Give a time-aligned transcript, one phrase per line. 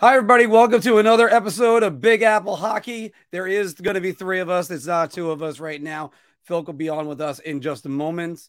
[0.00, 0.46] Hi, everybody.
[0.46, 3.12] Welcome to another episode of Big Apple Hockey.
[3.32, 4.70] There is going to be three of us.
[4.70, 6.12] It's not two of us right now.
[6.44, 8.48] Phil will be on with us in just a moment.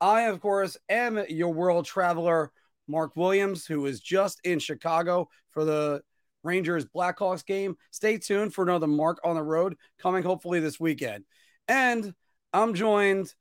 [0.00, 2.52] I, of course, am your world traveler,
[2.86, 6.02] Mark Williams, who is just in Chicago for the
[6.44, 7.76] Rangers Blackhawks game.
[7.90, 11.24] Stay tuned for another Mark on the road coming hopefully this weekend.
[11.66, 12.14] And
[12.52, 13.34] I'm joined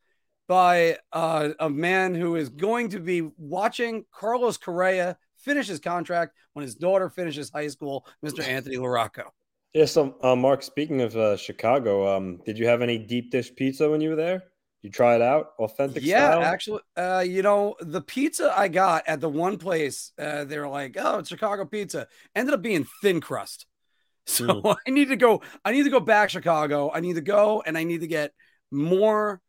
[0.48, 6.36] by uh, a man who is going to be watching Carlos Correa finish his contract
[6.54, 8.48] when his daughter finishes high school, Mr.
[8.48, 9.26] Anthony LaRocco.
[9.74, 13.56] Yeah, so uh, Mark, speaking of uh, Chicago, um, did you have any deep dish
[13.56, 14.44] pizza when you were there?
[14.82, 16.42] You try it out, authentic yeah, style?
[16.42, 20.68] actually, uh, you know, the pizza I got at the one place, uh, they were
[20.68, 23.68] like, "Oh, it's Chicago pizza." Ended up being thin crust,
[24.26, 24.76] so mm.
[24.88, 25.44] I need to go.
[25.64, 26.92] I need to go back Chicago.
[26.92, 28.34] I need to go and I need to get
[28.72, 29.40] more,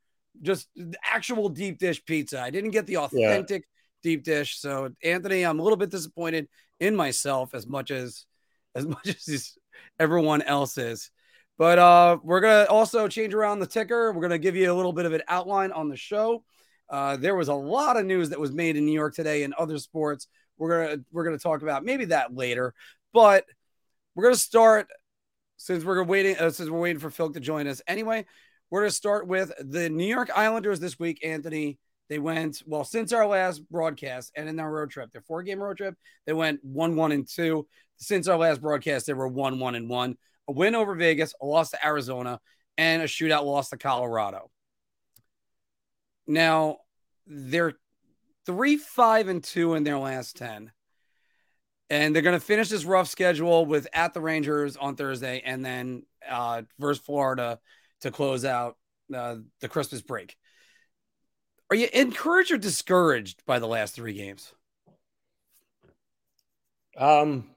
[0.42, 0.68] just
[1.02, 2.40] actual deep dish pizza.
[2.40, 3.64] I didn't get the authentic
[4.02, 4.58] deep dish.
[4.58, 6.48] So Anthony, I'm a little bit disappointed
[6.80, 8.26] in myself as much as
[8.74, 9.56] as much as
[9.98, 11.10] everyone else is.
[11.58, 14.12] But uh, we're gonna also change around the ticker.
[14.12, 16.44] We're gonna give you a little bit of an outline on the show.
[16.90, 19.54] Uh, there was a lot of news that was made in New York today and
[19.54, 20.26] other sports.
[20.58, 22.74] We're gonna we're gonna talk about maybe that later,
[23.12, 23.44] but
[24.14, 24.88] we're gonna start
[25.56, 27.80] since we're waiting uh, since we're waiting for Phil to join us.
[27.86, 28.26] Anyway,
[28.70, 31.24] we're gonna start with the New York Islanders this week.
[31.24, 35.42] Anthony, they went well since our last broadcast and in their road trip, their four
[35.42, 35.94] game road trip.
[36.26, 37.66] They went one one and two.
[37.96, 40.16] Since our last broadcast, they were one one and one.
[40.48, 42.40] A win over Vegas, a loss to Arizona,
[42.76, 44.50] and a shootout loss to Colorado.
[46.26, 46.78] Now
[47.26, 47.74] they're
[48.44, 50.72] three five and two in their last ten.
[51.90, 55.62] And they're going to finish this rough schedule with at the Rangers on Thursday and
[55.62, 57.58] then uh, versus Florida
[58.00, 58.78] to close out
[59.14, 60.36] uh, the Christmas break.
[61.72, 64.52] Are you encouraged or discouraged by the last three games?
[66.98, 67.48] Um,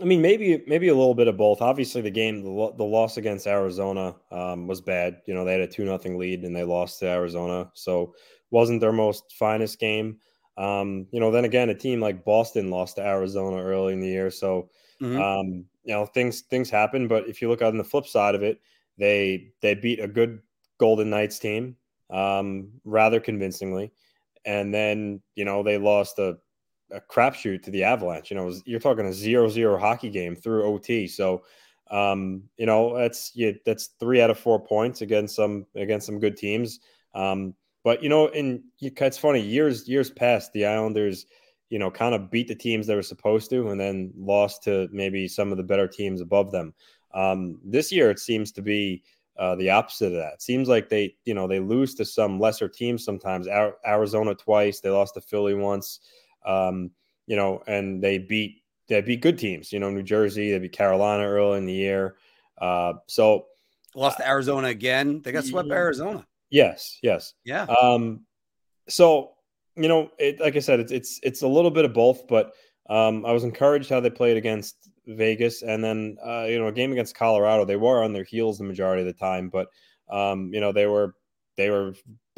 [0.00, 1.60] I mean, maybe maybe a little bit of both.
[1.60, 5.22] Obviously, the game, the, the loss against Arizona um, was bad.
[5.26, 8.14] You know, they had a two nothing lead and they lost to Arizona, so
[8.52, 10.18] wasn't their most finest game.
[10.56, 14.06] Um, you know, then again, a team like Boston lost to Arizona early in the
[14.06, 14.70] year, so
[15.02, 15.20] mm-hmm.
[15.20, 17.08] um, you know things things happen.
[17.08, 18.60] But if you look on the flip side of it,
[18.98, 20.38] they they beat a good
[20.78, 21.74] Golden Knights team
[22.10, 23.92] um, rather convincingly.
[24.44, 26.36] And then, you know, they lost a,
[26.90, 28.30] a crapshoot to the Avalanche.
[28.30, 31.06] You know, you're talking a zero zero hockey game through OT.
[31.06, 31.42] So,
[31.90, 36.18] um, you know, that's yeah, that's three out of four points against some against some
[36.18, 36.80] good teams.
[37.14, 37.54] Um,
[37.84, 41.26] but you know, in it's funny years years past, the Islanders,
[41.70, 44.88] you know, kind of beat the teams they were supposed to, and then lost to
[44.92, 46.74] maybe some of the better teams above them.
[47.14, 49.02] Um, this year, it seems to be
[49.38, 50.42] uh, the opposite of that.
[50.42, 53.46] Seems like they, you know, they lose to some lesser teams sometimes.
[53.86, 56.00] Arizona twice, they lost to Philly once,
[56.44, 56.90] um,
[57.26, 59.72] you know, and they beat they beat good teams.
[59.72, 62.16] You know, New Jersey, they beat Carolina early in the year.
[62.60, 63.46] Uh, so
[63.94, 65.22] lost to Arizona again.
[65.22, 66.26] They got swept by Arizona.
[66.50, 67.64] Yes, yes, yeah.
[67.64, 68.24] Um,
[68.88, 69.34] so
[69.76, 72.54] you know, it, like I said, it's it's it's a little bit of both, but
[72.90, 76.72] um, I was encouraged how they played against Vegas, and then uh, you know a
[76.72, 77.64] game against Colorado.
[77.64, 79.68] They were on their heels the majority of the time, but
[80.10, 81.14] um, you know they were
[81.56, 81.94] they were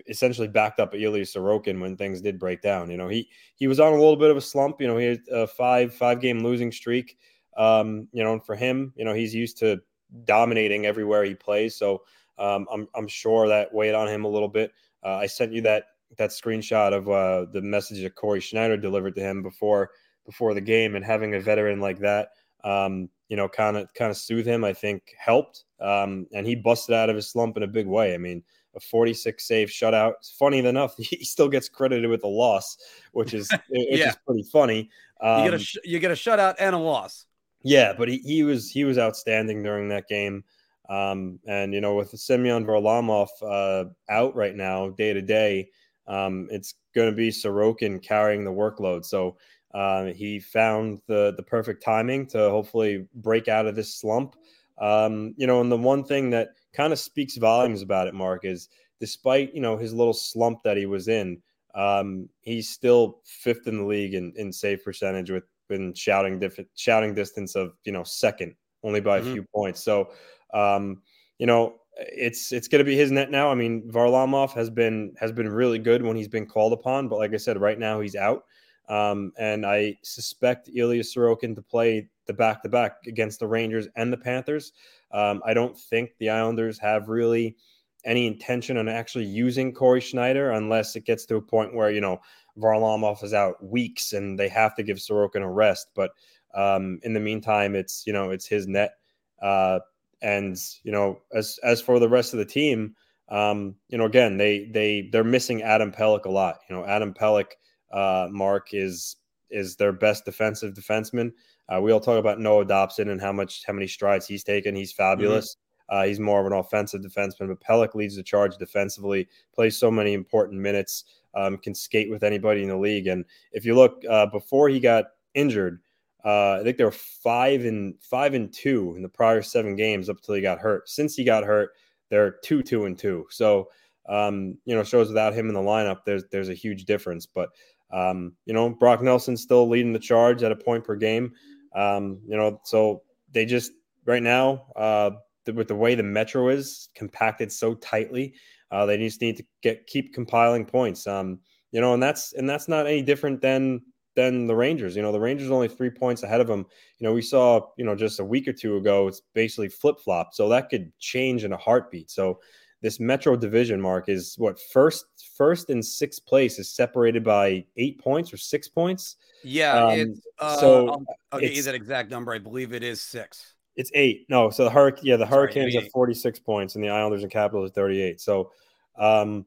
[0.06, 2.91] essentially backed up Ilya Sorokin when things did break down.
[2.91, 4.80] You know he he was on a little bit of a slump.
[4.80, 7.19] You know he had a five five game losing streak.
[7.56, 9.80] Um, you know, and for him, you know he's used to
[10.25, 12.03] dominating everywhere he plays, so
[12.38, 14.72] um, I'm I'm sure that weighed on him a little bit.
[15.04, 15.84] Uh, I sent you that
[16.16, 19.91] that screenshot of uh, the message that Cory Schneider delivered to him before
[20.25, 22.28] before the game, and having a veteran like that
[22.65, 25.65] um, you know, kind of kind of soothe him, I think helped.
[25.81, 28.15] Um, and he busted out of his slump in a big way.
[28.15, 28.43] I mean,
[28.75, 30.15] a 46 save shutout.
[30.19, 32.76] It's funny enough, he still gets credited with a loss,
[33.12, 34.10] which is which yeah.
[34.10, 34.91] is pretty funny.
[35.21, 37.26] Um, you get a um, sh- you get a shutout and a loss.
[37.62, 40.45] Yeah, but he, he was he was outstanding during that game.
[40.89, 45.68] Um, and you know, with Semyon Varlamov uh, out right now, day to day,
[46.09, 49.04] um, it's going to be Sorokin carrying the workload.
[49.04, 49.36] So
[49.75, 54.37] uh, he found the the perfect timing to hopefully break out of this slump.
[54.78, 58.45] Um, you know, and the one thing that kind of speaks volumes about it, Mark,
[58.45, 58.69] is
[58.99, 61.41] despite you know his little slump that he was in,
[61.75, 66.67] um, he's still fifth in the league in, in save percentage with in shouting diff-
[66.75, 69.31] shouting distance of you know second, only by mm-hmm.
[69.31, 69.83] a few points.
[69.83, 70.11] So,
[70.53, 71.03] um,
[71.39, 73.51] you know, it's it's going to be his net now.
[73.51, 77.19] I mean, Varlamov has been has been really good when he's been called upon, but
[77.19, 78.45] like I said, right now he's out.
[78.91, 83.89] Um, and I suspect Ilya Sorokin to play the back to back against the Rangers
[83.97, 84.72] and the Panthers.
[85.13, 87.57] Um, I don't think the Islanders have really
[88.04, 92.01] any intention on actually using Cory Schneider unless it gets to a point where, you
[92.01, 92.21] know,
[92.59, 95.89] Varlamov is out weeks and they have to give Sorokin a rest.
[95.95, 96.10] But
[96.54, 98.95] um, in the meantime, it's you know it's his net.
[99.41, 99.81] Uh,
[100.22, 102.95] and you know as as for the rest of the team,
[103.28, 106.59] um, you know again they they they're missing Adam Pelech a lot.
[106.69, 107.53] You know Adam Pelech,
[107.91, 109.16] uh, Mark is
[109.51, 111.33] is their best defensive defenseman.
[111.69, 114.75] Uh, we all talk about Noah Dobson and how much how many strides he's taken.
[114.75, 115.54] He's fabulous.
[115.54, 115.97] Mm-hmm.
[115.97, 119.91] Uh, he's more of an offensive defenseman, but Pelech leads the charge defensively, plays so
[119.91, 121.04] many important minutes,
[121.34, 123.09] um, can skate with anybody in the league.
[123.09, 125.81] And if you look uh, before he got injured,
[126.25, 130.09] uh, I think they were five and five and two in the prior seven games
[130.09, 130.89] up until he got hurt.
[130.89, 131.71] Since he got hurt,
[132.09, 133.27] they're two, two and two.
[133.31, 133.69] So
[134.09, 137.27] um, you know, shows without him in the lineup, there's there's a huge difference.
[137.27, 137.51] But
[137.92, 141.33] um, you know, Brock Nelson's still leading the charge at a point per game.
[141.75, 143.03] Um, you know, so
[143.33, 143.72] they just
[144.04, 145.10] right now, uh,
[145.54, 148.34] with the way the Metro is compacted so tightly,
[148.71, 151.07] uh, they just need to get keep compiling points.
[151.07, 151.41] Um,
[151.72, 153.83] you know, and that's and that's not any different than
[154.16, 154.97] than the Rangers.
[154.97, 156.66] You know, the Rangers only three points ahead of them.
[156.98, 159.97] You know, we saw you know just a week or two ago, it's basically flip
[160.03, 162.10] flop, so that could change in a heartbeat.
[162.10, 162.41] So
[162.82, 165.04] this Metro division mark is what first
[165.36, 169.16] first and sixth place is separated by eight points or six points.
[169.42, 172.32] Yeah, um, uh, so I'll, I'll get you that exact number.
[172.32, 173.54] I believe it is six.
[173.77, 174.27] It's eight.
[174.28, 175.04] No, so the hurricane.
[175.04, 178.00] Yeah, the Hurricanes Sorry, have forty six points, and the Islanders and Capitals are thirty
[178.00, 178.21] eight.
[178.21, 178.50] So,
[178.98, 179.44] um,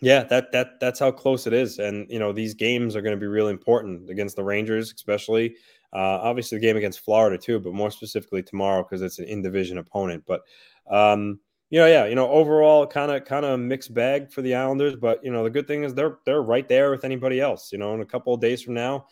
[0.00, 3.16] yeah, that that that's how close it is, and you know these games are going
[3.16, 5.56] to be really important against the Rangers, especially.
[5.92, 9.42] Uh, obviously, the game against Florida too, but more specifically tomorrow because it's an in
[9.42, 10.22] division opponent.
[10.26, 10.42] But
[10.90, 14.54] um, you know, yeah, you know, overall, kind of, kind of mixed bag for the
[14.54, 14.96] Islanders.
[14.96, 17.72] But you know, the good thing is they're they're right there with anybody else.
[17.72, 19.06] You know, in a couple of days from now,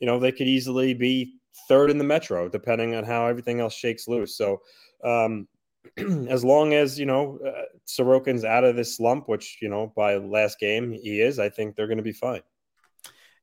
[0.00, 1.34] you know, they could easily be
[1.68, 4.36] third in the Metro, depending on how everything else shakes loose.
[4.36, 4.60] So,
[5.04, 5.48] um,
[6.28, 10.16] as long as you know uh, Sorokin's out of this slump, which you know by
[10.16, 12.42] last game he is, I think they're going to be fine.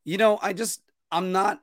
[0.04, 0.81] You know, I just
[1.12, 1.60] I'm not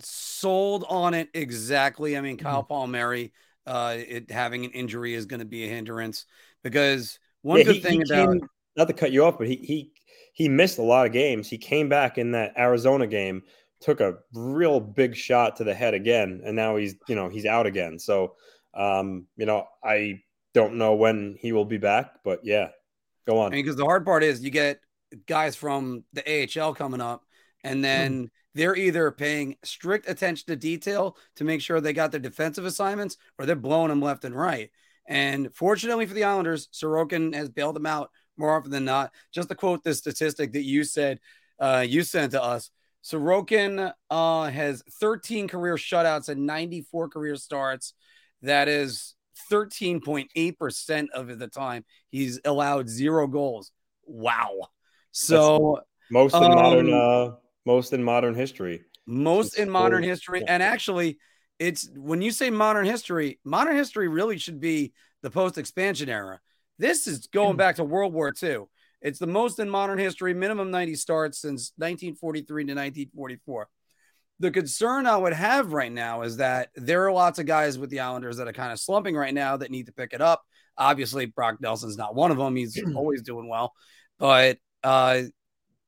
[0.00, 2.16] sold on it exactly.
[2.16, 2.72] I mean, Kyle mm-hmm.
[2.72, 3.32] Palmieri
[3.66, 6.26] uh, it having an injury is going to be a hindrance
[6.62, 9.46] because one yeah, good he, thing he about came, not to cut you off, but
[9.46, 9.92] he he
[10.32, 11.48] he missed a lot of games.
[11.48, 13.42] He came back in that Arizona game,
[13.80, 17.46] took a real big shot to the head again, and now he's you know he's
[17.46, 17.98] out again.
[17.98, 18.34] So
[18.74, 20.20] um, you know I
[20.52, 22.68] don't know when he will be back, but yeah,
[23.26, 23.50] go on.
[23.50, 24.80] because the hard part is you get
[25.26, 27.24] guys from the AHL coming up,
[27.62, 28.24] and then.
[28.24, 32.64] Mm they're either paying strict attention to detail to make sure they got their defensive
[32.64, 34.70] assignments or they're blowing them left and right.
[35.06, 39.12] And fortunately for the Islanders, Sorokin has bailed them out more often than not.
[39.32, 41.20] Just to quote this statistic that you said
[41.58, 42.70] uh, you sent to us,
[43.04, 47.92] Sorokin uh, has 13 career shutouts and 94 career starts.
[48.42, 49.14] That is
[49.50, 53.72] 13.8% of the time he's allowed zero goals.
[54.04, 54.68] Wow.
[55.12, 57.30] So That's most in um, modern uh,
[57.64, 58.82] most in modern history.
[59.06, 60.42] Most in modern history.
[60.46, 61.18] And actually,
[61.58, 66.40] it's when you say modern history, modern history really should be the post expansion era.
[66.78, 67.58] This is going hmm.
[67.58, 68.64] back to World War II.
[69.00, 73.68] It's the most in modern history, minimum 90 starts since 1943 to 1944.
[74.40, 77.90] The concern I would have right now is that there are lots of guys with
[77.90, 80.42] the Islanders that are kind of slumping right now that need to pick it up.
[80.76, 82.56] Obviously, Brock Nelson's not one of them.
[82.56, 83.74] He's always doing well,
[84.18, 85.22] but uh,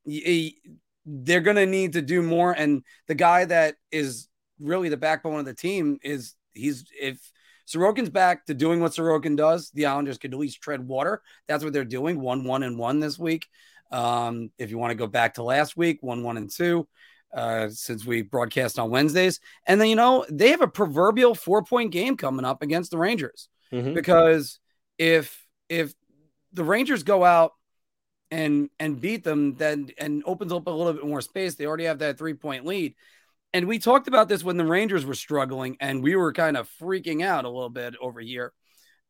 [0.04, 0.58] he,
[1.06, 2.52] they're going to need to do more.
[2.52, 4.28] And the guy that is
[4.60, 7.18] really the backbone of the team is he's if
[7.66, 11.22] Sorokin's back to doing what Sorokin does, the Islanders could at least tread water.
[11.48, 12.20] That's what they're doing.
[12.20, 13.46] One, one, and one this week.
[13.90, 16.88] Um, if you want to go back to last week, one, one, and two,
[17.34, 19.40] uh, since we broadcast on Wednesdays.
[19.66, 22.98] And then, you know, they have a proverbial four point game coming up against the
[22.98, 23.94] Rangers mm-hmm.
[23.94, 24.58] because
[24.98, 25.92] if, if
[26.52, 27.52] the Rangers go out
[28.30, 31.54] and and beat them then and opens up a little bit more space.
[31.54, 32.94] They already have that three point lead.
[33.52, 36.68] And we talked about this when the rangers were struggling and we were kind of
[36.80, 38.52] freaking out a little bit over here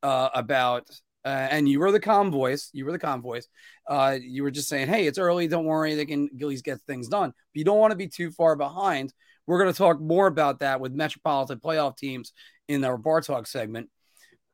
[0.03, 0.89] uh, about
[1.25, 3.49] uh, and you were the convoys you were the convoys
[3.89, 6.81] uh, you were just saying hey it's early don't worry they can at least get
[6.83, 7.31] things done.
[7.31, 9.13] But you don't want to be too far behind.
[9.47, 12.33] We're going to talk more about that with metropolitan playoff teams
[12.69, 13.91] in our bar talk segment.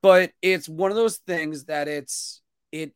[0.03, 2.43] But it's one of those things that it's
[2.73, 2.93] it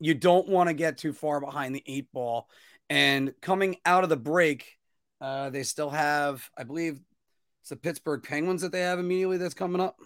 [0.00, 2.48] you don't want to get too far behind the eight ball.
[2.90, 4.78] And coming out of the break,
[5.20, 7.00] uh, they still have, I believe,
[7.60, 9.98] it's the Pittsburgh Penguins that they have immediately that's coming up.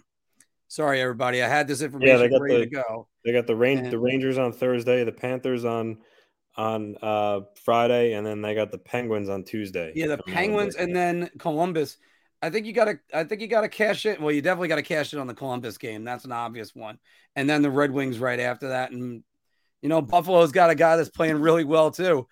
[0.68, 1.42] Sorry, everybody.
[1.42, 3.08] I had this information yeah, they got ready the, to go.
[3.24, 5.98] They got the rain, and, the Rangers on Thursday, the Panthers on
[6.56, 9.92] on uh, Friday, and then they got the Penguins on Tuesday.
[9.94, 11.96] Yeah, the Penguins, and then Columbus.
[12.42, 12.98] I think you got to.
[13.14, 14.20] I think you got to cash it.
[14.20, 16.04] Well, you definitely got to cash it on the Columbus game.
[16.04, 16.98] That's an obvious one.
[17.34, 19.22] And then the Red Wings right after that, and
[19.82, 22.26] you know, Buffalo's got a guy that's playing really well too.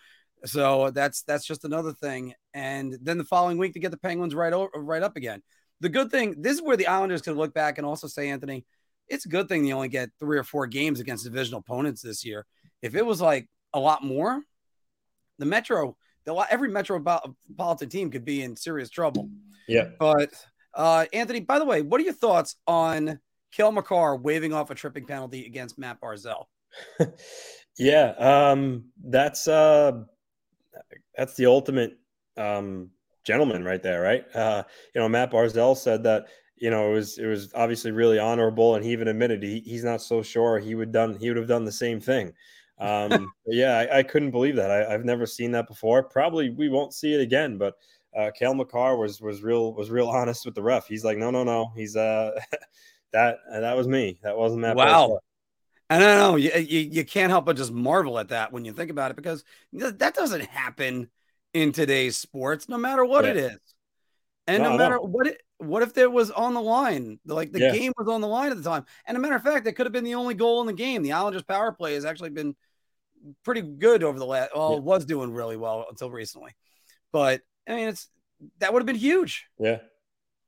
[0.45, 2.35] So that's that's just another thing.
[2.55, 5.43] And then the following week to get the Penguins right over, right up again.
[5.81, 8.65] The good thing, this is where the Islanders can look back and also say, Anthony,
[9.09, 12.25] it's a good thing they only get three or four games against divisional opponents this
[12.25, 12.47] year.
[12.83, 14.43] If it was like a lot more,
[15.39, 19.29] the Metro, the, every metropolitan team could be in serious trouble.
[19.69, 19.91] Yeah.
[19.99, 20.33] But
[20.75, 23.21] uh, Anthony, by the way, what are your thoughts on
[23.53, 26.45] Cale Makar waving off a tripping penalty against Matt Barzal?
[27.79, 30.03] yeah, um, that's uh,
[31.17, 31.99] that's the ultimate
[32.37, 32.91] um,
[33.25, 34.25] gentleman right there, right?
[34.35, 34.63] Uh,
[34.95, 38.75] you know, Matt Barzal said that you know it was it was obviously really honorable,
[38.75, 41.49] and he even admitted he, he's not so sure he would done he would have
[41.49, 42.33] done the same thing.
[42.79, 44.71] Um, yeah, I, I, couldn't believe that.
[44.71, 46.03] I, have never seen that before.
[46.03, 47.75] Probably we won't see it again, but.
[48.17, 50.87] Uh, Cale Makar was was real was real honest with the ref.
[50.87, 51.71] He's like, no, no, no.
[51.77, 52.31] He's uh,
[53.13, 54.19] that that was me.
[54.23, 54.75] That wasn't Matt.
[54.75, 55.19] Wow.
[55.91, 55.97] Barzal.
[55.97, 56.37] I don't know.
[56.37, 59.17] You, you, you can't help but just marvel at that when you think about it
[59.17, 61.09] because that doesn't happen
[61.55, 63.31] in today's sports, no matter what yeah.
[63.31, 63.59] it is.
[64.47, 65.03] And no, no matter no.
[65.03, 67.73] what it, what if there was on the line, like the yeah.
[67.73, 68.85] game was on the line at the time.
[69.07, 71.03] And a matter of fact, that could have been the only goal in the game.
[71.03, 72.55] The Islanders power play has actually been
[73.43, 74.51] pretty good over the last.
[74.55, 74.79] Well, yeah.
[74.81, 76.55] was doing really well until recently,
[77.11, 78.09] but I mean, it's
[78.59, 79.47] that would have been huge.
[79.59, 79.79] Yeah,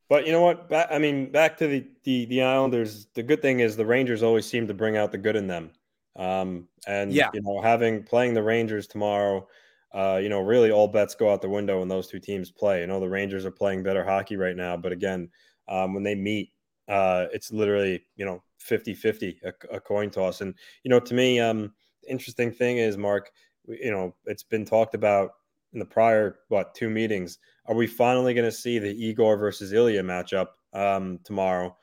[0.09, 0.69] but you know what?
[0.69, 3.07] Back, I mean, back to the, the the Islanders.
[3.15, 5.71] The good thing is the Rangers always seem to bring out the good in them.
[6.17, 9.47] Um, and yeah, you know, having playing the Rangers tomorrow,
[9.95, 12.81] uh, you know, really all bets go out the window when those two teams play.
[12.81, 15.29] You know, the Rangers are playing better hockey right now, but again,
[15.69, 16.53] um, when they meet,
[16.88, 20.41] uh, it's literally you know 50-50, a, a, coin toss.
[20.41, 21.73] And you know, to me, um,
[22.03, 23.31] the interesting thing is, Mark,
[23.67, 25.33] you know, it's been talked about
[25.73, 27.38] in the prior what two meetings.
[27.69, 31.77] Are we finally going to see the Igor versus Ilya matchup um, tomorrow?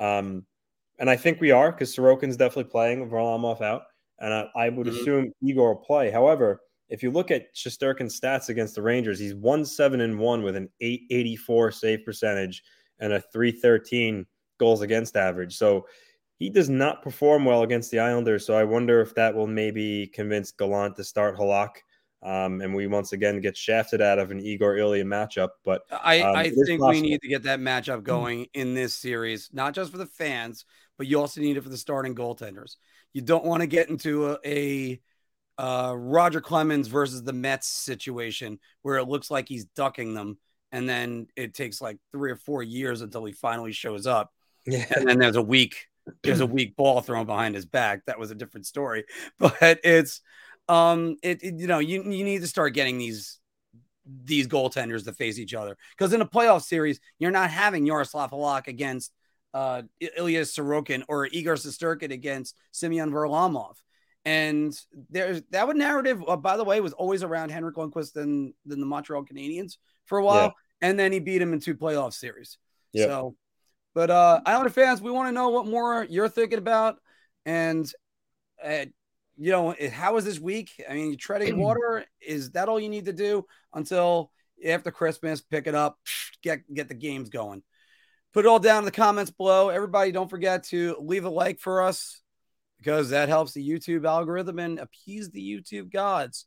[0.00, 0.44] Um,
[0.98, 3.82] and I think we are because Sorokin's definitely playing Varlamov out,
[4.18, 4.96] and I, I would mm-hmm.
[4.96, 6.10] assume Igor will play.
[6.10, 10.42] However, if you look at Shesterkin's stats against the Rangers, he's one seven and one
[10.42, 12.62] with an eight eighty four save percentage
[12.98, 14.24] and a three thirteen
[14.58, 15.56] goals against average.
[15.56, 15.86] So
[16.38, 18.46] he does not perform well against the Islanders.
[18.46, 21.70] So I wonder if that will maybe convince Gallant to start Halak
[22.22, 25.50] um, and we once again get shafted out of an Igor Ilya matchup.
[25.64, 26.88] But I, um, I think possible.
[26.88, 30.64] we need to get that matchup going in this series, not just for the fans,
[30.98, 32.76] but you also need it for the starting goaltenders.
[33.12, 35.00] You don't want to get into a, a
[35.58, 40.38] uh, Roger Clemens versus the Mets situation where it looks like he's ducking them,
[40.72, 44.32] and then it takes like three or four years until he finally shows up.
[44.66, 44.86] Yeah.
[44.94, 45.86] And then there's a week,
[46.22, 48.04] there's a weak ball thrown behind his back.
[48.06, 49.04] That was a different story,
[49.38, 50.20] but it's
[50.68, 53.38] um, it, it you know you you need to start getting these
[54.24, 58.30] these goaltenders to face each other because in a playoff series you're not having Yaroslav
[58.30, 59.12] Halak against
[59.56, 63.76] uh, Ilya Sorokin or Igor Shesterkin against Semyon Varlamov.
[64.26, 68.52] And there's that would narrative, uh, by the way, was always around Henrik Lundqvist and
[68.66, 70.52] then the Montreal Canadiens for a while.
[70.82, 70.88] Yeah.
[70.88, 72.58] And then he beat him in two playoff series.
[72.92, 73.06] Yeah.
[73.06, 73.36] So,
[73.94, 76.98] but uh, Islander fans, we want to know what more you're thinking about.
[77.46, 77.90] And
[78.62, 78.86] uh,
[79.36, 80.70] you know, how is this week?
[80.88, 82.04] I mean, treading water.
[82.20, 84.30] Is that all you need to do until
[84.64, 85.40] after Christmas?
[85.40, 85.98] Pick it up,
[86.42, 87.62] get get the games going.
[88.32, 89.70] Put it all down in the comments below.
[89.70, 92.20] Everybody, don't forget to leave a like for us
[92.78, 96.46] because that helps the YouTube algorithm and appease the YouTube gods.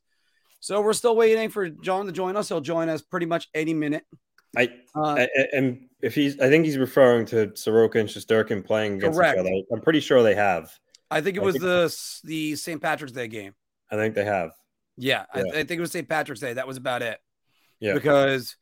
[0.60, 2.50] So we're still waiting for John to join us.
[2.50, 4.06] He'll join us pretty much any minute.
[4.58, 9.18] I, uh, and if he's, I think he's referring to Sorokin and Shesterkin playing against
[9.18, 9.38] correct.
[9.38, 9.52] each other.
[9.72, 10.72] I'm pretty sure they have.
[11.12, 12.82] I think it was the the St.
[12.82, 13.54] Patrick's Day game.
[13.92, 14.52] I think they have.
[14.98, 15.44] Yeah, yeah.
[15.54, 16.08] I, I, think it was St.
[16.08, 16.54] Patrick's Day.
[16.54, 17.20] That was about it.
[17.80, 17.94] Yeah.
[17.94, 18.58] Because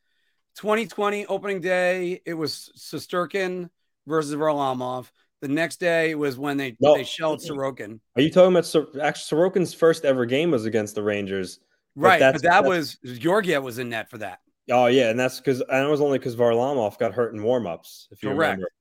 [0.58, 3.70] 2020 opening day, it was Shesterkin
[4.06, 5.10] versus Varlamov.
[5.42, 6.96] The next day was when they no.
[6.96, 8.00] they shelled Sorokin.
[8.16, 11.60] Are you talking about Sor- actually Sorokin's first ever game was against the Rangers?
[11.96, 14.40] Right, but, but that was Georgiev was in net for that.
[14.72, 18.08] Oh yeah, and that's because and it was only because Varlamov got hurt in warmups.
[18.10, 18.58] If you Correct.
[18.58, 18.72] remember.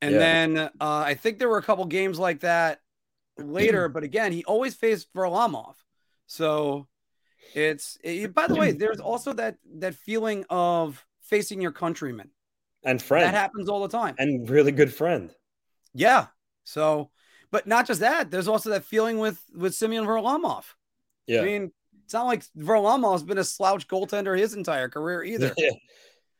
[0.00, 0.18] And yeah.
[0.18, 2.80] then uh, I think there were a couple games like that
[3.38, 5.74] later, but again, he always faced Varlamov.
[6.26, 6.88] So
[7.54, 12.30] it's it, by the way, there's also that that feeling of facing your countrymen
[12.84, 15.34] and friend that happens all the time, and really good friend.
[15.94, 16.26] Yeah.
[16.64, 17.10] So,
[17.50, 18.30] but not just that.
[18.30, 20.64] There's also that feeling with with Semyon Varlamov.
[21.26, 21.40] Yeah.
[21.40, 21.72] I mean,
[22.04, 25.52] it's not like Varlamov's been a slouch goaltender his entire career either.
[25.56, 25.70] Yeah.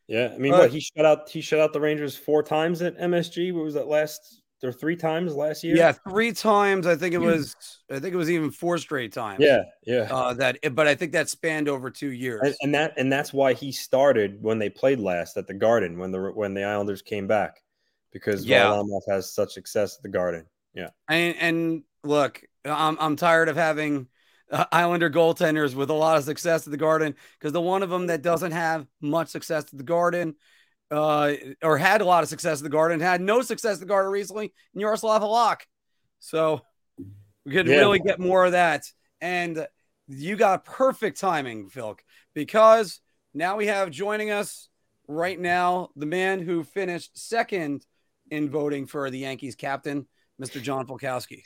[0.06, 0.32] Yeah.
[0.34, 3.52] I mean, what he shut out he shut out the Rangers four times at MSG.
[3.52, 5.76] What was that last there three times last year.
[5.76, 6.86] Yeah, three times.
[6.86, 7.54] I think it was.
[7.90, 9.40] I think it was even four straight times.
[9.40, 10.08] Yeah, yeah.
[10.10, 12.40] Uh, that, but I think that spanned over two years.
[12.42, 15.98] And, and, that and that's why he started when they played last at the Garden
[15.98, 17.62] when the when the Islanders came back
[18.12, 18.64] because yeah.
[18.64, 20.46] Varlamov has such success at the Garden.
[20.74, 20.90] Yeah.
[21.08, 24.08] And and look, I'm I'm tired of having
[24.50, 27.90] uh, Islander goaltenders with a lot of success at the Garden because the one of
[27.90, 30.36] them that doesn't have much success at the Garden
[30.90, 33.86] uh, or had a lot of success at the Garden had no success at the
[33.86, 35.62] Garden recently, and Yaroslav Halak.
[36.18, 36.62] So
[37.44, 37.76] we could yeah.
[37.76, 38.90] really get more of that.
[39.20, 39.66] And
[40.08, 42.00] you got perfect timing, Philk,
[42.34, 43.00] because
[43.34, 44.68] now we have joining us
[45.08, 47.84] right now the man who finished second
[48.30, 50.06] in voting for the Yankees captain,
[50.40, 50.60] Mr.
[50.60, 51.42] John Polkowski.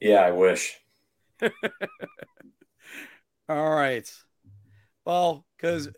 [0.00, 0.78] Yeah, I wish.
[3.48, 4.10] All right.
[5.04, 5.88] Well, because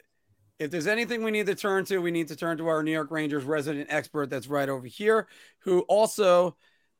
[0.61, 2.93] if there's anything we need to turn to, we need to turn to our New
[2.93, 5.27] York Rangers resident expert that's right over here,
[5.61, 6.55] who also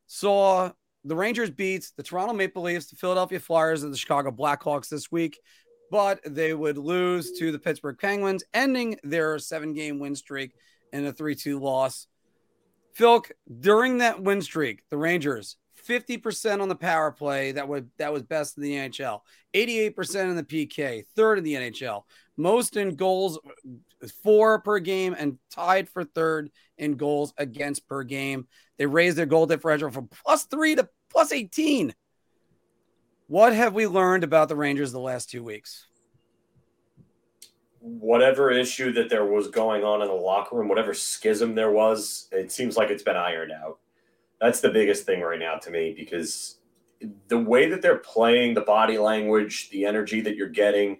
[0.07, 0.71] saw
[1.05, 5.11] the Rangers beat the Toronto Maple Leafs, the Philadelphia Flyers, and the Chicago Blackhawks this
[5.11, 5.39] week,
[5.91, 10.53] but they would lose to the Pittsburgh Penguins, ending their seven game win streak
[10.91, 12.07] in a 3 2 loss.
[12.93, 13.23] Phil,
[13.59, 15.55] during that win streak, the Rangers
[15.87, 19.21] 50% on the power play that was that was best in the NHL,
[19.53, 22.03] 88% in the PK, third in the NHL,
[22.37, 23.39] most in goals
[24.23, 28.47] four per game and tied for third in goals against per game.
[28.77, 31.93] They raised their goal differential from plus 3 to plus 18.
[33.27, 35.85] What have we learned about the Rangers the last 2 weeks?
[37.79, 42.27] Whatever issue that there was going on in the locker room, whatever schism there was,
[42.31, 43.79] it seems like it's been ironed out
[44.41, 46.57] that's the biggest thing right now to me because
[47.27, 50.97] the way that they're playing, the body language, the energy that you're getting,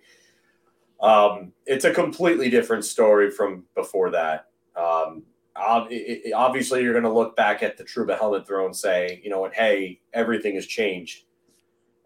[1.02, 4.50] um, it's a completely different story from before that.
[4.76, 5.24] Um,
[5.56, 9.42] obviously, you're going to look back at the Trouba helmet throw and say, you know
[9.42, 11.24] what, hey, everything has changed.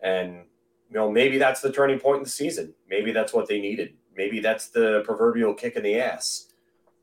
[0.01, 0.45] And,
[0.89, 2.73] you know, maybe that's the turning point in the season.
[2.89, 3.93] Maybe that's what they needed.
[4.15, 6.53] Maybe that's the proverbial kick in the ass.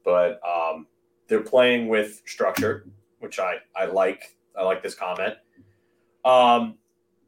[0.05, 0.87] But um,
[1.29, 2.87] they're playing with structure
[3.23, 4.37] which I, I like.
[4.57, 5.35] I like this comment.
[6.25, 6.77] Um,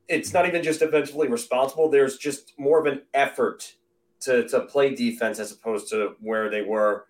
[0.09, 1.89] it's not even just defensively responsible.
[1.89, 3.75] There's just more of an effort
[4.21, 7.07] to, to play defense as opposed to where they were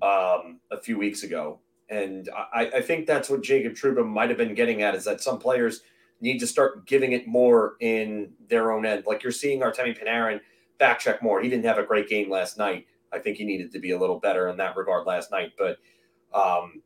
[0.00, 1.60] um, a few weeks ago.
[1.88, 5.20] And I, I think that's what Jacob Trouba might have been getting at is that
[5.20, 5.82] some players
[6.20, 9.04] need to start giving it more in their own end.
[9.06, 10.40] Like you're seeing Artemi Panarin
[10.78, 11.42] back check more.
[11.42, 12.86] He didn't have a great game last night.
[13.12, 15.52] I think he needed to be a little better in that regard last night.
[15.58, 15.78] But
[16.32, 16.82] um,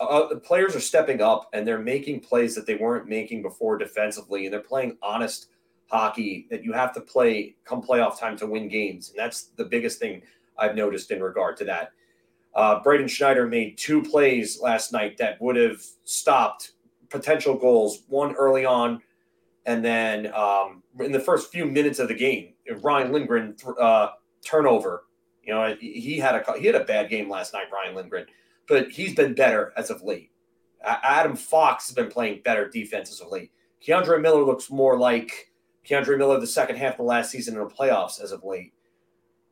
[0.00, 3.78] uh, the players are stepping up and they're making plays that they weren't making before
[3.78, 5.48] defensively, and they're playing honest
[5.88, 9.64] hockey that you have to play come playoff time to win games, and that's the
[9.64, 10.22] biggest thing
[10.58, 11.92] I've noticed in regard to that.
[12.54, 16.72] Uh, Braden Schneider made two plays last night that would have stopped
[17.10, 18.02] potential goals.
[18.08, 19.02] One early on,
[19.66, 24.08] and then um, in the first few minutes of the game, Ryan Lindgren uh,
[24.44, 25.04] turnover.
[25.44, 28.26] You know, he had a he had a bad game last night, Ryan Lindgren
[28.68, 30.30] but he's been better as of late.
[30.84, 33.50] Adam Fox has been playing better defense as of late.
[33.84, 35.52] K'Andre Miller looks more like
[35.88, 38.72] K'Andre Miller the second half of the last season in the playoffs as of late.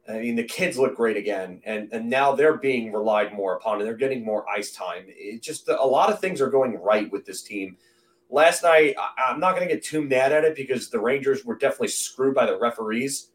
[0.08, 3.78] I mean, the kids look great again, and and now they're being relied more upon,
[3.78, 5.04] and they're getting more ice time.
[5.08, 7.76] It just a lot of things are going right with this team.
[8.28, 11.44] Last night, I, am not going to get too mad at it because the Rangers
[11.44, 13.30] were definitely screwed by the referees.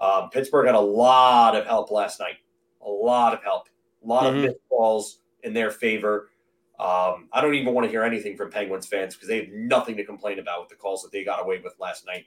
[0.00, 2.36] Um, Pittsburgh had a lot of help last night,
[2.80, 3.68] a lot of help.
[4.04, 4.36] A lot mm-hmm.
[4.36, 6.30] of missed balls in their favor.
[6.78, 9.96] Um, I don't even want to hear anything from Penguins fans because they have nothing
[9.96, 12.26] to complain about with the calls that they got away with last night.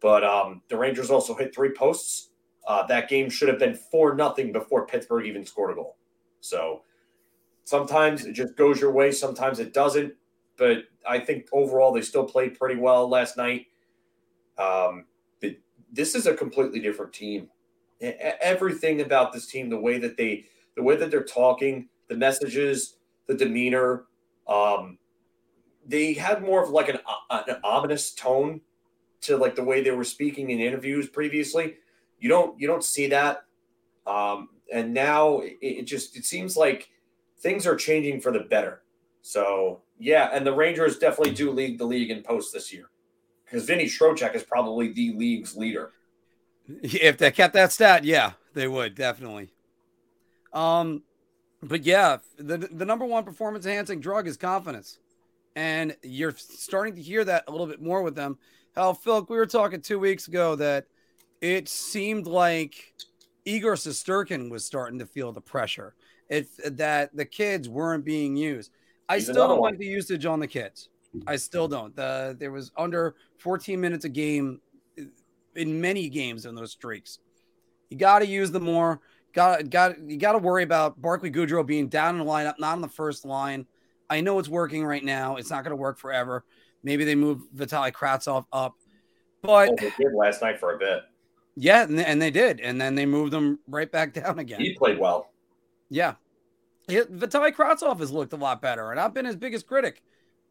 [0.00, 2.30] But um, the Rangers also hit three posts.
[2.66, 5.96] Uh, that game should have been four nothing before Pittsburgh even scored a goal.
[6.40, 6.82] So
[7.64, 10.14] sometimes it just goes your way, sometimes it doesn't.
[10.56, 13.66] But I think overall they still played pretty well last night.
[14.58, 15.06] Um,
[15.92, 17.48] this is a completely different team.
[18.00, 22.96] Everything about this team, the way that they the way that they're talking, the messages,
[23.26, 24.04] the demeanor.
[24.46, 24.98] Um,
[25.86, 26.98] they had more of like an,
[27.30, 28.60] an ominous tone
[29.22, 31.76] to like the way they were speaking in interviews previously.
[32.18, 33.44] You don't you don't see that,
[34.06, 36.90] um, and now it, it just it seems like
[37.38, 38.82] things are changing for the better.
[39.22, 42.90] So yeah, and the Rangers definitely do lead the league in posts this year
[43.44, 45.92] because Vinny Trocheck is probably the league's leader.
[46.82, 49.50] If they kept that stat, yeah, they would definitely.
[50.52, 51.02] Um,
[51.62, 54.98] but yeah, the the number one performance enhancing drug is confidence,
[55.54, 58.38] and you're starting to hear that a little bit more with them.
[58.74, 60.86] How Phil, we were talking two weeks ago that
[61.40, 62.94] it seemed like
[63.44, 65.94] Igor Shesterkin was starting to feel the pressure.
[66.28, 68.72] It that the kids weren't being used.
[69.08, 70.88] I He's still don't like the usage on the kids.
[71.26, 71.94] I still don't.
[71.94, 74.60] The, there was under 14 minutes a game
[75.54, 77.18] in many games in those streaks.
[77.90, 79.00] You got to use them more.
[79.32, 82.72] Got got you got to worry about Barclay Goodrow being down in the lineup, not
[82.72, 83.66] on the first line.
[84.10, 85.36] I know it's working right now.
[85.36, 86.44] It's not going to work forever.
[86.82, 88.76] Maybe they move Vitaly Kravtsov up,
[89.40, 91.02] But oh, they did last night for a bit.
[91.54, 94.60] Yeah, and, and they did, and then they moved them right back down again.
[94.60, 95.30] He played well.
[95.88, 96.14] Yeah,
[96.88, 100.02] it, Vitaly has looked a lot better, and I've been his biggest critic.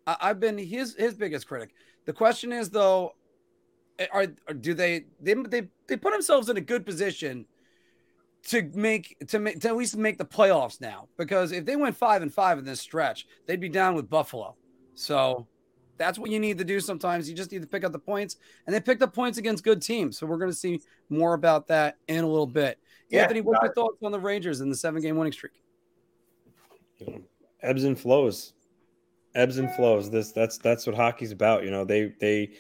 [0.08, 1.74] I, I've been his his biggest critic.
[2.06, 3.14] The question is though,
[4.12, 7.46] are, are do they they they they put themselves in a good position
[8.48, 11.08] to make to make to at least make the playoffs now?
[11.18, 14.56] Because if they went five and five in this stretch, they'd be down with Buffalo.
[14.96, 15.48] So
[15.98, 17.30] that's what you need to do sometimes.
[17.30, 19.82] You just need to pick up the points, and they picked up points against good
[19.82, 20.18] teams.
[20.18, 22.80] So we're going to see more about that in a little bit.
[23.10, 25.54] Yeah, Anthony, what's your thoughts on the Rangers in the seven game winning streak?
[27.62, 28.54] Ebbs and flows,
[29.36, 30.10] ebbs and flows.
[30.10, 31.64] This that's that's what hockey's about.
[31.64, 32.52] You know, they they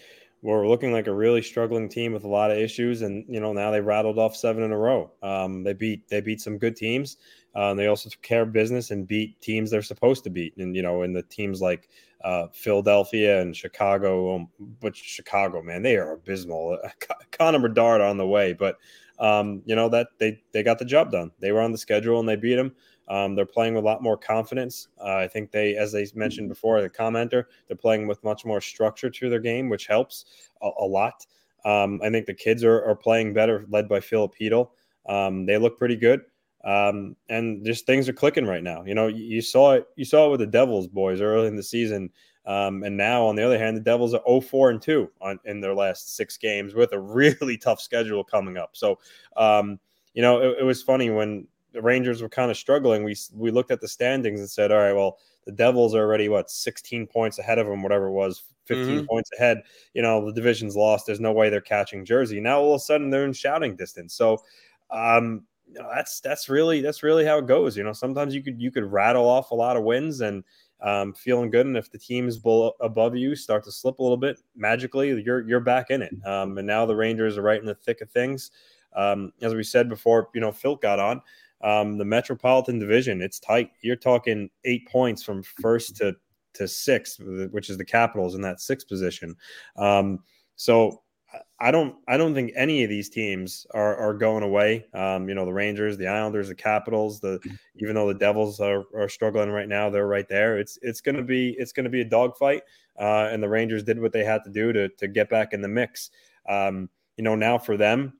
[0.41, 3.53] were looking like a really struggling team with a lot of issues, and you know
[3.53, 5.11] now they rattled off seven in a row.
[5.21, 7.17] Um, they beat they beat some good teams.
[7.53, 10.75] Um, they also took care of business and beat teams they're supposed to beat, and
[10.75, 11.89] you know, in the teams like
[12.23, 14.49] uh, Philadelphia and Chicago, um,
[14.79, 16.77] but Chicago, man, they are abysmal.
[17.31, 18.77] Connor Bedard on the way, but
[19.19, 21.31] um, you know that they they got the job done.
[21.39, 22.73] They were on the schedule and they beat them.
[23.11, 24.87] Um, they're playing with a lot more confidence.
[24.97, 28.61] Uh, I think they, as they mentioned before, the commenter, they're playing with much more
[28.61, 30.25] structure to their game, which helps
[30.61, 31.25] a, a lot.
[31.65, 34.71] Um, I think the kids are, are, playing better, led by Filipino.
[35.09, 36.21] Um, they look pretty good,
[36.63, 38.85] um, and just things are clicking right now.
[38.85, 39.87] You know, you, you, saw it.
[39.97, 42.09] You saw it with the Devils boys early in the season,
[42.45, 45.59] um, and now on the other hand, the Devils are 0-4 and two on, in
[45.59, 48.71] their last six games with a really tough schedule coming up.
[48.73, 48.99] So,
[49.35, 49.79] um,
[50.13, 53.51] you know, it, it was funny when the Rangers were kind of struggling, we we
[53.51, 57.07] looked at the standings and said, all right, well, the Devils are already what 16
[57.07, 59.05] points ahead of them, whatever it was, 15 mm-hmm.
[59.05, 59.61] points ahead.
[59.93, 61.05] You know, the division's lost.
[61.05, 62.39] There's no way they're catching Jersey.
[62.39, 64.13] Now all of a sudden they're in shouting distance.
[64.13, 64.41] So
[64.91, 67.77] um, you know, that's that's really that's really how it goes.
[67.77, 70.43] You know, sometimes you could you could rattle off a lot of wins and
[70.81, 74.17] um, feeling good, and if the teams below, above you start to slip a little
[74.17, 76.13] bit, magically you're you're back in it.
[76.25, 78.51] Um, and now the Rangers are right in the thick of things.
[78.95, 81.21] Um, as we said before, you know, Phil got on.
[81.63, 83.71] Um, the Metropolitan Division, it's tight.
[83.81, 86.15] You're talking eight points from first to
[86.53, 87.19] to sixth,
[87.51, 89.35] which is the Capitals in that sixth position.
[89.77, 90.19] Um,
[90.55, 91.01] so
[91.59, 94.85] I don't I don't think any of these teams are, are going away.
[94.93, 97.39] Um, you know, the Rangers, the Islanders, the Capitals, the
[97.77, 100.57] even though the Devils are, are struggling right now, they're right there.
[100.59, 102.63] It's it's gonna be it's gonna be a dogfight.
[102.99, 105.61] Uh, and the Rangers did what they had to do to to get back in
[105.61, 106.09] the mix.
[106.49, 108.13] Um, you know, now for them,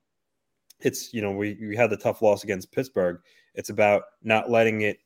[0.81, 3.19] it's you know we we had the tough loss against Pittsburgh.
[3.55, 4.99] It's about not letting it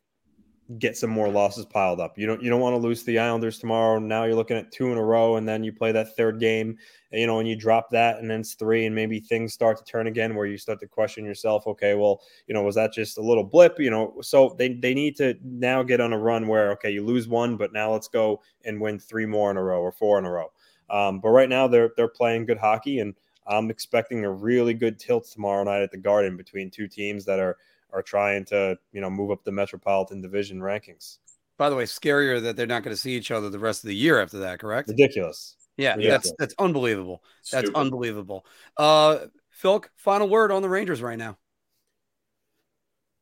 [0.79, 2.17] get some more losses piled up.
[2.17, 3.99] You don't you don't want to lose the Islanders tomorrow.
[3.99, 6.77] Now you're looking at two in a row, and then you play that third game,
[7.11, 9.83] you know, and you drop that, and then it's three, and maybe things start to
[9.83, 11.67] turn again, where you start to question yourself.
[11.67, 13.79] Okay, well, you know, was that just a little blip?
[13.79, 17.03] You know, so they they need to now get on a run where okay, you
[17.03, 20.17] lose one, but now let's go and win three more in a row or four
[20.17, 20.51] in a row.
[20.89, 23.13] Um, but right now they're they're playing good hockey and
[23.47, 27.39] I'm expecting a really good tilt tomorrow night at the Garden between two teams that
[27.39, 27.58] are
[27.91, 31.17] are trying to you know move up the Metropolitan Division rankings.
[31.58, 33.88] By the way, scarier that they're not going to see each other the rest of
[33.88, 34.60] the year after that.
[34.60, 34.89] Correct?
[34.89, 35.55] Ridiculous.
[35.77, 36.23] Yeah, Ridiculous.
[36.23, 37.23] that's that's unbelievable.
[37.51, 37.79] That's Stupid.
[37.79, 38.45] unbelievable.
[38.77, 39.19] Uh,
[39.51, 41.38] Phil, final word on the Rangers right now.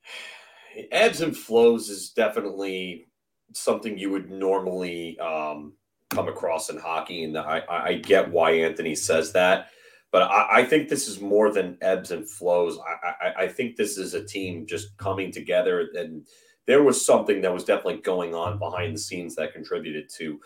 [0.91, 3.07] Ebbs and flows is definitely
[3.53, 5.73] something you would normally um,
[6.09, 9.67] come across in hockey, and I, I get why Anthony says that.
[10.13, 12.77] But I, I, think this is more than ebbs and flows.
[12.77, 16.27] I, I, I, think this is a team just coming together, and
[16.67, 20.39] there was something that was definitely going on behind the scenes that contributed to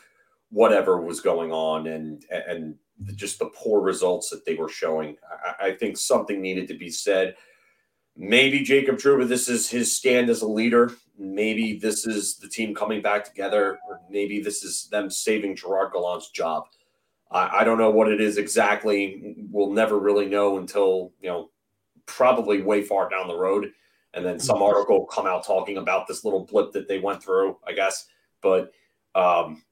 [0.52, 2.76] whatever was going on, and and
[3.16, 5.18] just the poor results that they were showing.
[5.60, 7.36] I, I think something needed to be said.
[8.16, 10.94] Maybe Jacob Trouba, this is his stand as a leader.
[11.20, 15.92] Maybe this is the team coming back together, or maybe this is them saving Gerard
[15.92, 16.64] Gallant's job.
[17.32, 19.36] I, I don't know what it is exactly.
[19.52, 21.50] We'll never really know until, you know,
[22.06, 23.72] probably way far down the road.
[24.14, 27.22] And then some article will come out talking about this little blip that they went
[27.22, 28.08] through, I guess.
[28.42, 28.72] But
[29.14, 29.64] um,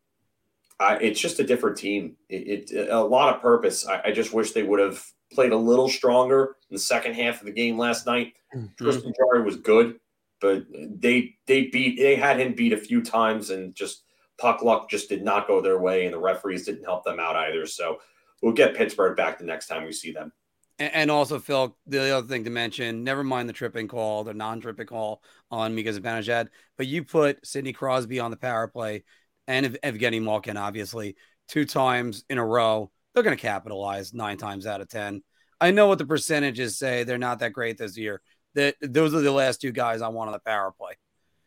[0.80, 2.16] I, it's just a different team.
[2.30, 3.88] It, it a lot of purpose.
[3.88, 7.40] I, I, just wish they would have played a little stronger in the second half
[7.40, 8.34] of the game last night.
[8.54, 8.84] Mm-hmm.
[8.84, 10.00] Tristan Jarry was good,
[10.42, 14.04] but they they beat they had him beat a few times and just
[14.38, 17.36] puck luck just did not go their way, and the referees didn't help them out
[17.36, 17.66] either.
[17.66, 18.00] So
[18.42, 20.32] we'll get Pittsburgh back the next time we see them.
[20.78, 24.88] And also, Phil, the other thing to mention, never mind the tripping call, the non-tripping
[24.88, 29.06] call on Mika Zibanejad, but you put Sidney Crosby on the power play
[29.48, 31.16] and Evgeny Malkin, obviously,
[31.48, 32.92] two times in a row.
[33.14, 35.24] They're going to capitalize nine times out of 10.
[35.62, 37.06] I know what the percentages say.
[37.06, 38.22] They're not that great this year.
[38.56, 40.94] That those are the last two guys I want on the power play.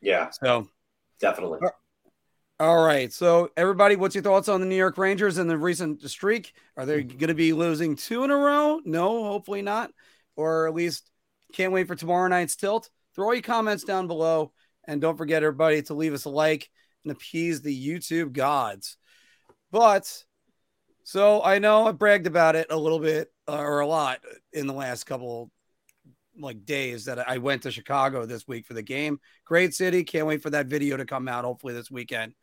[0.01, 0.31] Yeah.
[0.31, 0.69] So
[1.21, 1.59] definitely.
[2.61, 3.13] All right.
[3.13, 6.55] So, everybody, what's your thoughts on the New York Rangers and the recent streak?
[6.77, 7.09] Are they Hmm.
[7.17, 8.81] going to be losing two in a row?
[8.85, 9.93] No, hopefully not.
[10.35, 11.09] Or at least
[11.53, 12.91] can't wait for tomorrow night's tilt.
[13.15, 14.53] Throw your comments down below.
[14.87, 16.69] And don't forget, everybody, to leave us a like
[17.05, 18.97] and appease the YouTube gods.
[19.71, 20.25] But
[21.05, 24.21] so I know I bragged about it a little bit uh, or a lot
[24.53, 25.51] in the last couple
[26.39, 29.21] like days that I went to Chicago this week for the game.
[29.45, 30.05] Great city.
[30.05, 32.35] Can't wait for that video to come out hopefully this weekend.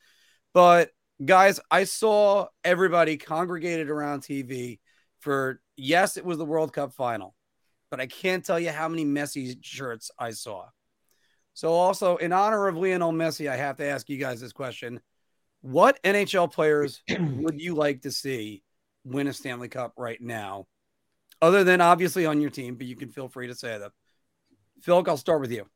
[0.55, 0.91] But
[1.23, 4.79] guys, I saw everybody congregated around TV
[5.19, 7.35] for yes, it was the World Cup final,
[7.91, 10.67] but I can't tell you how many Messi shirts I saw.
[11.55, 15.01] So also in honor of Lionel Messi, I have to ask you guys this question.
[15.59, 18.63] What NHL players would you like to see
[19.03, 20.67] win a Stanley Cup right now?
[21.41, 23.91] Other than obviously on your team, but you can feel free to say them.
[24.79, 25.67] Phil, I'll start with you.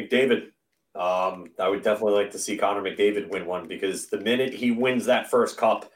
[0.00, 0.52] McDavid.
[0.98, 4.72] Um, I would definitely like to see Connor McDavid win one because the minute he
[4.72, 5.90] wins that first cup,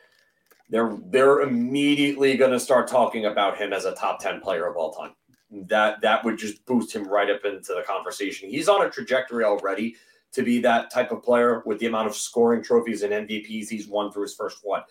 [0.70, 4.76] they're they're immediately going to start talking about him as a top ten player of
[4.76, 5.12] all time.
[5.50, 8.48] That that would just boost him right up into the conversation.
[8.48, 9.96] He's on a trajectory already
[10.32, 13.88] to be that type of player with the amount of scoring trophies and MVPs he's
[13.88, 14.86] won through his first what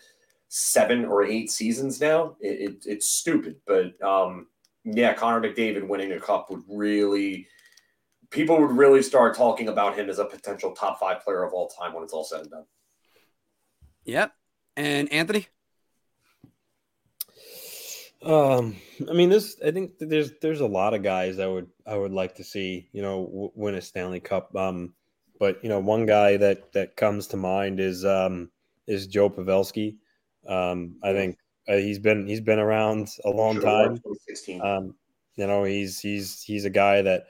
[0.49, 2.35] seven or eight seasons now.
[2.41, 4.47] It, it, it's stupid, but um,
[4.83, 7.47] yeah, Connor McDavid winning a cup would really
[8.31, 11.67] people would really start talking about him as a potential top five player of all
[11.67, 12.65] time when it's all said and done.
[14.05, 14.33] Yep.
[14.77, 15.47] And Anthony?
[18.23, 18.77] Um,
[19.09, 19.57] I mean, this.
[19.65, 22.87] I think there's there's a lot of guys I would I would like to see
[22.93, 24.55] you know w- win a Stanley Cup.
[24.55, 24.93] Um,
[25.39, 28.51] but you know, one guy that that comes to mind is um
[28.87, 29.97] is Joe Pavelski.
[30.47, 34.01] Um, I think uh, he's been he's been around a long Sure, time.
[34.61, 34.95] Um,
[35.35, 37.25] you know, he's he's he's a guy that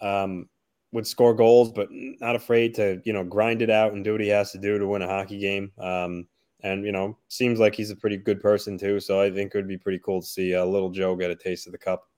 [0.00, 0.48] um,
[0.92, 4.20] would score goals, but not afraid to you know grind it out and do what
[4.20, 5.72] he has to do to win a hockey game.
[5.78, 6.26] Um,
[6.62, 9.00] and you know, seems like he's a pretty good person too.
[9.00, 11.36] So I think it would be pretty cool to see uh, little Joe get a
[11.36, 12.08] taste of the cup.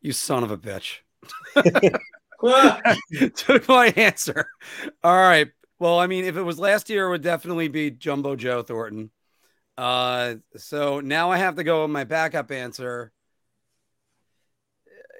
[0.00, 0.98] You son of a bitch.
[3.34, 4.48] Took my answer.
[5.02, 5.48] All right.
[5.80, 9.10] Well, I mean, if it was last year, it would definitely be Jumbo Joe Thornton.
[9.76, 13.12] Uh, so now I have to go with my backup answer.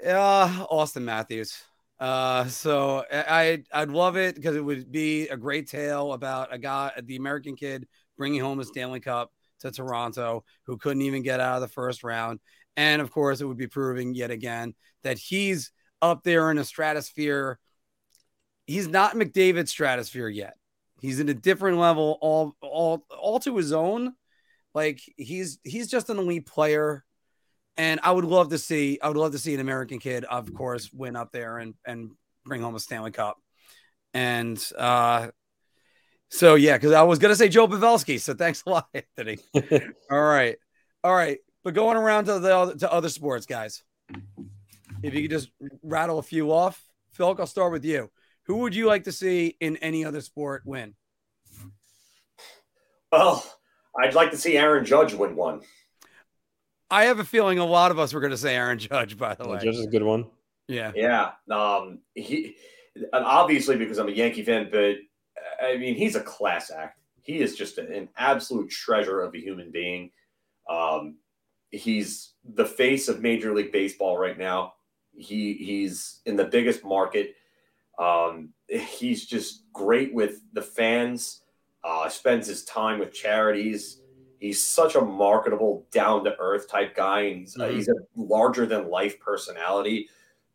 [0.06, 1.62] Uh, Auston Matthews.
[1.98, 6.58] Uh, so I I'd love it because it would be a great tale about a
[6.58, 11.40] guy, the American kid, bringing home a Stanley Cup to Toronto, who couldn't even get
[11.40, 12.38] out of the first round,
[12.76, 16.64] and of course, it would be proving yet again that he's up there in a
[16.64, 17.58] stratosphere.
[18.66, 20.54] He's not McDavid's stratosphere yet.
[21.00, 24.14] He's in a different level, all all all to his own.
[24.74, 27.04] Like he's he's just an elite player.
[27.78, 30.52] And I would love to see, I would love to see an American kid, of
[30.52, 32.10] course, win up there and and
[32.44, 33.38] bring home a Stanley Cup.
[34.12, 35.28] And uh
[36.30, 38.20] so yeah, because I was gonna say Joe Pavelski.
[38.20, 39.38] So thanks a lot, Anthony.
[40.10, 40.56] All right.
[41.04, 41.38] All right.
[41.62, 43.82] But going around to the other, to other sports, guys.
[45.02, 45.50] If you could just
[45.82, 48.10] rattle a few off, Phil, I'll start with you.
[48.44, 50.94] Who would you like to see in any other sport win?
[53.12, 53.44] well,
[53.98, 55.60] I'd like to see Aaron Judge win one.
[56.90, 59.18] I have a feeling a lot of us were going to say Aaron Judge.
[59.18, 60.26] By the way, Judge is a good one.
[60.68, 61.32] yeah, Yeah.
[61.50, 62.56] Um, he
[62.94, 64.96] and obviously because I'm a Yankee fan, but
[65.62, 67.00] I mean he's a class act.
[67.22, 70.10] He is just an absolute treasure of a human being.
[70.68, 71.16] Um,
[71.70, 74.74] he's the face of Major League Baseball right now.
[75.14, 77.34] He he's in the biggest market.
[77.98, 81.42] Um, he's just great with the fans.
[81.84, 84.00] Uh, spends his time with charities.
[84.38, 87.74] He's such a marketable, down to earth type guy, and he's, uh, Mhm.
[87.74, 90.08] he's a larger than life personality.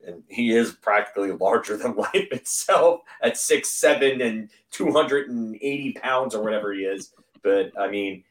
[0.06, 5.56] And he is practically larger than life itself at six seven and two hundred and
[5.62, 7.14] eighty pounds or whatever he is.
[7.42, 8.24] But I mean,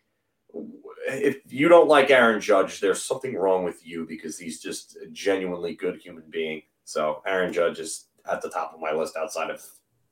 [1.09, 5.07] if you don't like Aaron Judge, there's something wrong with you because he's just a
[5.09, 6.63] genuinely good human being.
[6.85, 9.65] So Aaron Judge is at the top of my list outside of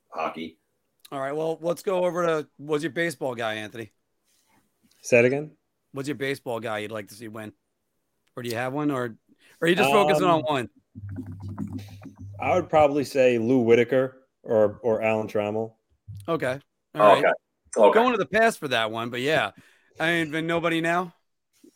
[0.09, 0.57] hockey.
[1.11, 1.31] All right.
[1.33, 3.91] Well, let's go over to was your baseball guy, Anthony?
[5.01, 5.51] Say it again.
[5.93, 7.51] What's your baseball guy you'd like to see win?
[8.35, 9.15] Or do you have one, or, or
[9.61, 10.69] are you just focusing on Um, one?
[12.39, 15.73] I would probably say Lou Whitaker or or Alan Trammell.
[16.27, 16.59] Okay.
[16.95, 17.17] All right.
[17.19, 17.31] okay.
[17.77, 17.93] Okay.
[17.99, 19.51] Going to the past for that one, but yeah,
[19.99, 21.13] I ain't been nobody now.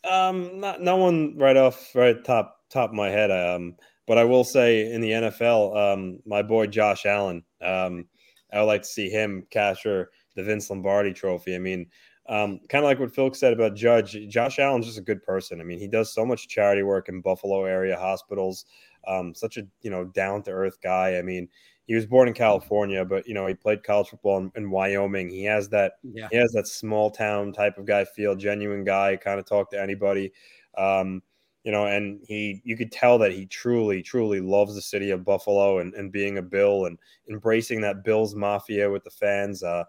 [0.10, 3.32] Um, not no one right off right top top of my head.
[3.32, 3.76] Um,
[4.08, 7.44] but I will say in the NFL, um, my boy Josh Allen.
[7.62, 8.08] Um,
[8.54, 11.56] I would like to see him capture the Vince Lombardi Trophy.
[11.56, 11.88] I mean,
[12.28, 14.18] um, kind of like what Phil said about Judge.
[14.28, 15.62] Josh Allen's just a good person.
[15.62, 18.66] I mean, he does so much charity work in Buffalo area hospitals.
[19.08, 21.18] Um, such a you know down to earth guy.
[21.18, 21.48] I mean,
[21.86, 25.30] he was born in California, but you know he played college football in, in Wyoming.
[25.30, 26.28] He has that yeah.
[26.32, 29.82] he has that small town type of guy feel, genuine guy, kind of talk to
[29.82, 30.32] anybody.
[30.78, 31.22] Um,
[31.64, 35.24] you know, and he you could tell that he truly, truly loves the city of
[35.24, 36.98] Buffalo and, and being a Bill and
[37.30, 39.62] embracing that Bills mafia with the fans.
[39.62, 39.84] Uh,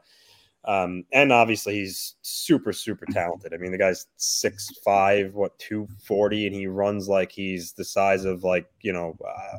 [0.67, 3.55] um, and obviously he's super, super talented.
[3.55, 7.85] I mean, the guy's six five, what two forty, and he runs like he's the
[7.85, 9.17] size of like you know,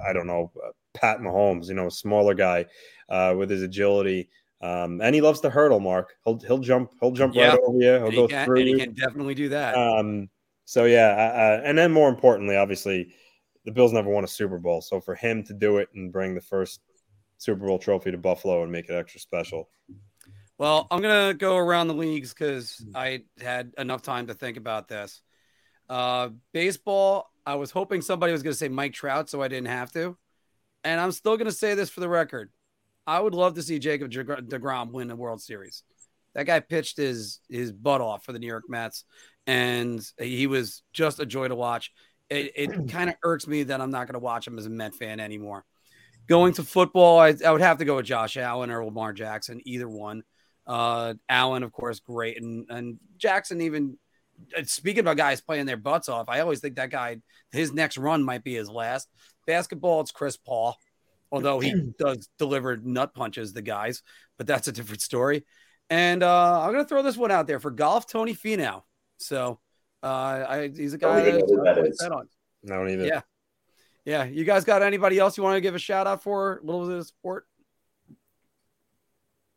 [0.08, 1.70] I don't know, uh, Pat Mahomes.
[1.70, 2.65] You know, a smaller guy
[3.10, 4.30] uh, with his agility.
[4.60, 6.15] Um, and he loves the hurdle, Mark.
[6.26, 7.50] He'll he'll jump he'll jump yeah.
[7.50, 7.93] right over you.
[7.93, 8.60] He'll and go he can, through.
[8.60, 9.76] And he can definitely do that.
[9.76, 10.30] Um,
[10.65, 13.13] so yeah, uh, and then more importantly, obviously,
[13.63, 14.82] the Bills never won a Super Bowl.
[14.82, 16.82] So for him to do it and bring the first
[17.38, 19.70] Super Bowl trophy to Buffalo and make it extra special.
[20.58, 24.88] Well, I'm gonna go around the leagues because I had enough time to think about
[24.88, 25.22] this.
[25.88, 29.91] Uh, baseball, I was hoping somebody was gonna say Mike Trout, so I didn't have
[29.93, 30.17] to,
[30.84, 32.52] and I'm still gonna say this for the record.
[33.06, 35.84] I would love to see Jacob Degrom win a World Series.
[36.34, 39.06] That guy pitched his his butt off for the New York Mets,
[39.48, 41.91] and he was just a joy to watch.
[42.30, 44.70] It, it kind of irks me that I'm not going to watch him as a
[44.70, 45.63] Met fan anymore.
[46.28, 49.62] Going to football, I, I, would have to go with Josh Allen or Lamar Jackson,
[49.63, 50.24] either one.
[50.67, 53.97] Uh, Allen, of course, great, and and Jackson even.
[54.56, 57.17] Uh, speaking about guys playing their butts off, I always think that guy,
[57.51, 59.10] his next run might be his last.
[59.47, 60.77] Basketball, it's Chris Paul,
[61.32, 64.03] although he does deliver nut punches the guys,
[64.38, 65.43] but that's a different story.
[65.89, 68.84] And uh, I'm to throw this one out there for golf, Tony Finau.
[69.17, 69.60] So
[70.03, 71.99] uh, I, he's a guy that is.
[72.01, 72.27] on.
[72.63, 73.06] No, either.
[73.06, 73.21] Yeah.
[74.06, 74.25] Yeah.
[74.25, 76.58] You guys got anybody else you want to give a shout out for?
[76.58, 77.45] A little bit of sport?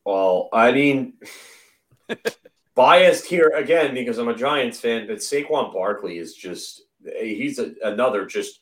[0.05, 1.15] Well, I mean,
[2.75, 6.83] biased here again because I'm a Giants fan, but Saquon Barkley is just,
[7.19, 8.61] he's a, another just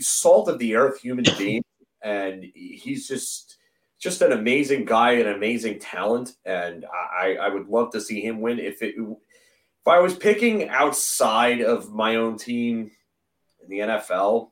[0.00, 1.62] salt of the earth human being.
[2.02, 3.58] And he's just,
[3.98, 8.40] just an amazing guy, an amazing talent, and I, I would love to see him
[8.40, 8.60] win.
[8.60, 12.90] If it if I was picking outside of my own team
[13.62, 14.50] in the NFL,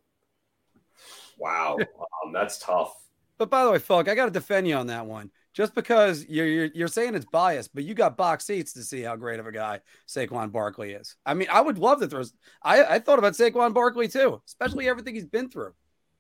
[1.39, 1.77] wow,
[2.25, 2.95] um, that's tough.
[3.39, 5.31] But by the way, Fulk, I got to defend you on that one.
[5.57, 9.01] Just because you're, you're, you're saying it's biased, but you got box seats to see
[9.01, 11.17] how great of a guy Saquon Barkley is.
[11.25, 12.25] I mean, I would love to throw.
[12.63, 15.73] I, I thought about Saquon Barkley too, especially everything he's been through.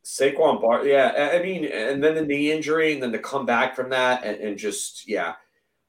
[0.02, 1.32] Saquon Barkley, yeah.
[1.34, 4.38] I mean, and then the knee injury, and then to come back from that, and,
[4.38, 5.34] and just yeah.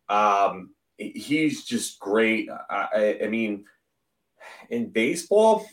[0.10, 2.49] Um, he's just great.
[2.49, 3.63] I, I, I mean,
[4.69, 5.65] in baseball,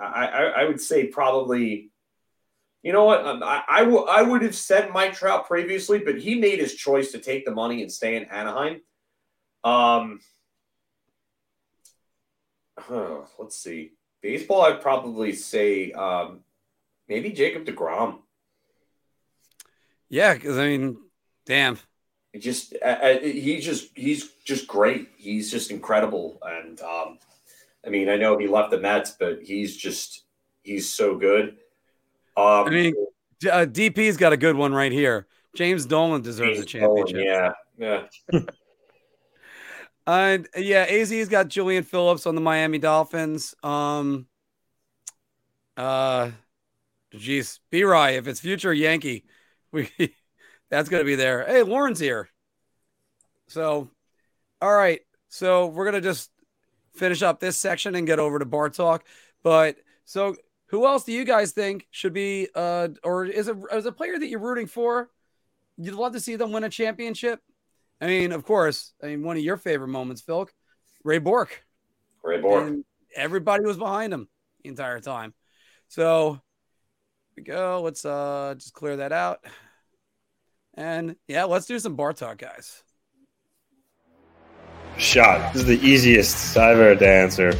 [0.00, 1.90] I, I, I, would say probably,
[2.84, 3.26] you know what?
[3.26, 6.74] Um, I, I, w- I would have said Mike Trout previously, but he made his
[6.74, 8.82] choice to take the money and stay in Anaheim.
[9.64, 10.20] Um,
[12.78, 13.92] huh, let's see.
[14.20, 16.40] Baseball, I'd probably say um,
[17.08, 18.18] maybe Jacob DeGrom.
[20.10, 20.98] Yeah, because I mean,
[21.46, 21.78] damn,
[22.34, 25.08] It just uh, uh he's just he's just great.
[25.16, 27.18] He's just incredible, and um,
[27.86, 30.24] I mean, I know he left the Mets, but he's just
[30.62, 31.56] he's so good.
[32.36, 32.94] Um, I mean,
[33.50, 35.26] uh, DP's got a good one right here.
[35.54, 37.16] James Dolan deserves James a championship.
[37.16, 38.40] Dolan, yeah, yeah.
[40.06, 43.54] and yeah, AZ's got Jaelan Phillips on the Miami Dolphins.
[43.62, 44.26] Um,
[45.76, 46.30] uh,
[47.12, 47.84] geez, B.
[47.84, 49.24] Rye, if it's future Yankee,
[49.72, 49.88] we
[50.70, 51.46] that's going to be there.
[51.46, 52.28] Hey, Lauren's here.
[53.48, 53.90] So,
[54.60, 55.00] all right.
[55.28, 56.30] So we're going to just
[56.94, 59.04] finish up this section and get over to bar talk.
[59.42, 63.86] But so who else do you guys think should be, uh, or is a, is
[63.86, 65.10] a player that you're rooting for?
[65.76, 67.40] You'd love to see them win a championship.
[68.00, 70.48] I mean, of course, I mean, one of your favorite moments, Phil,
[71.04, 71.64] Ray Bourque.
[72.22, 72.66] Ray Bourque.
[72.66, 74.28] And everybody was behind him
[74.62, 75.34] the entire time.
[75.88, 76.40] So
[77.36, 77.82] we go.
[77.82, 79.44] Let's uh just clear that out.
[80.74, 82.82] And yeah, let's do some bar talk, guys.
[84.96, 85.52] Shot.
[85.52, 87.52] This is the easiest I've ever to answer.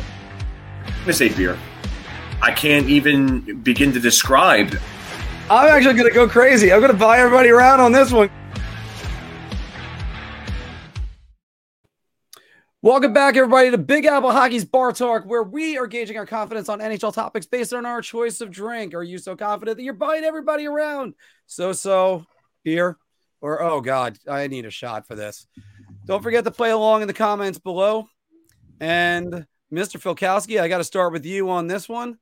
[0.87, 1.59] Let me say beer.
[2.45, 4.79] I can't even begin to describe.
[5.49, 6.71] I'm actually going to go crazy.
[6.71, 8.29] I'm going to buy everybody around on this one.
[12.83, 16.69] Welcome back, everybody, to Big Apple Hockey's Bar Talk, where we are gauging our confidence
[16.69, 18.93] on NHL topics based on our choice of drink.
[18.93, 21.15] Are you so confident that you're buying everybody around?
[21.47, 22.27] So, so,
[22.63, 22.99] beer,
[23.41, 25.47] or oh god, I need a shot for this.
[26.05, 28.07] Don't forget to play along in the comments below.
[28.81, 29.99] And Mr.
[29.99, 32.19] Filkowski, I got to start with you on this one.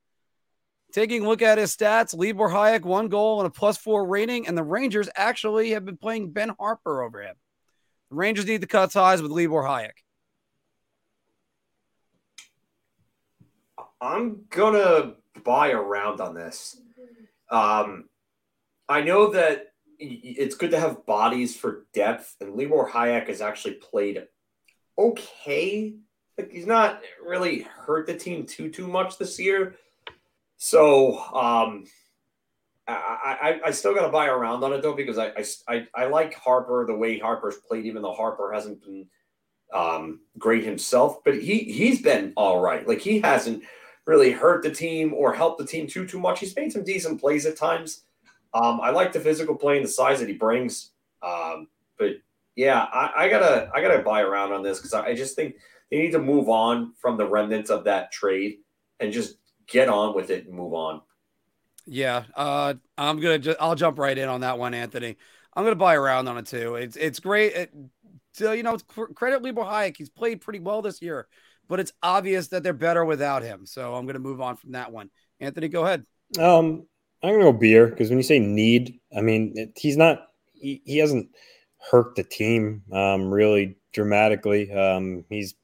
[0.93, 4.47] Taking a look at his stats, Libor Hajek, one goal and a plus four rating,
[4.47, 7.35] and the Rangers actually have been playing Ben Harpur over him.
[8.11, 9.93] The Rangers need to cut ties with Libor Hajek.
[13.99, 15.13] I'm gonna
[15.43, 16.79] buy a round on this.
[17.49, 18.09] Um,
[18.87, 23.75] I know that it's good to have bodies for depth, and Libor Hajek has actually
[23.75, 24.27] played
[24.95, 25.95] okay.
[26.37, 29.75] Like he's not really hurt the team too too much this year.
[30.63, 31.83] So um,
[32.87, 35.33] I, I, I still got to buy around on it though because I,
[35.67, 39.05] I I like Harpur the way Harpur's played, even though Harpur hasn't been
[39.73, 42.87] um, great himself, but he he's been all right.
[42.87, 43.63] Like he hasn't
[44.05, 46.39] really hurt the team or helped the team too too much.
[46.39, 48.05] He's made some decent plays at times.
[48.53, 50.91] Um, I like the physical play and the size that he brings.
[51.21, 51.67] Um,
[51.99, 52.11] but
[52.55, 55.55] yeah, I, I, gotta I gotta buy around on this because I, I just think
[55.91, 58.59] they need to move on from the remnants of that trade
[59.01, 61.01] and just get on with it and move on.
[61.85, 63.39] Yeah, uh, I'm gonna.
[63.39, 65.17] Ju- I'll jump right in on that one, Anthony.
[65.53, 66.75] I'm gonna buy around on it too.
[66.75, 67.53] It's it's great.
[67.53, 67.73] It,
[68.35, 68.77] to, you know,
[69.15, 69.97] credit Libor Hajek.
[69.97, 71.27] He's played pretty well this year,
[71.67, 73.65] but it's obvious that they're better without him.
[73.65, 75.09] So I'm gonna move on from that one.
[75.39, 76.05] Anthony, go ahead.
[76.39, 76.87] Um,
[77.21, 80.27] I'm gonna go beer because when you say need, I mean it, he's not.
[80.53, 81.29] He, he hasn't
[81.91, 84.71] hurt the team um, really dramatically.
[84.71, 85.55] Um, he's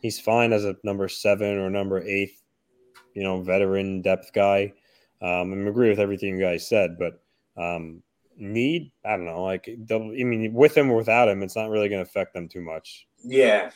[0.00, 2.32] he's fine as a number seven or number eight,
[3.14, 4.72] you know, veteran depth guy.
[5.22, 7.22] Um, I agree with everything you guys said, but
[7.56, 8.02] um,
[8.36, 9.42] need, I don't know.
[9.42, 12.48] Like, I mean, with him or without him, it's not really going to affect them
[12.48, 13.06] too much.
[13.22, 13.70] Yeah.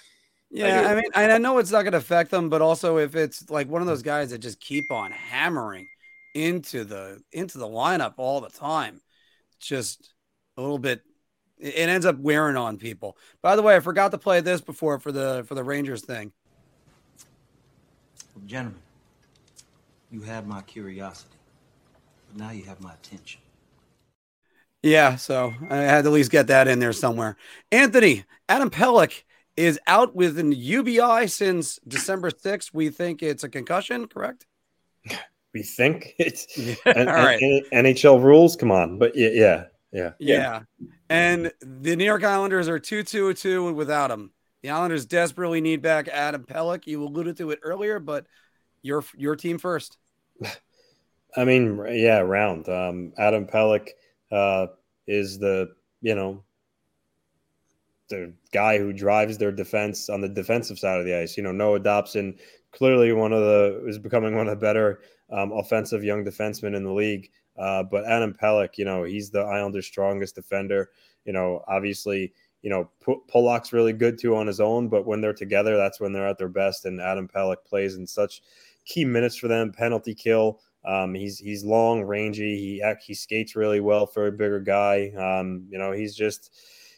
[0.50, 3.14] Yeah, I, I mean, I know it's not going to affect them, but also if
[3.14, 5.86] it's like one of those guys that just keep on hammering
[6.34, 9.00] into the into the lineup all the time.
[9.60, 10.14] Just
[10.56, 11.02] a little bit
[11.58, 13.16] it ends up wearing on people.
[13.42, 16.32] By the way, I forgot to play this before for the for the Rangers thing.
[18.46, 18.80] Gentlemen,
[20.10, 21.36] you had my curiosity,
[22.28, 23.40] but now you have my attention.
[24.82, 27.36] Yeah, so I had to at least get that in there somewhere.
[27.72, 29.22] Anthony, Adam Pelech
[29.56, 32.72] is out with an UBI since December 6th.
[32.72, 34.46] We think it's a concussion, correct?
[35.54, 37.40] we think it's yeah, and, all right.
[37.42, 38.54] And, NHL rules.
[38.54, 40.60] Come on, but yeah, yeah, yeah, yeah.
[41.10, 44.32] And the New York Islanders are two two two without him.
[44.62, 46.86] The Islanders desperately need back Adam Pelech.
[46.86, 48.26] You alluded to it earlier, but
[48.82, 49.98] your your team first.
[51.36, 52.68] I mean, yeah, round.
[52.68, 53.88] Um, Adam Pelech
[54.32, 54.68] uh,
[55.06, 55.68] is the
[56.00, 56.42] you know
[58.08, 61.36] the guy who drives their defense on the defensive side of the ice.
[61.36, 62.36] You know, Noah Dobson
[62.72, 65.00] clearly one of the is becoming one of the better
[65.30, 67.30] um, offensive young defensemen in the league.
[67.58, 70.90] Uh, but Adam Pelech, you know, he's the Islanders' strongest defender.
[71.24, 75.20] You know, obviously, you know, P- Pulock's really good too on his own, but when
[75.20, 76.84] they're together, that's when they're at their best.
[76.84, 78.42] And Adam Pelech plays in such
[78.88, 79.70] key minutes for them.
[79.72, 80.60] Penalty kill.
[80.84, 82.56] Um, he's he's long, rangy.
[82.56, 85.10] He he skates really well for a bigger guy.
[85.10, 86.50] Um, you know, he's just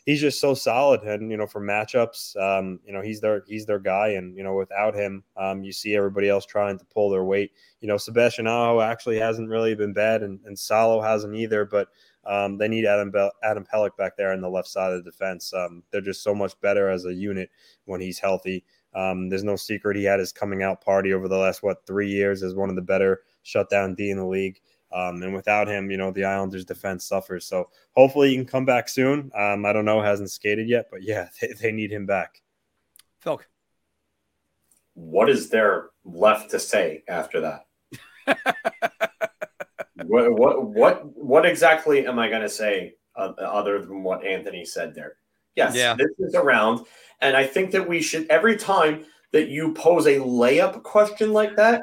[0.06, 1.02] he's just so solid.
[1.02, 4.08] And you know, for matchups, um, you know, he's their he's their guy.
[4.08, 7.52] And you know, without him, um, you see everybody else trying to pull their weight.
[7.80, 11.64] You know, Sebastian Aho actually hasn't really been bad, and, and Salo hasn't either.
[11.64, 11.88] But
[12.24, 15.10] um, they need Adam Be- Adam Pelech back there on the left side of the
[15.10, 15.52] defense.
[15.54, 17.50] Um, they're just so much better as a unit
[17.86, 18.64] when he's healthy.
[18.94, 22.10] Um, there's no secret he had his coming out party over the last what three
[22.10, 24.60] years as one of the better shutdown D in the league.
[24.92, 27.46] Um, and without him, you know, the Islanders defense suffers.
[27.46, 29.30] So hopefully he can come back soon.
[29.38, 32.42] Um, I don't know, hasn't skated yet, but yeah, they, they need him back.
[33.20, 33.40] Phil.
[34.94, 37.66] What is there left to say after that?
[40.04, 44.64] what, what, what, what exactly am I going to say uh, other than what Anthony
[44.64, 45.16] said there?
[45.56, 45.94] Yes, yeah.
[45.94, 46.86] this is around.
[47.20, 51.56] And I think that we should, every time that you pose a layup question like
[51.56, 51.82] that,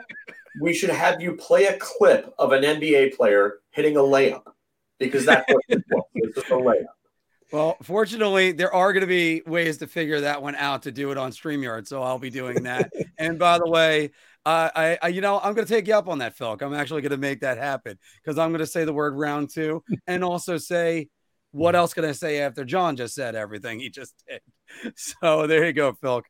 [0.61, 4.43] we should have you play a clip of an NBA player hitting a layup
[4.99, 6.03] because that's what it was.
[6.15, 6.85] It's just a layup.
[7.51, 11.11] Well, fortunately, there are going to be ways to figure that one out to do
[11.11, 11.87] it on StreamYard.
[11.87, 12.91] So I'll be doing that.
[13.17, 14.11] and by the way,
[14.45, 16.57] uh, I, I, you know, I'm going to take you up on that, Phil.
[16.59, 19.49] I'm actually going to make that happen because I'm going to say the word round
[19.49, 21.07] two and also say,
[21.51, 24.41] what else can I say after John just said everything he just did?
[24.95, 26.23] So there you go, Philk.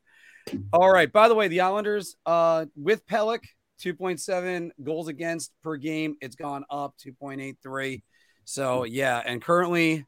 [0.72, 1.12] All right.
[1.12, 3.42] By the way, the Islanders uh, with Pelech,
[3.82, 6.16] 2.7 goals against per game.
[6.20, 8.02] It's gone up 2.83.
[8.44, 10.06] So yeah, and currently,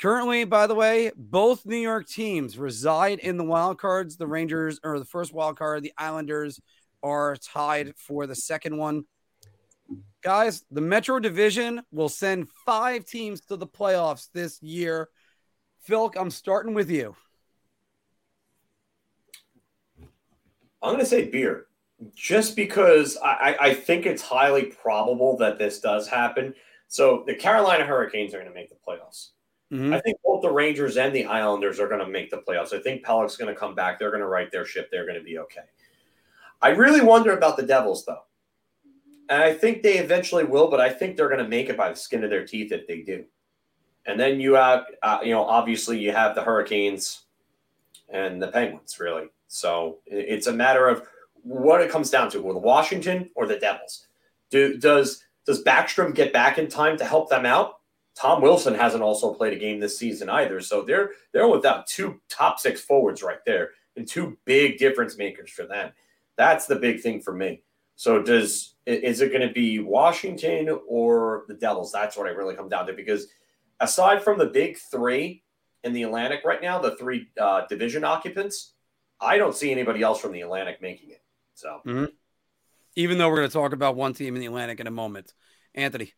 [0.00, 4.16] currently, by the way, both New York teams reside in the wild cards.
[4.16, 5.82] The Rangers or the first wild card.
[5.82, 6.60] The Islanders
[7.02, 9.04] are tied for the second one.
[10.22, 15.08] Guys, the Metro Division will send five teams to the playoffs this year.
[15.80, 17.16] Phil, I'm starting with you.
[20.82, 21.66] I'm going to say beer
[22.14, 26.54] just because I, I think it's highly probable that this does happen.
[26.88, 29.28] So the Carolina Hurricanes are going to make the playoffs.
[29.72, 29.92] Mm-hmm.
[29.92, 32.74] I think both the Rangers and the Islanders are going to make the playoffs.
[32.74, 33.98] I think Pelech's going to come back.
[33.98, 34.88] They're going to right their ship.
[34.90, 35.60] They're going to be okay.
[36.60, 38.24] I really wonder about the Devils, though.
[39.30, 41.88] And I think they eventually will, but I think they're going to make it by
[41.88, 43.24] the skin of their teeth if they do.
[44.04, 47.22] And then you have, uh, you know, obviously you have the Hurricanes
[48.08, 49.28] and the Penguins, really.
[49.46, 51.06] So it's a matter of
[51.42, 54.08] what it comes down to: with Washington or the Devils.
[54.50, 57.80] Do does does Backstrom get back in time to help them out?
[58.14, 62.20] Tom Wilson hasn't also played a game this season either, so they're they're without two
[62.28, 65.92] top six forwards right there and two big difference makers for them.
[66.36, 67.62] That's the big thing for me.
[68.00, 71.92] So does is it going to be Washington or the Devils?
[71.92, 73.26] That's what I really come down to because
[73.78, 75.42] aside from the big three
[75.84, 78.72] in the Atlantic right now, the three uh, division occupants,
[79.20, 81.22] I don't see anybody else from the Atlantic making it.
[81.52, 82.06] So, mm-hmm.
[82.96, 85.34] even though we're going to talk about one team in the Atlantic in a moment,
[85.74, 86.14] Anthony,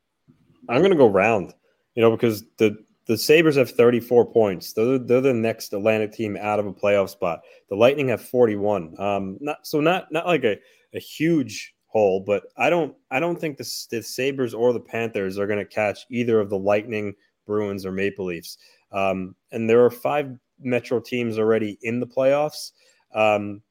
[0.68, 1.52] I'm going to go round.
[1.96, 2.76] You know, because the
[3.06, 4.72] the Sabres have 34 points.
[4.72, 7.40] They're, they're the next Atlantic team out of a playoff spot.
[7.70, 9.00] The Lightning have 41.
[9.00, 10.58] Um, not so not not like a,
[10.94, 15.38] a huge hole, but I don't I don't think the, the Sabres or the Panthers
[15.38, 17.14] are going to catch either of the Lightning,
[17.46, 18.58] Bruins, or Maple Leafs.
[18.92, 20.30] Um, and there are five
[20.60, 22.72] Metro teams already in the playoffs.
[23.14, 23.62] Um,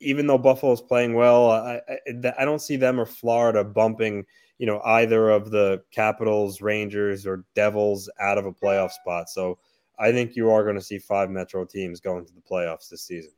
[0.00, 4.24] even though Buffalo is playing well, I, I, I don't see them or Florida bumping
[4.58, 9.30] you know either of the Capitals, Rangers, or Devils out of a playoff spot.
[9.30, 9.58] So
[9.98, 13.02] I think you are going to see five Metro teams going to the playoffs this
[13.02, 13.32] season.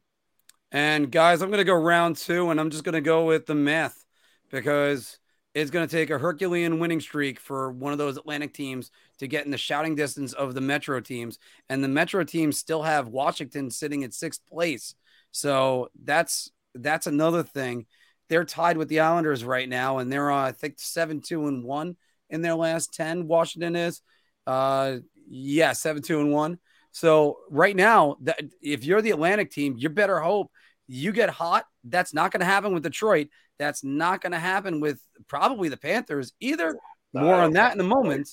[0.75, 3.45] And guys, I'm going to go round two, and I'm just going to go with
[3.45, 4.07] the math
[4.51, 5.19] because
[5.55, 9.29] it's going to take a Herculean winning streak for one of those Atlantic teams to
[9.29, 11.39] get in the shouting distance of the Metro teams.
[11.69, 14.95] And the Metro teams still have Washington sitting at sixth place.
[15.31, 17.85] So that's that's another thing.
[18.31, 21.65] They're tied with the Islanders right now, and they're uh, I think seven two and
[21.65, 21.97] one
[22.31, 23.29] in their last ten.
[23.29, 24.01] Washington is,
[24.47, 24.97] uh,
[25.29, 26.59] yeah, seven two and one.
[26.93, 30.51] So right now, that if you're the Atlantic team, you better hope
[30.93, 31.65] you get hot.
[31.85, 33.29] That's not going to happen with Detroit.
[33.59, 36.77] That's not going to happen with probably the Panthers either.
[37.15, 38.29] More on that in a moment.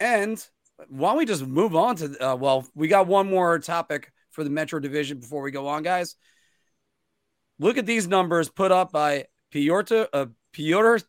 [0.00, 0.44] And
[0.88, 2.16] why don't we just move on to?
[2.24, 5.82] Uh, well, we got one more topic for the Metro Division before we go on,
[5.82, 6.16] guys.
[7.58, 11.00] Look at these numbers put up by Pyotr uh, Pyotr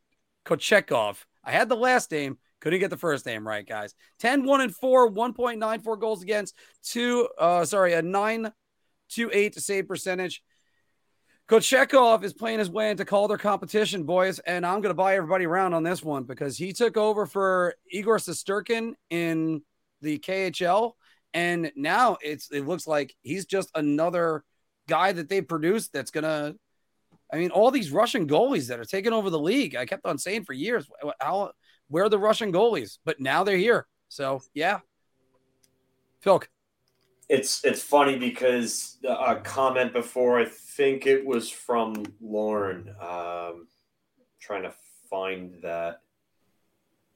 [0.46, 1.18] Kochetkov.
[1.44, 3.94] I had the last name, couldn't get the first name right, guys.
[4.20, 8.52] 10, 1 and 4, 1.94 goals against, two, uh, sorry, a 9
[9.10, 10.44] 2 8 to save percentage.
[11.48, 15.46] Kochetkov is playing his way into Calder competition, boys, and I'm going to buy everybody
[15.46, 19.62] around on this one because he took over for Igor Shesterkin in
[20.02, 20.94] the KHL,
[21.34, 24.44] and now it's it looks like he's just another
[24.90, 26.56] guy that they produced that's going to.
[27.32, 29.76] I mean, all these Russian goalies that are taking over the league.
[29.76, 30.90] I kept on saying for years,
[31.20, 31.52] how
[31.88, 32.98] where are the Russian goalies?
[33.06, 33.88] But now they're here.
[34.10, 34.80] So yeah,
[36.20, 36.42] Phil
[37.30, 42.94] it's it's funny because a comment before I think it was from Lauren.
[43.02, 43.68] Um,
[44.40, 44.74] trying to
[45.10, 46.02] find that.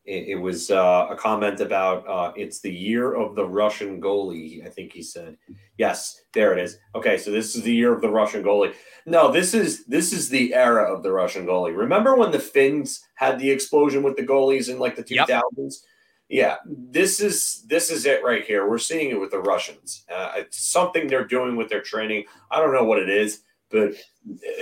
[0.03, 4.65] It, it was uh, a comment about uh, it's the year of the Russian goalie.
[4.65, 5.37] I think he said,
[5.77, 8.73] "Yes, there it is." Okay, so this is the year of the Russian goalie.
[9.05, 11.77] No, this is this is the era of the Russian goalie.
[11.77, 15.85] Remember when the Finns had the explosion with the goalies in like the two thousands?
[16.31, 18.69] Yeah, this is this is it right here.
[18.69, 20.05] We're seeing it with the Russians.
[20.09, 22.23] Uh, it's something they're doing with their training.
[22.49, 23.95] I don't know what it is, but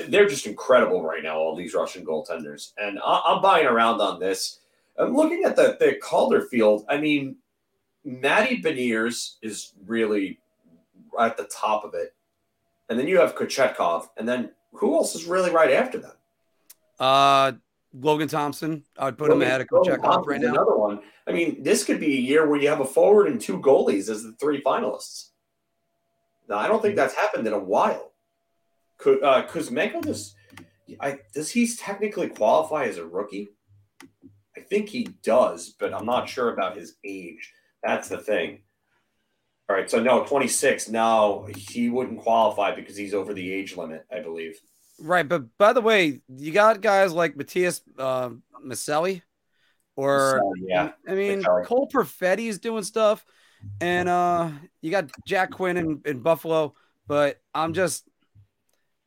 [0.08, 1.38] they're just incredible right now.
[1.38, 4.62] All these Russian goaltenders, and I, am buying around on this.
[4.98, 6.86] I'm looking at the the Calder field.
[6.90, 7.36] I mean,
[8.04, 10.40] Matty Beniers is really
[11.20, 12.16] at the top of it,
[12.90, 16.14] and then you have Kochetkov, and then who else is really right after them?
[17.00, 17.52] Uh,
[17.94, 18.84] Logan Thompson.
[18.98, 20.50] I would put Logan, him ahead of Kochetkov right now.
[20.50, 21.02] Another one.
[21.28, 24.10] I mean, this could be a year where you have a forward and two goalies
[24.10, 25.30] as the three finalists.
[26.48, 28.14] Now, I don't think that's happened in a while.
[28.98, 30.36] Could uh, Kuzmenko just?
[31.00, 33.50] I does he technically qualify as a rookie?
[34.58, 37.54] I think he does, but I'm not sure about his age.
[37.84, 38.64] That's the thing.
[39.70, 40.90] All right, so no, 26.
[40.90, 44.60] No, he wouldn't qualify because he's over the age limit, I believe.
[45.02, 48.30] Right, but by the way, you got guys like Matias uh,
[48.66, 49.22] Maccelli,
[49.96, 53.26] or Maccelli, yeah, I mean Cole Perfetti is doing stuff,
[53.82, 54.50] and uh,
[54.82, 56.74] you got Jack Quinn in, in Buffalo.
[57.08, 58.08] But I'm just,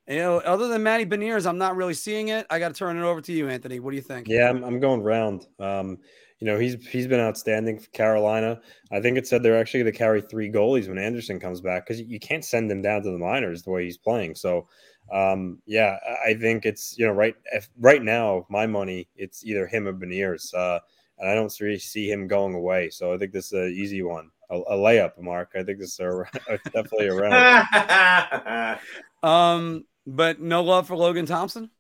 [0.08, 2.46] you know, other than Matty Beniers, I'm not really seeing it.
[2.50, 3.78] I got to turn it over to you, Anthony.
[3.78, 4.26] What do you think?
[4.28, 5.46] Yeah, I'm, I'm going round.
[5.60, 5.98] Um,
[6.40, 8.60] you know, he's he's been outstanding for Carolina.
[8.90, 11.86] I think it said they're actually going to carry three goalies when Anderson comes back
[11.86, 14.34] because you can't send him down to the minors the way he's playing.
[14.34, 14.66] So
[15.12, 19.66] um, yeah, I think it's you know right if, right now my money it's either
[19.66, 20.80] him or Beniers, uh,
[21.18, 22.90] and I don't really see him going away.
[22.90, 25.52] So I think this is an easy one, a, a layup, Mark.
[25.54, 26.24] I think this is a,
[26.72, 28.78] definitely around.
[29.22, 31.70] um, but no love for Logan Thompson.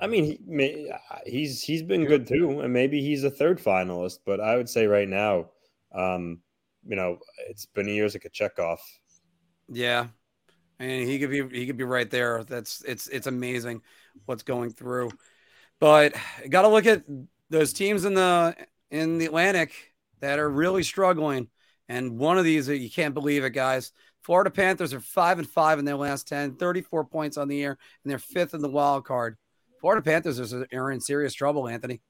[0.00, 0.90] I mean, he,
[1.26, 4.20] he's he's been good too, and maybe he's a third finalist.
[4.24, 5.50] But I would say right now,
[5.94, 6.40] Um,
[6.86, 7.18] you know,
[7.48, 8.78] it's been years of Kochetkov.
[9.68, 10.08] Yeah,
[10.82, 12.42] and he could be he could be right there.
[12.44, 13.82] That's it's it's amazing
[14.26, 15.10] what's going through.
[15.78, 16.14] But
[16.48, 17.04] got to look at
[17.50, 18.56] those teams in the
[18.90, 19.72] in the Atlantic
[20.20, 21.48] that are really struggling.
[21.88, 23.92] And one of these, you can't believe it, guys.
[24.22, 27.76] Florida Panthers are five and five in their last 10, 34 points on the year,
[28.02, 29.36] and they're fifth in the wild card.
[29.80, 32.00] Florida Panthers are in serious trouble, Anthony.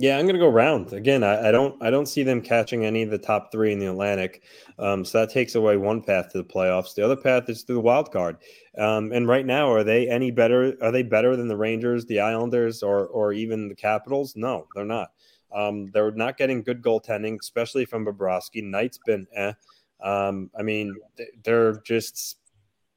[0.00, 1.24] Yeah, I'm gonna go round again.
[1.24, 3.86] I, I, don't I don't see them catching any of the top three in the
[3.86, 4.44] Atlantic,
[4.78, 6.94] um, so that takes away one path to the playoffs.
[6.94, 8.36] The other path is through the wild card.
[8.78, 10.76] Um, and right now, are they any better?
[10.80, 14.36] Are they better than the Rangers, the Islanders, or or even the Capitals?
[14.36, 15.10] No, they're not.
[15.52, 18.62] Um, they're not getting good goaltending, especially from Bobrovsky.
[18.62, 19.52] Knight's been eh.
[20.00, 20.94] Um, I mean,
[21.42, 22.36] they're just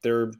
[0.02, 0.30] they're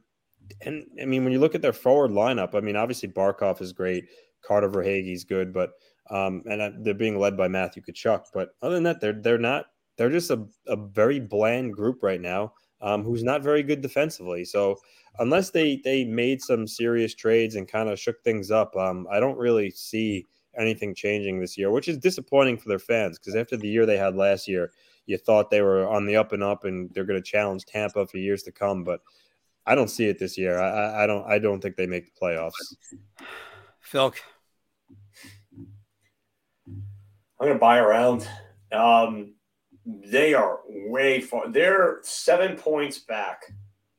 [0.61, 3.73] and I mean when you look at their forward lineup, I mean obviously Barkov is
[3.73, 4.05] great,
[4.45, 5.71] Carter Verhaeghe's good, but
[6.09, 8.25] um, and uh, they're being led by Matthew Tkachuk.
[8.33, 9.65] But other than that, they're they're not.
[9.95, 14.43] They're just a, a very bland group right now, um, who's not very good defensively.
[14.43, 14.77] So
[15.19, 19.19] unless they they made some serious trades and kind of shook things up, um, I
[19.19, 20.25] don't really see
[20.57, 23.97] anything changing this year, which is disappointing for their fans because after the year they
[23.97, 24.71] had last year,
[25.05, 28.05] you thought they were on the up and up and they're going to challenge Tampa
[28.05, 28.83] for years to come.
[28.83, 29.01] But
[29.65, 30.59] I don't see it this year.
[30.59, 31.25] I, I don't.
[31.25, 32.51] I don't think they make the playoffs.
[33.79, 34.13] Phil,
[37.43, 38.25] I'm going to buy around.
[38.71, 39.33] Um,
[39.85, 41.49] they are way far.
[41.49, 43.41] They're seven points back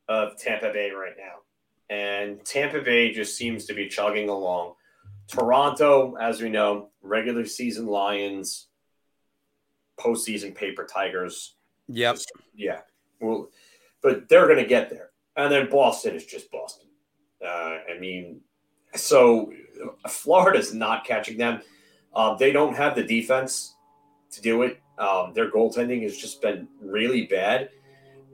[0.09, 1.95] of Tampa Bay right now.
[1.95, 4.77] And Tampa Bay just seems to be chugging along.
[5.29, 8.69] Toronto, as we know, regular season Lions,
[10.01, 11.57] postseason paper Tigers.
[11.89, 12.15] Yep.
[12.15, 12.81] Just, yeah.
[13.21, 13.51] Well,
[14.01, 15.11] but they're going to get there.
[15.37, 16.89] And then Boston is just Boston.
[17.45, 18.41] Uh, I mean,
[18.95, 19.53] so
[20.09, 21.61] Florida's not catching them.
[22.17, 23.75] Um, they don't have the defense
[24.33, 24.81] to do it.
[24.99, 27.71] Um, their goaltending has just been really bad.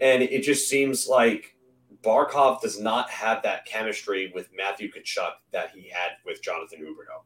[0.00, 1.56] And it just seems like
[2.02, 7.22] Barkov does not have that chemistry with Matthew Tkachuk that he had with Jonathan Huberdeau.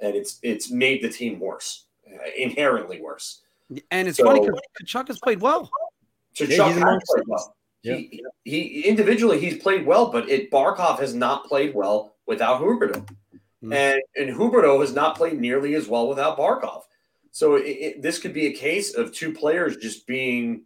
[0.00, 3.42] And it's it's made the team worse, uh, inherently worse.
[3.90, 5.70] And it's so, funny because Tkachuk has played well.
[6.36, 7.56] Tkachuk yeah, has played well.
[7.82, 7.96] Yeah.
[7.96, 13.08] He, he individually he's played well, but it Barkov has not played well without Huberdeau.
[13.62, 13.72] Mm-hmm.
[13.72, 16.82] And and Huberdeau has not played nearly as well without Barkov.
[17.30, 20.62] So it, it, this could be a case of two players just being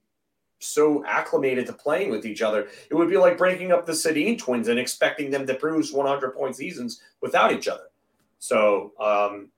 [0.58, 2.68] so acclimated to playing with each other.
[2.88, 6.34] It would be like breaking up the Sedin twins and expecting them to produce 100
[6.36, 7.84] point seasons without each other.
[8.38, 9.48] So um,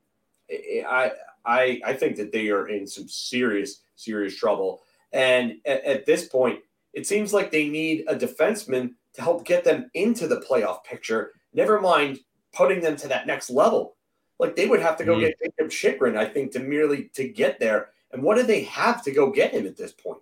[0.50, 1.12] I
[1.44, 4.82] I I think that they are in some serious serious trouble.
[5.12, 6.60] And at, at this point,
[6.92, 11.32] it seems like they need a defenseman to help get them into the playoff picture.
[11.52, 12.20] Never mind
[12.54, 13.96] putting them to that next level.
[14.38, 17.28] Like they would have to go mm get Jakob Chychrun, I think, to merely to
[17.28, 17.90] get there.
[18.12, 20.18] And what do they have to go get him at this point?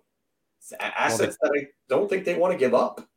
[0.79, 3.07] assets well, they, that I don't think they want to give up.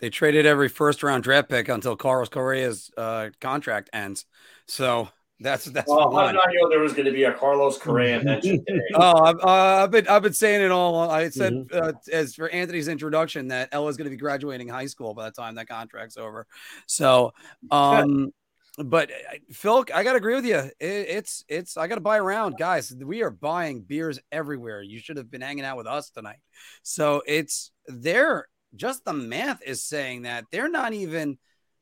[0.00, 4.26] They traded every first round draft pick until Carlos Correa's uh, contract ends.
[4.66, 5.08] So
[5.44, 5.88] that's that's.
[5.88, 8.80] Well, how did I know there was going to be a Carlos Correa mention today?
[8.94, 11.10] oh, I've, uh, I've, been I've been saying it all.
[11.10, 11.88] I said mm-hmm.
[11.88, 15.30] uh, as for Anthony's introduction that Ella's going to be graduating high school by the
[15.30, 16.46] time that contract's over.
[16.86, 17.32] So,
[17.70, 18.32] um,
[18.78, 20.56] but uh, Phil, I gotta agree with you.
[20.56, 22.92] It, it's it's I gotta buy around, guys.
[22.94, 24.82] We are buying beers everywhere.
[24.82, 26.40] You should have been hanging out with us tonight.
[26.82, 31.38] So it's they're just the math is saying that they're not even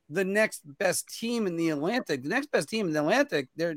[0.08, 2.22] the next best team in the Atlantic.
[2.22, 3.76] The next best team in the Atlantic, they're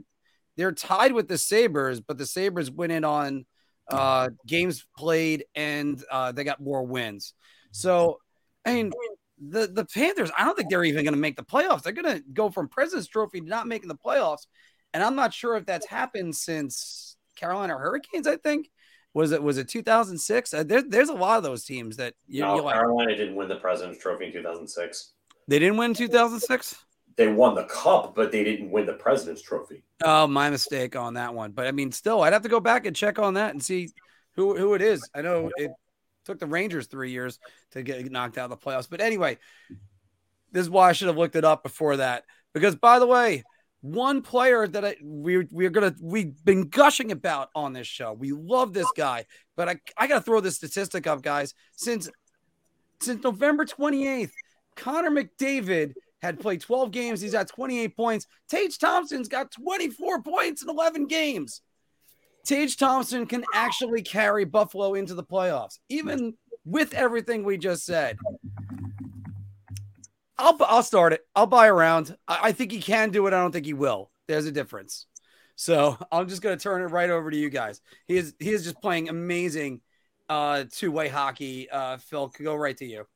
[0.57, 3.45] they're tied with the Sabres, but the Sabres win it on
[3.91, 7.33] uh games played and uh they got more wins.
[7.71, 8.19] So
[8.65, 8.91] I mean
[9.39, 11.83] the the Panthers, I don't think they're even going to make the playoffs.
[11.83, 14.47] They're going to go from President's Trophy to not making the playoffs,
[14.93, 18.27] and I'm not sure if that's happened since Carolina Hurricanes.
[18.27, 18.69] I think
[19.13, 20.53] was it was it 2006?
[20.53, 23.47] Uh, there, there's a lot of those teams that you, no, Carolina like, didn't win
[23.47, 25.13] the President's Trophy in 2006.
[25.47, 26.83] They didn't win 2006.
[27.17, 29.83] They won the cup, but they didn't win the President's Trophy.
[30.03, 31.51] Oh, my mistake on that one.
[31.51, 33.89] But I mean, still, I'd have to go back and check on that and see
[34.35, 35.07] who who it is.
[35.15, 35.71] I know it
[36.25, 37.39] Took the Rangers three years
[37.71, 38.89] to get knocked out of the playoffs.
[38.89, 39.37] But anyway,
[40.51, 42.23] this is why I should have looked it up before that.
[42.51, 43.43] Because by the way,
[43.81, 48.13] one player that I, we we're gonna we've been gushing about on this show.
[48.13, 49.25] We love this guy,
[49.55, 51.53] but I I gotta throw this statistic up, guys.
[51.75, 52.09] Since
[52.99, 54.31] since November 28th,
[54.75, 57.21] Connor McDavid had played 12 games.
[57.21, 58.27] He's got 28 points.
[58.49, 61.61] Tage Thompson's got 24 points in 11 games.
[62.45, 68.17] Tage Thompson can actually carry Buffalo into the playoffs, even with everything we just said.
[70.37, 71.21] I'll I'll start it.
[71.35, 72.15] I'll buy around.
[72.27, 73.33] I, I think he can do it.
[73.33, 74.11] I don't think he will.
[74.27, 75.07] There's a difference.
[75.55, 77.81] So I'm just going to turn it right over to you guys.
[78.07, 79.81] He is he is just playing amazing
[80.29, 81.69] uh, two way hockey.
[81.69, 83.07] Uh, Phil, go right to you.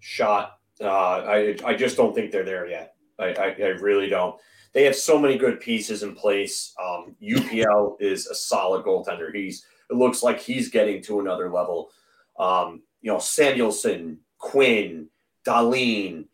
[0.00, 0.58] Shot.
[0.82, 2.94] Uh, I I just don't think they're there yet.
[3.18, 4.36] I, I, I really don't.
[4.72, 6.74] They have so many good pieces in place.
[6.82, 9.34] Um, UPL is a solid goaltender.
[9.34, 11.90] He's it looks like he's getting to another level.
[12.38, 15.08] Um, you know, Samuelsson, Quinn,
[15.46, 16.26] Dahlin,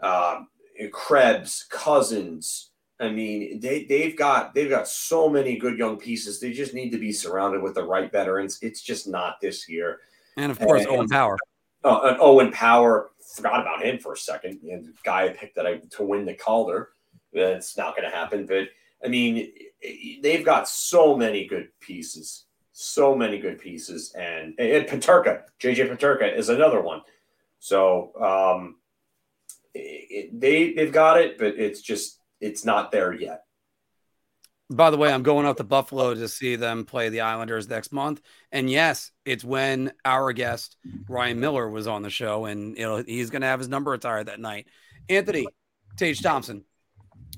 [0.00, 0.42] uh,
[0.92, 2.70] Krebs, Cozens.
[3.00, 6.40] I mean, they they've got they've got so many good young pieces.
[6.40, 8.58] They just need to be surrounded with the right veterans.
[8.62, 10.00] It's just not this year.
[10.36, 11.36] And of course, and, Owen Power.
[11.84, 13.10] Uh, Owen Power.
[13.34, 14.60] Forgot about him for a second.
[14.62, 16.90] And the guy I picked that I to win the Calder.
[17.32, 18.46] That's not going to happen.
[18.46, 18.68] But
[19.04, 19.52] I mean,
[20.22, 26.34] they've got so many good pieces, so many good pieces, and and Peterka, JJ Peterka
[26.34, 27.02] is another one.
[27.58, 28.76] So um,
[29.74, 33.45] it, they they've got it, but it's just it's not there yet.
[34.68, 37.92] By the way, I'm going out to Buffalo to see them play the Islanders next
[37.92, 38.20] month.
[38.50, 40.76] And yes, it's when our guest
[41.08, 44.40] Ryan Miller was on the show, and he's going to have his number retired that
[44.40, 44.66] night.
[45.08, 45.46] Anthony
[45.96, 46.64] Tage Thompson,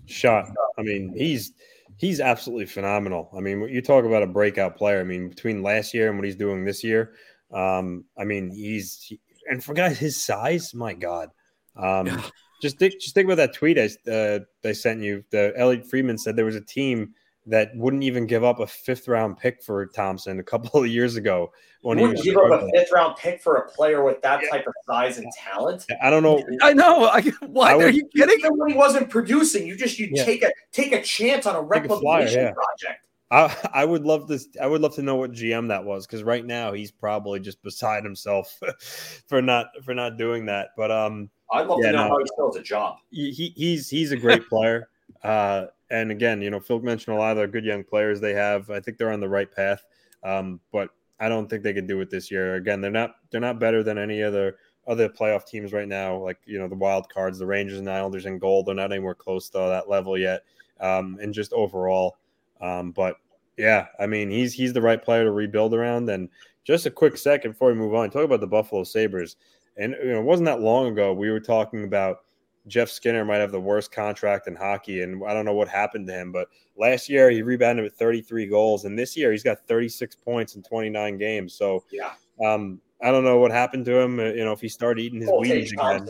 [0.07, 0.49] shot.
[0.79, 1.53] I mean, he's
[1.99, 3.31] he's absolutely phenomenal.
[3.37, 5.01] I mean, you talk about a breakout player.
[5.01, 7.12] I mean, between last year and what he's doing this year,
[7.53, 9.20] um, I mean, he's he,
[9.51, 11.31] and for guys his size, my God.
[11.76, 12.22] Um,
[12.61, 15.24] just think, just think about that tweet I uh, they sent you.
[15.31, 17.14] The Elliotte Friedman said there was a team
[17.49, 21.16] that wouldn't even give up a fifth round pick for Thompson a couple of years
[21.16, 21.53] ago.
[21.82, 24.51] When wouldn't give up a fifth round pick for a player with that yeah.
[24.51, 25.84] type of size and talent.
[26.03, 26.42] I don't know.
[26.62, 27.05] I know.
[27.05, 28.38] I, what I would, are you kidding?
[28.38, 30.24] Even when he wasn't producing, you just you yeah.
[30.24, 32.53] take a take a chance on a replication yeah.
[32.53, 33.07] project.
[33.30, 34.49] I, I would love this.
[34.61, 37.62] I would love to know what GM that was because right now he's probably just
[37.62, 38.59] beside himself
[39.26, 40.70] for not for not doing that.
[40.76, 42.96] But um, I'd love to know no, how he still has a job.
[43.11, 44.88] He, he's he's a great player.
[45.22, 48.34] Uh, and again, you know, Phil mentioned a lot of the good young players they
[48.34, 48.70] have.
[48.70, 49.84] I think they're on the right path.
[50.22, 52.57] Um, but I don't think they can do it this year.
[52.57, 56.16] Again, they're not they're not better than any other other playoff teams right now.
[56.16, 58.66] Like you know, the wild cards, the Rangers and Islanders in gold.
[58.66, 60.45] They're not anywhere close to that level yet.
[60.80, 62.18] Um, and just overall,
[62.61, 63.16] um, but
[63.57, 66.09] yeah, I mean, he's he's the right player to rebuild around.
[66.09, 66.28] And
[66.64, 69.36] just a quick second before we move on, talk about the Buffalo Sabres.
[69.76, 72.20] And you know, it wasn't that long ago we were talking about
[72.69, 76.07] Jeff Skinner might have the worst contract in hockey, and I don't know what happened
[76.09, 76.33] to him.
[76.33, 80.55] But last year he rebounded with 33 goals, and this year he's got 36 points
[80.55, 81.55] in 29 games.
[81.55, 82.12] So yeah,
[82.45, 84.21] um, I don't know what happened to him.
[84.21, 86.09] Uh, you know, if he started eating his weeds again.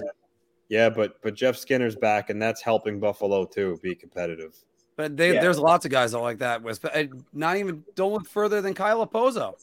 [0.69, 4.55] Yeah, but but Jeff Skinner's back, and that's helping Buffalo too be competitive.
[4.97, 5.41] But they, yeah.
[5.41, 6.63] there's lots of guys that like that.
[6.63, 6.85] With
[7.33, 9.55] not even don't look further than Kyle Okposo.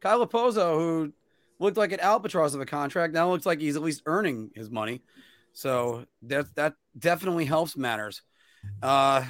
[0.00, 1.12] Kyle Okposo, who
[1.58, 4.68] looked like an albatross of a contract, now looks like he's at least earning his
[4.68, 5.00] money.
[5.52, 8.22] So that that definitely helps matters.
[8.82, 9.24] Uh,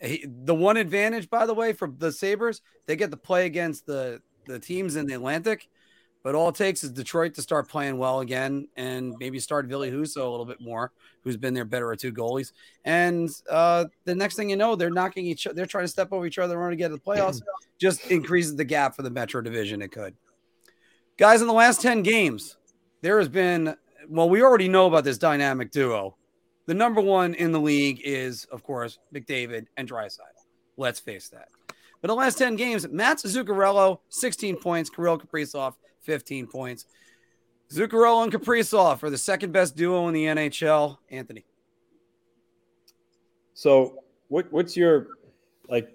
[0.00, 3.86] he, the one advantage, by the way, for the Sabres, they get to play against
[3.86, 5.68] the the teams in the Atlantic.
[6.22, 9.80] But all it takes is Detroit to start playing well again and maybe start Ville
[9.80, 10.92] Husso a little bit more,
[11.24, 12.52] who's been their better at two goalies.
[12.84, 16.24] And uh, the next thing you know, they're knocking each they're trying to step over
[16.24, 17.42] each other in order to get to the playoffs.
[17.78, 19.82] Just increases the gap for the Metro division.
[19.82, 20.14] It could.
[21.16, 22.56] Guys, in the last 10 games,
[23.00, 23.76] there has been
[24.08, 26.16] well, we already know about this dynamic duo.
[26.66, 30.18] The number one in the league is, of course, McDavid and Draisaitl.
[30.76, 31.48] Let's face that.
[32.00, 36.86] But the last 10 games, Matt Zuccarello, 16 points, Kirill Kaprizov, 15 points.
[37.72, 40.98] Zuccarello and Kaprizov are the second best duo in the NHL.
[41.10, 41.44] Anthony.
[43.54, 45.08] So, what what's your
[45.68, 45.94] like?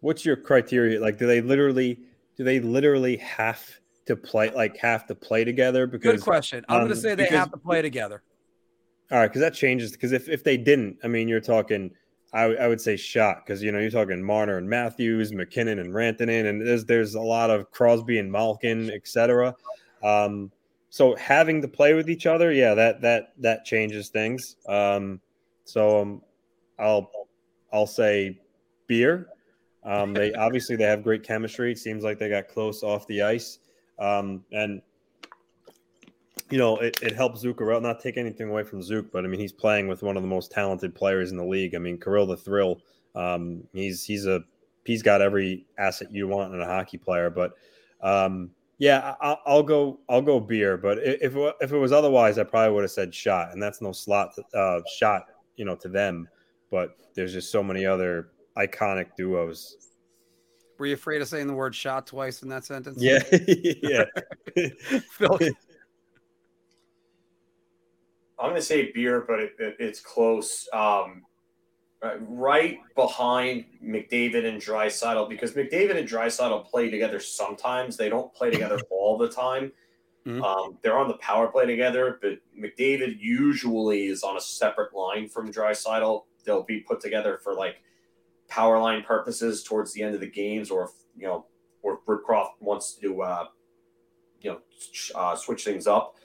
[0.00, 1.00] What's your criteria?
[1.00, 1.98] Like, do they literally
[2.36, 3.79] do they literally have
[4.10, 5.86] to play like have to play together?
[5.86, 6.64] Because good question.
[6.68, 8.22] I'm um, going to say they because, have to play together.
[9.10, 9.92] All right, because that changes.
[9.92, 11.90] Because if if they didn't, I mean, you're talking
[12.32, 15.92] I, I would say shot because you know you're talking Marner and Matthews, MacKinnon and
[15.92, 19.54] Rantanen, and there's there's a lot of Crosby and Malkin, etc.
[20.02, 20.52] Um,
[20.90, 24.56] so having to play with each other, yeah, that that that changes things.
[24.68, 25.20] Um,
[25.64, 26.22] so um,
[26.78, 27.10] I'll
[27.72, 28.40] I'll say
[28.86, 29.28] beer.
[29.82, 31.72] Um, they obviously they have great chemistry.
[31.72, 33.58] It seems like they got close off the ice,
[34.00, 34.82] um, and
[36.50, 39.38] you know, it, it helps Zuccarello not take anything away from Zook, but I mean,
[39.38, 41.76] he's playing with one of the most talented players in the league.
[41.76, 42.80] I mean, Kirill the Thrill,
[43.14, 44.42] um, he's he's a
[44.84, 47.30] he's got every asset you want in a hockey player.
[47.30, 47.52] But
[48.02, 50.76] um, yeah, I, will go I'll go beer.
[50.76, 53.92] But if if it was otherwise, I probably would have said shot, and that's no
[53.92, 55.26] slot uh, shot,
[55.56, 56.28] you know, to them.
[56.70, 59.89] But there's just so many other iconic duos.
[60.80, 62.96] Were you afraid of saying the word shot twice in that sentence?
[63.02, 63.18] Yeah,
[63.82, 64.04] yeah.
[65.10, 65.38] Phil,
[68.38, 70.66] I'm going to say beer, but it, it, it's close.
[70.72, 71.24] Um,
[72.02, 77.98] right, right behind McDavid and Draisaitl because McDavid and Draisaitl play together sometimes.
[77.98, 79.72] They don't play together all the time.
[80.26, 80.42] Mhm.
[80.42, 85.28] Um, they're on the power play together, but McDavid usually is on a separate line
[85.28, 86.24] from Draisaitl.
[86.44, 87.82] They'll be put together for like
[88.50, 91.46] power line purposes towards the end of the games, or if you know,
[91.82, 93.44] or if Woodcroft wants to, uh,
[94.42, 94.60] you know,
[95.14, 96.16] uh, switch things up.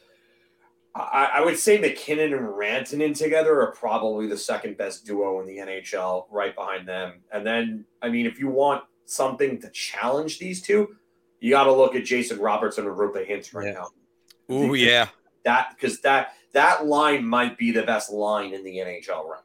[0.93, 5.45] I, I would say MacKinnon and Rantanen together are probably the second best duo in
[5.45, 7.21] the NHL, right behind them.
[7.33, 10.95] And then, I mean, if you want something to challenge these two,
[11.41, 13.73] you got to look at Jason Robertson and Roope Hintz right Yeah.
[13.73, 14.55] now.
[14.55, 15.09] Ooh, yeah.
[15.43, 19.41] That because that that line might be the best line in the NHL right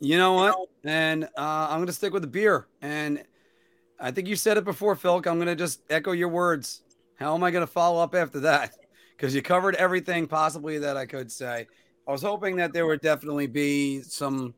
[0.00, 0.56] You know what?
[0.84, 2.66] And uh, I'm going to stick with the beer.
[2.80, 3.22] And
[3.98, 5.16] I think you said it before, Phil.
[5.16, 6.82] I'm going to just echo your words.
[7.16, 8.74] How am I going to follow up after that?
[9.16, 11.66] Because you covered everything possibly that I could say.
[12.06, 14.54] I was hoping that there would definitely be some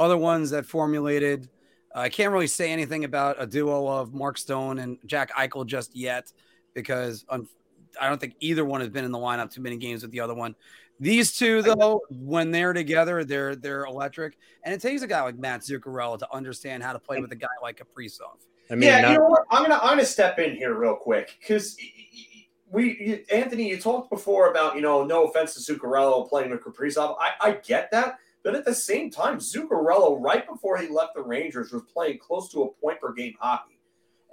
[0.00, 1.48] other ones that formulated.
[1.94, 5.94] I can't really say anything about a duo of Mark Stone and Jack Eichel just
[5.94, 6.32] yet
[6.74, 10.10] because I don't think either one has been in the lineup too many games with
[10.10, 10.56] the other one.
[11.00, 15.38] These two, though, when they're together, they're they're electric, and it takes a guy like
[15.38, 18.36] Matt Zuccarello to understand how to play with a guy like Kaprizov.
[18.70, 19.44] I mean, yeah, not- you know what?
[19.50, 21.74] I'm gonna I'm gonna step in here real quick because
[22.70, 26.60] we you, Anthony, you talked before about you know no offense to Zuccarello playing with
[26.60, 27.16] Kaprizov.
[27.18, 31.22] I, I get that, but at the same time, Zuccarello right before he left the
[31.22, 33.80] Rangers was playing close to a point per game hockey,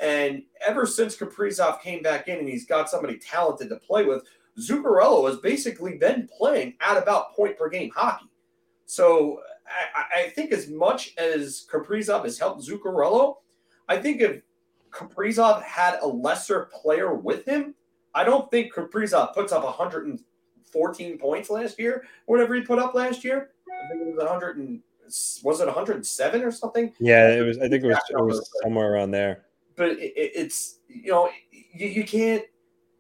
[0.01, 4.23] and ever since Kaprizov came back in and he's got somebody talented to play with,
[4.59, 8.29] Zuccarello has basically been playing at about point per game hockey.
[8.85, 9.41] So
[9.95, 13.35] I, I think as much as Kaprizov has helped Zuccarello,
[13.87, 14.41] I think if
[14.91, 17.75] Kaprizov had a lesser player with him,
[18.15, 23.23] I don't think Kaprizov puts up 114 points last year, whatever he put up last
[23.23, 23.51] year.
[23.67, 24.81] I think it was 100 and
[25.43, 26.93] was it 107 or something?
[26.99, 27.57] yeah, it was.
[27.59, 27.97] I think it was.
[28.09, 29.45] It was somewhere around there.
[29.75, 32.43] But it, it, it's you know you, you can't.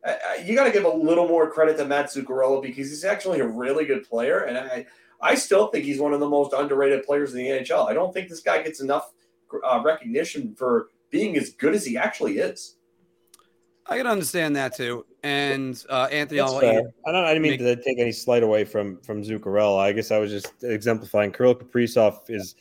[0.07, 3.03] I- I- You got to give a little more credit to Matt Zuccarello because he's
[3.05, 4.85] actually a really good player, and I,
[5.21, 7.87] I still think he's one of the most underrated players in the NHL.
[7.89, 9.11] I don't think this guy gets enough
[9.63, 12.75] uh, recognition for being as good as he actually is.
[13.89, 15.05] I can understand that too.
[15.23, 16.91] And uh, Anthony, I'll let you.
[17.05, 17.23] I don't.
[17.23, 19.79] I didn't mean to take any slight away from from Zuccarello.
[19.79, 21.31] I guess I was just exemplifying.
[21.31, 22.55] Kirill Kaprizov is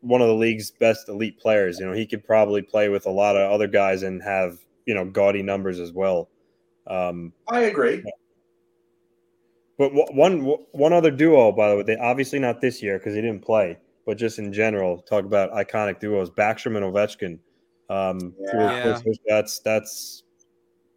[0.00, 1.78] one of the league's best elite players.
[1.80, 4.94] You know, he could probably play with a lot of other guys and have you
[4.94, 6.28] know gaudy numbers as well.
[6.86, 8.02] Um, I agree.
[9.78, 10.40] but one
[10.72, 13.78] one other duo, by the way, they obviously not this year because he didn't play,
[14.06, 17.38] but just in general, talk about iconic duos: Backstrom and Ovechkin.
[17.88, 19.00] Um, through Yeah.
[19.26, 20.22] That's that's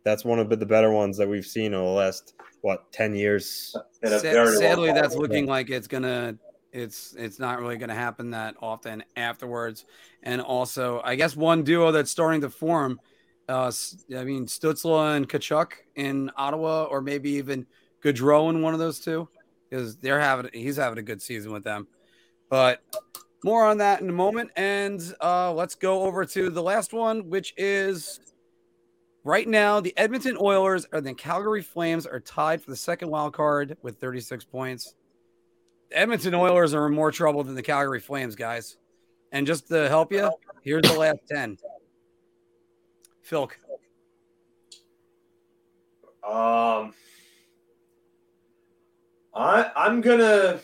[0.04, 3.76] that's one of the better ones that we've seen over the last what ten years.
[4.04, 6.38] In a Sa- very long sadly, that's looking like it's gonna.
[6.72, 9.86] It's it's not really gonna happen that often afterwards.
[10.24, 13.00] And also, I guess one duo that's starting to form.
[13.50, 13.72] Uh,
[14.18, 17.66] I mean, Stutzle and Tkachuk in Ottawa, or maybe even
[18.04, 19.28] Gaudreau in one of those two,
[19.70, 21.88] because they're having he's having a good season with them.
[22.50, 22.82] But
[23.44, 24.52] more on that in a moment.
[24.56, 28.20] And uh, let's go over to the last one, which is
[29.24, 33.34] right now the Edmonton Oilers and the Calgary Flames are tied for the second wild
[33.34, 34.96] card with 36 points.
[35.90, 38.78] The Edmonton Oilers are in more trouble than the Calgary Flames, guys.
[39.32, 40.32] And just to help you,
[40.62, 41.58] here's the last 10.
[43.24, 43.58] Philk.
[46.24, 46.94] Um,
[49.34, 50.60] I I'm gonna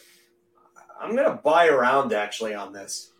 [0.99, 3.11] I'm gonna buy around actually on this,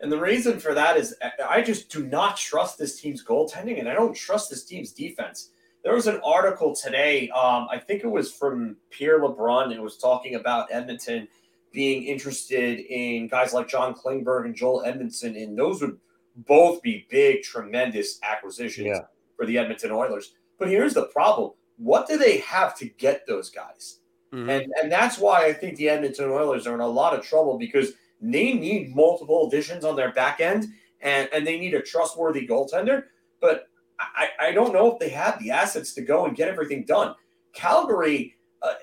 [0.00, 1.14] and the reason for that is
[1.46, 5.50] I just do not trust this team's goaltending, and I don't trust this team's defense.
[5.84, 9.72] There was an article today, um, I think it was from Pierre LeBrun.
[9.72, 11.28] It was talking about Edmonton
[11.72, 15.98] being interested in guys like John Klingberg and Joel Edmundson, and those would
[16.46, 19.00] both be big, tremendous acquisitions Yeah.
[19.36, 20.34] for the Edmonton Oilers.
[20.58, 24.00] But here's the problem: what do they have to get those guys?
[24.32, 24.48] Mhm.
[24.48, 27.58] And and that's why I think the Edmonton Oilers are in a lot of trouble
[27.58, 30.66] because they need multiple additions on their back end
[31.00, 33.04] and, and they need a trustworthy goaltender.
[33.40, 33.68] But
[34.00, 37.14] I, I don't know if they have the assets to go and get everything done.
[37.52, 38.74] Calgary, uh,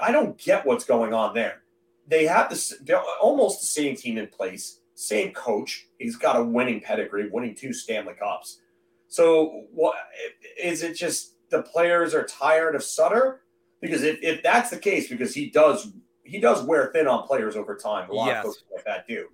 [0.00, 1.62] I don't get what's going on there.
[2.06, 2.74] They have this,
[3.20, 5.88] almost the same team in place, same coach.
[5.98, 8.60] He's got a winning pedigree, winning two Stanley Cups.
[9.08, 9.96] So what
[10.62, 10.94] is it?
[10.94, 13.40] Just the players are tired of Sutter?
[13.80, 15.92] Because if, if that's the case, because he does
[16.22, 18.10] he does wear thin on players over time.
[18.10, 18.38] A lot Yes.
[18.40, 19.28] of coaches like that do.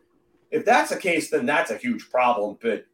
[0.52, 2.56] If that's the case, then that's a huge problem.
[2.62, 2.86] But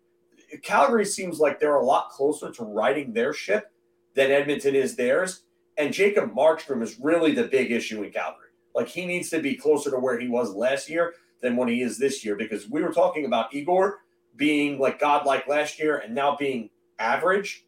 [0.63, 3.71] Calgary seems like they're a lot closer to riding their ship
[4.15, 5.43] than Edmonton is theirs.
[5.77, 8.49] And Jacob Markstrom is really the big issue in Calgary.
[8.75, 11.13] Like he needs to be closer to where he was last year
[11.43, 13.99] than when he is this year because we were talking about Igor
[14.37, 17.67] being like godlike last year and now being average.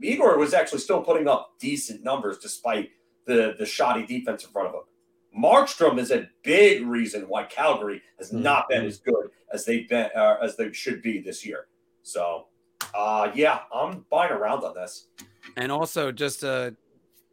[0.00, 2.90] Igor was actually still putting up decent numbers despite
[3.26, 4.80] the the shoddy defense in front of him.
[5.38, 8.42] Markstrom is a big reason why Calgary has Mm-hmm.
[8.42, 11.66] not been as good as they've been uh, as they should be this year.
[12.02, 12.46] So,
[12.94, 15.08] uh, yeah, I'm buying around on this.
[15.56, 16.74] And also, just to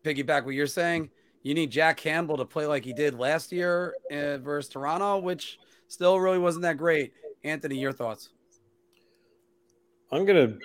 [0.04, 1.10] piggyback what you're saying,
[1.44, 5.60] you need Jack Campbell to play like he did last year uh, versus Toronto, which
[5.88, 7.14] still really wasn't that great.
[7.44, 8.30] Anthony, your thoughts?
[10.12, 10.56] I'm gonna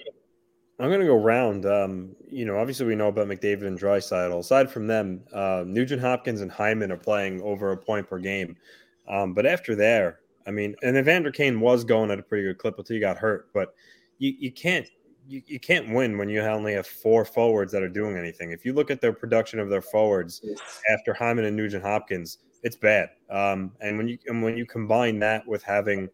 [0.78, 1.66] I'm gonna go round.
[1.66, 4.38] Um, you know, obviously we know about McDavid and Draisaitl.
[4.38, 8.56] Aside from them, uh, Nugent Hopkins and Hyman are playing over a point per game.
[9.08, 12.58] Um, but after there, I mean, and Evander Kane was going at a pretty good
[12.58, 13.48] clip until he got hurt.
[13.52, 13.74] But
[14.18, 14.88] you, you can't
[15.28, 18.50] you, you can't win when you only have four forwards that are doing anything.
[18.52, 20.42] If you look at their production of their forwards
[20.90, 23.10] after Hyman and Nugent Hopkins, it's bad.
[23.30, 26.08] Um, and when you and when you combine that with having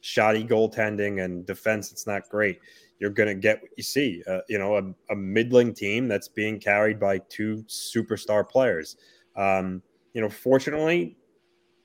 [0.00, 2.58] shoddy goaltending and defense, it's not great.
[2.98, 4.22] You're going to get what you see.
[4.28, 8.96] Uh, you know, a, a, middling team that's being carried by two superstar players.
[9.36, 9.82] Um,
[10.14, 11.16] you know, fortunately,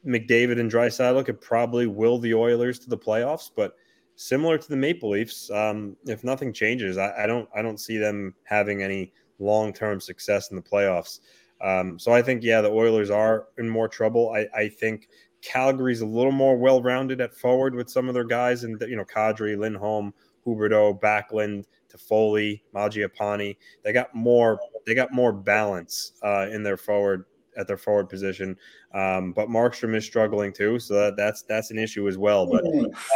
[0.06, 3.76] McDavid and Draisaitl could probably will the Oilers to the playoffs, but
[4.16, 7.98] similar to the Maple Leafs, um, if nothing changes, I, I, don't I don't see
[7.98, 11.20] them having any long term success in the playoffs.
[11.62, 14.32] Um, so I think yeah, the Oilers are in more trouble.
[14.36, 15.10] I, I think
[15.42, 18.96] Calgary's a little more well rounded at forward with some of their guys, and you
[18.96, 20.14] know, Kadri, Lindholm,
[20.46, 23.58] Huberdeau, Backlund, Toffoli, Mangiapane.
[23.84, 24.60] They got more.
[24.86, 27.26] They got more balance uh, in their forward
[27.58, 28.58] at their forward position.
[28.94, 32.46] Um, but Markstrom is struggling too, so that, that's that's an issue as well.
[32.46, 32.64] But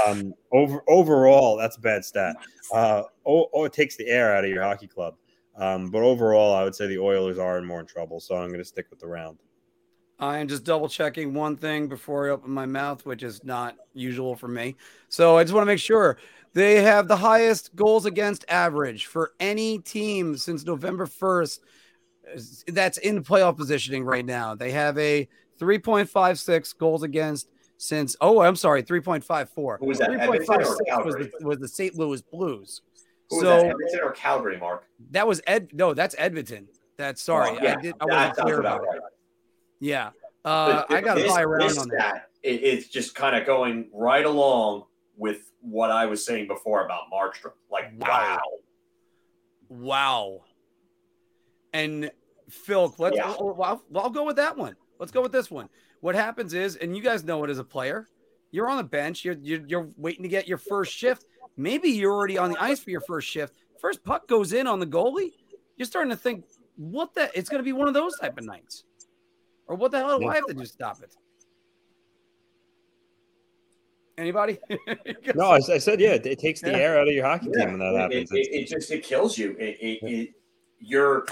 [0.07, 2.35] um, over overall, that's a bad stat.
[2.73, 5.15] Uh, oh, oh, it takes the air out of your hockey club.
[5.57, 8.19] Um, but overall, I would say the Oilers are in more in trouble.
[8.19, 9.39] So I'm going to stick with the round.
[10.17, 13.75] I am just double checking one thing before I open my mouth, which is not
[13.93, 14.75] usual for me.
[15.09, 16.17] So I just want to make sure
[16.53, 21.59] they have the highest goals against average for any team since November 1st
[22.67, 24.55] that's in playoff positioning right now.
[24.55, 25.27] They have a
[25.59, 29.79] 3.56 goals against since, oh, I'm sorry, 3.54.
[29.79, 30.09] Who was that?
[30.09, 31.95] 3.56 was the, was the St.
[31.95, 32.81] Louis Blues.
[33.29, 33.69] Who so, was that?
[33.69, 34.85] Edmonton or Calgary, Mark?
[35.11, 35.69] That was Ed.
[35.73, 36.67] No, that's Edmonton.
[36.97, 37.51] That's sorry.
[37.51, 38.99] Oh, yeah, I, did, I wasn't clear about right.
[39.79, 40.11] Yeah.
[40.43, 42.29] Uh, I got to buy around on that.
[42.43, 44.85] It, it's just kind of going right along
[45.17, 47.53] with what I was saying before about Markstrom.
[47.71, 48.39] Like, wow.
[49.69, 50.41] Wow.
[51.75, 52.09] And
[52.49, 53.27] Phil, let's, Yeah.
[53.27, 54.77] I'll, I'll, I'll go with that one.
[54.97, 55.67] Let's go with this one.
[55.99, 58.07] What happens is, and you guys know it as a player,
[58.51, 61.25] you're on the bench, you're, you're, you're waiting to get your first shift.
[61.57, 63.53] Maybe you're already on the ice for your first shift.
[63.81, 65.31] First puck goes in on the goalie.
[65.75, 66.45] You're starting to think,
[66.77, 67.29] what the?
[67.37, 68.85] It's going to be one of those type of nights.
[69.67, 71.13] Or what the hell do I have to do to stop it?
[74.17, 74.59] Anybody?
[75.35, 76.11] No, I, I said yeah.
[76.11, 76.77] It, it takes the Yeah.
[76.77, 77.65] air out of your hockey Yeah.
[77.65, 78.31] team when that It, happens.
[78.31, 79.51] it, it just it kills you.
[79.59, 80.29] It, it, it
[80.79, 81.25] you're.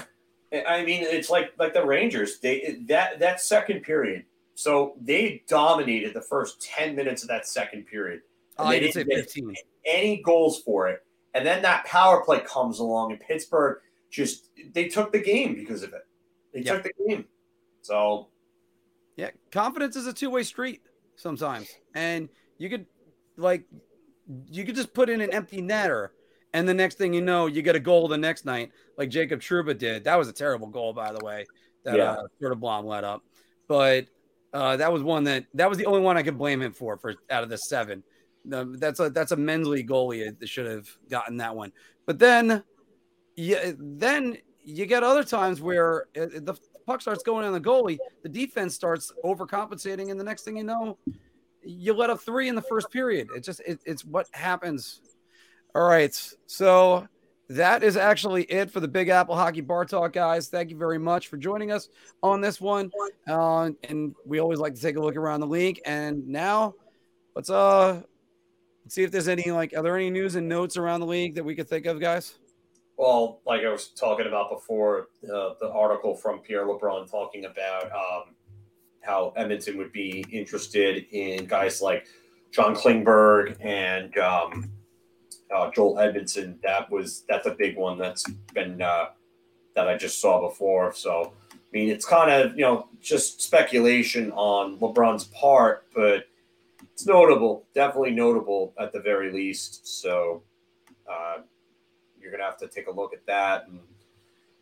[0.66, 2.38] I mean, it's like like the Rangers.
[2.38, 4.24] They that that second period.
[4.54, 8.22] So they dominated the first ten minutes of that second period.
[8.58, 9.54] Oh, I they didn't get 15.
[9.84, 11.04] any goals for it.
[11.34, 13.78] And then that power play comes along, and Pittsburgh
[14.10, 16.06] just they took the game because of it.
[16.52, 16.74] They Yeah.
[16.74, 17.24] took the game.
[17.82, 18.28] So
[19.16, 20.82] Yeah, confidence is a two-way street
[21.16, 22.28] sometimes, and
[22.58, 22.86] you could
[23.36, 23.64] like
[24.50, 26.10] you could just put in an empty netter,
[26.54, 29.40] and the next thing you know, you get a goal the next night, like Jacob
[29.40, 30.04] Trouba did.
[30.04, 31.44] That was a terrible goal, by the way,
[31.84, 32.12] that Yeah.
[32.12, 33.22] uh, sort of blonde let up,
[33.68, 34.06] but
[34.54, 36.96] uh, that was one that that was the only one I could blame him for
[36.96, 38.02] for out of the seven.
[38.52, 41.72] Um, that's a that's a men's league goalie that should have gotten that one,
[42.06, 42.62] but then
[43.36, 46.54] yeah, then you get other times where uh, the
[46.86, 50.62] puck starts going on the goalie, the defense starts overcompensating, and the next thing you
[50.64, 50.96] know,
[51.62, 53.28] you let up three in the first period.
[53.34, 55.00] It just it, it's what happens.
[55.74, 56.14] All right,
[56.46, 57.08] so
[57.48, 60.48] that is actually it for the Big Apple Hockey Bar Talk, guys.
[60.48, 61.88] Thank you very much for joining us
[62.22, 62.92] on this one.
[63.28, 65.80] Uh, and we always like to take a look around the league.
[65.84, 66.74] And now,
[67.34, 68.02] let's uh
[68.84, 71.34] let's see if there's any like are there any news and notes around the league
[71.34, 72.34] that we could think of, guys?
[72.96, 77.86] Well, like I was talking about before, uh, the article from Pierre LeBrun talking about
[77.86, 78.34] um,
[79.00, 82.06] how Edmonton would be interested in guys like
[82.52, 84.70] John Klingberg and um,
[85.54, 86.60] uh, Joel Edmundson.
[86.62, 89.06] That was that's a big one that's been uh,
[89.74, 90.92] that I just saw before.
[90.92, 96.26] So, I mean, it's kind of you know just speculation on LeBrun's part, but
[96.92, 100.00] it's notable, definitely notable at the very least.
[100.00, 100.42] So.
[101.06, 101.42] Uh,
[102.18, 103.78] you're gonna have to take a look at that and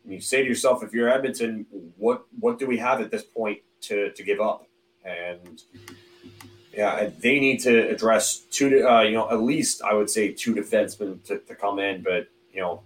[0.05, 1.65] you say to yourself, if you're Edmonton,
[1.97, 4.67] what what do we have at this point to to give up?
[5.05, 5.61] And
[6.73, 10.55] yeah, they need to address two, uh, you know, at least I would say two
[10.55, 12.81] defensemen to, to come in, but you know,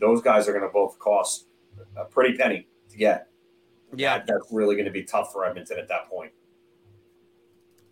[0.00, 1.46] those guys are going to both cost
[1.96, 3.28] a pretty penny to get.
[3.94, 6.32] Yeah, that, that's really going to be tough for Edmonton at that point.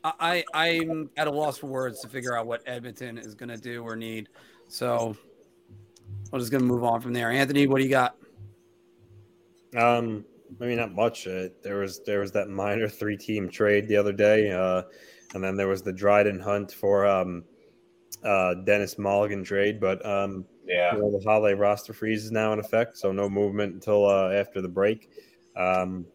[0.04, 3.56] I I'm at a loss for words to figure out what Edmonton is going to
[3.56, 4.28] do or need.
[4.68, 5.16] So
[6.32, 7.30] I'm just going to move on from there.
[7.30, 8.16] Anthony, what do you got?
[9.76, 10.24] Um,
[10.60, 11.26] I mean, not much.
[11.26, 14.82] Uh, there was there was that minor three team trade the other day, uh,
[15.34, 17.44] and then there was the Dryden Hunt for um,
[18.24, 19.80] uh, Denis Malgin trade.
[19.80, 23.28] But um, yeah, you know, the holiday roster freeze is now in effect, so no
[23.28, 25.10] movement until uh, after the break.
[25.56, 26.06] Um,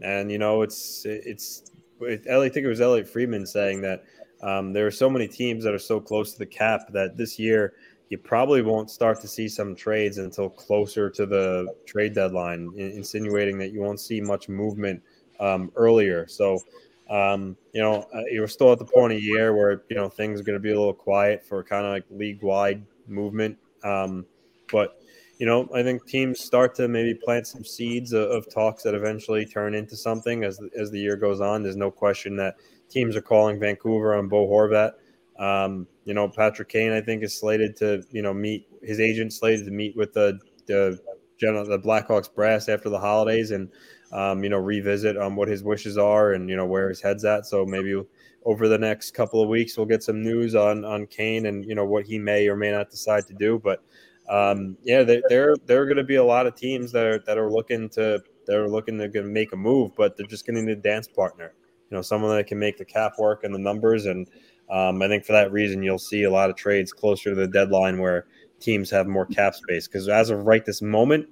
[0.00, 1.70] and you know, it's it's
[2.00, 4.04] it, I think it was Elliotte Friedman saying that
[4.42, 7.38] um, there are so many teams that are so close to the cap that this
[7.38, 7.74] year
[8.08, 13.58] you probably won't start to see some trades until closer to the trade deadline, insinuating
[13.58, 15.02] that you won't see much movement
[15.40, 16.26] um, earlier.
[16.28, 16.60] So,
[17.08, 20.40] um, you know, uh, you're still at the point of year where you know things
[20.40, 23.56] are going to be a little quiet for kind of like league wide movement.
[23.84, 24.26] Um,
[24.72, 25.00] but
[25.38, 28.94] you know, I think teams start to maybe plant some seeds of, of, talks that
[28.94, 31.62] eventually turn into something as as the year goes on.
[31.62, 32.56] There's no question that
[32.88, 34.92] teams are calling Vancouver on Bo Horvat.
[35.38, 39.32] Um, you know, Patrick Kane, I think, is slated to, you know, meet his agent
[39.32, 40.98] slated to meet with the the
[41.38, 43.70] general the Blackhawks brass after the holidays and
[44.16, 47.24] um, you know revisit um, what his wishes are and you know where his head's
[47.24, 47.46] at.
[47.46, 48.02] So maybe
[48.44, 51.74] over the next couple of weeks we'll get some news on on Kane and you
[51.74, 53.60] know what he may or may not decide to do.
[53.62, 53.82] But
[54.28, 57.38] um, yeah, there there are going to be a lot of teams that are that
[57.38, 61.08] are looking to they're looking to make a move, but they're just need a dance
[61.08, 61.52] partner.
[61.90, 64.28] You know, someone that can make the cap work and the numbers and
[64.68, 67.46] um, I think for that reason, you'll see a lot of trades closer to the
[67.46, 68.26] deadline where
[68.58, 69.86] teams have more cap space.
[69.86, 71.28] Because as of right this moment,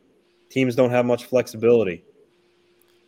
[0.51, 2.05] teams don't have much flexibility.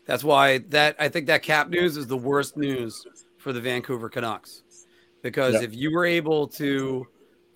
[0.07, 3.07] That's why that I think that cap news is the worst news
[3.39, 4.63] for the Vancouver Canucks.
[5.23, 5.65] Because yep.
[5.65, 7.07] if you were able to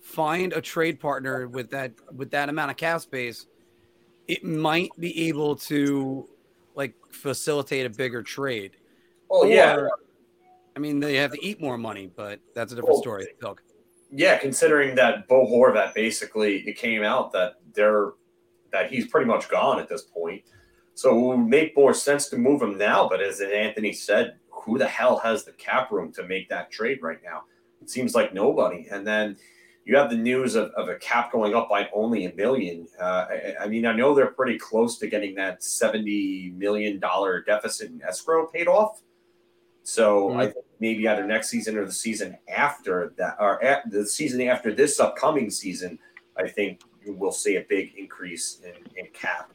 [0.01, 3.47] find a trade partner with that with that amount of cap space,
[4.27, 6.27] it might be able to
[6.75, 8.71] like facilitate a bigger trade.
[9.29, 9.87] Oh yeah.
[10.75, 13.27] I mean, they have to eat more money, but that's a different well, story.
[13.41, 13.61] Look.
[14.09, 18.13] Yeah, considering that Bo Horvat basically it came out that they're
[18.71, 20.43] that he's pretty much gone at this point.
[20.93, 23.07] So it would make more sense to move him now.
[23.07, 26.99] But as Anthony said, who the hell has the cap room to make that trade
[27.01, 27.43] right now?
[27.81, 28.87] It seems like nobody.
[28.91, 29.37] And then
[29.85, 32.87] you have the news of, of a cap going up by only a million.
[32.99, 37.89] Uh, I, I, mean, I know they're pretty close to getting that $70 million deficit
[37.89, 39.01] in escrow paid off.
[39.83, 40.39] So mm-hmm.
[40.39, 44.41] I think maybe either next season or the season after that, or at the season
[44.41, 45.97] after this upcoming season,
[46.37, 49.51] I think we'll see a big increase in, in cap.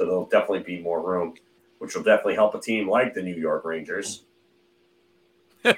[0.00, 1.34] So there'll definitely be more room,
[1.76, 4.24] which will definitely help a team like the New York Rangers.
[5.62, 5.76] that,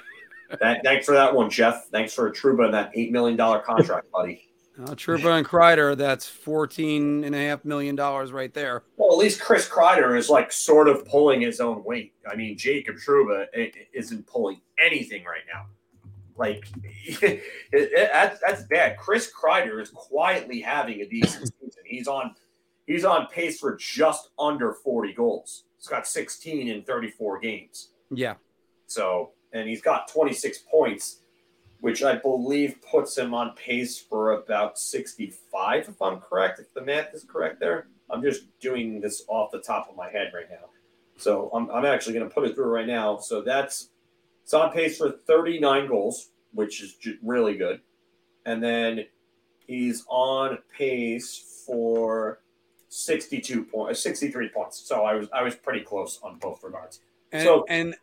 [0.84, 1.88] thanks for that one, Jeff.
[1.90, 4.48] Thanks for Trouba and that eight million dollar contract, buddy.
[4.80, 8.84] Uh, Trouba and Kreider, that's fourteen and a half million dollars right there.
[8.96, 12.12] Well, at least Chris Kreider is like sort of pulling his own weight.
[12.30, 13.46] I mean, Jacob Trouba
[13.92, 15.66] isn't pulling anything right now.
[16.36, 16.64] Like
[17.04, 17.42] it,
[17.72, 18.98] it, that's, that's bad.
[18.98, 21.82] Chris Kreider is quietly having a decent season.
[21.84, 22.36] He's on
[22.86, 25.64] he's on pace for just under forty goals.
[25.78, 27.90] He's got sixteen in thirty four games.
[28.10, 28.34] Yeah.
[28.86, 31.22] So and he's got twenty six points
[31.82, 36.80] which I believe puts him on pace for about 65, if I'm correct, if the
[36.80, 37.88] math is correct there.
[38.08, 40.68] I'm just doing this off the top of my head right now.
[41.18, 43.18] So I'm, I'm actually going to put it through right now.
[43.18, 43.88] So that's
[44.44, 47.80] it's on pace for 39 goals, which is really good.
[48.46, 49.06] And then
[49.66, 52.41] he's on pace for
[52.94, 54.86] 62 points, 63 points.
[54.86, 57.00] So I was I was pretty close on both regards.
[57.32, 57.94] And, so and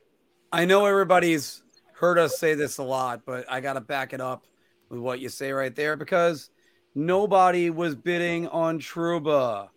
[0.52, 1.61] I know everybody's
[1.94, 4.48] heard us say this a lot, but I got to back it up
[4.90, 6.49] with what you say right there because
[6.95, 9.70] nobody was bidding on Trouba.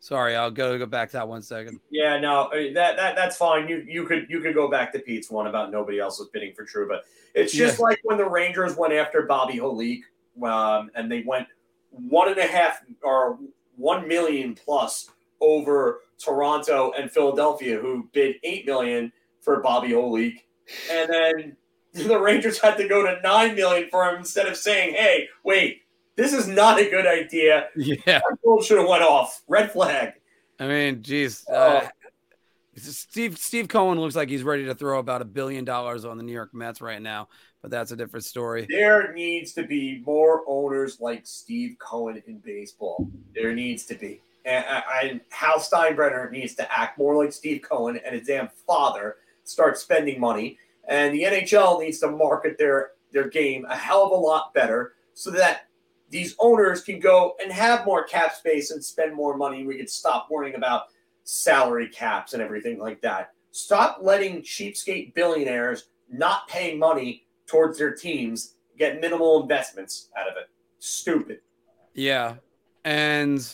[0.00, 1.78] Sorry, I'll go go back to that one second.
[1.90, 3.68] Yeah, no, that, that that's fine.
[3.68, 6.54] You you could you could go back to Pete's one about nobody else was bidding
[6.54, 7.00] for Trouba.
[7.34, 7.84] It's just yeah.
[7.84, 10.00] like when the Rangers went after Bobby Holik,
[10.42, 11.46] um, and they went
[11.90, 13.38] one and a half or
[13.76, 20.40] one million plus over Toronto and Philadelphia, who bid eight million for Bobby Holik
[20.90, 21.56] and then
[21.92, 25.82] the Rangers had to go to nine million for him instead of saying, "Hey, wait,
[26.16, 28.20] this is not a good idea." Yeah,
[28.62, 29.42] should have went off.
[29.48, 30.14] Red flag.
[30.58, 31.88] I mean, geez, uh, oh.
[32.76, 36.22] Steve Steve Cohen looks like he's ready to throw about a billion dollars on the
[36.22, 37.28] New York Mets right now,
[37.66, 38.64] but that's a different story.
[38.70, 43.10] There needs to be more owners like Steve Cohen in baseball.
[43.34, 44.20] There needs to be.
[44.44, 49.78] And, Hal Steinbrenner needs to act more like Steve Cohen and his damn father, start
[49.78, 50.60] spending money.
[50.86, 54.92] And the NHL needs to market their, their game a hell of a lot better
[55.14, 55.66] so that
[56.08, 59.66] these owners can go and have more cap space and spend more money.
[59.66, 60.84] We could stop worrying about
[61.24, 63.32] salary caps and everything like that.
[63.50, 70.36] Stop letting cheapskate billionaires not paying money towards their teams get minimal investments out of
[70.36, 70.48] it.
[70.78, 71.40] Stupid.
[71.94, 72.36] Yeah.
[72.84, 73.46] And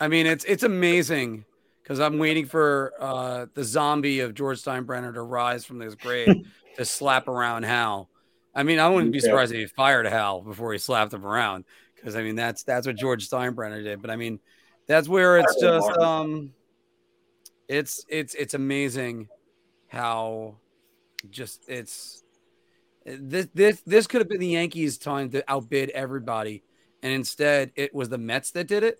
[0.00, 1.44] I mean it's it's amazing
[1.82, 6.28] because I'm waiting for uh, the zombie of George Steinbrenner to rise from his grave
[6.76, 8.08] to slap around Hal.
[8.54, 11.64] I mean, I wouldn't be surprised if he fired Hal before he slapped him around
[11.94, 14.00] because I mean that's that's what George Steinbrenner did.
[14.00, 14.40] But I mean,
[14.86, 16.54] that's where it's just um,
[17.68, 19.28] it's it's it's amazing
[19.88, 20.56] how
[21.30, 22.24] just it's
[23.06, 26.64] this this this could have been the Yankees' time to outbid everybody,
[27.02, 28.98] and instead it was the Mets that did it.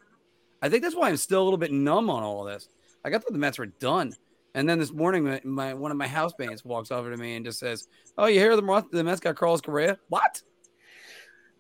[0.62, 2.69] I think that's why I'm still a little bit numb on all of this.
[3.05, 4.15] I got thought the Mets were done.
[4.55, 7.45] And then this morning, my, my, one of my housemates walks over to me and
[7.45, 9.99] just says, "Oh, you hear the the Mets got Carlos Correa?
[10.09, 10.41] What?"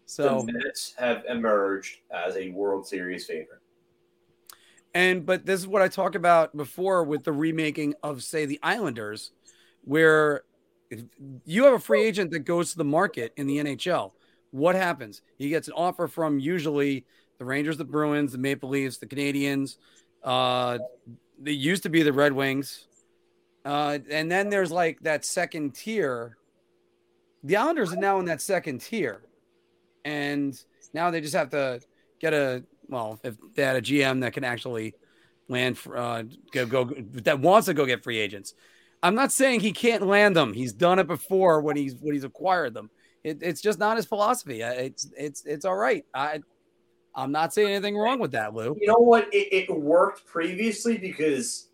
[0.06, 3.60] So the Mets have emerged as a World Series favorite.
[4.94, 8.58] And but this is what I talked about before with the remaking of, say, the
[8.62, 9.32] Islanders,
[9.84, 10.44] where
[11.44, 14.12] you have a free agent that goes to the market in the NHL.
[14.50, 15.22] What happens?
[15.36, 17.04] He gets an offer from usually
[17.38, 19.76] the Rangers, the Bruins, the Maple Leafs, the Canadiens.
[20.22, 20.78] Uh,
[21.38, 22.86] they used to be the Red Wings.
[23.64, 26.36] Uh, and then there's like that second tier.
[27.42, 29.22] The Islanders are now in that second tier.
[30.04, 30.58] And
[30.94, 31.80] now they just have to
[32.20, 34.94] get a, well, if they had a GM that can actually
[35.48, 36.22] land, for, uh,
[36.52, 36.84] go, go,
[37.24, 38.54] that wants to go get free agents.
[39.02, 40.52] I'm not saying he can't land them.
[40.52, 42.90] He's done it before when he's when he's acquired them.
[43.22, 44.62] It, it's just not his philosophy.
[44.62, 46.04] It's it's it's all right.
[46.14, 46.40] I
[47.14, 48.76] I'm not saying anything wrong with that, Lou.
[48.80, 49.32] You know what?
[49.32, 51.70] It, it worked previously because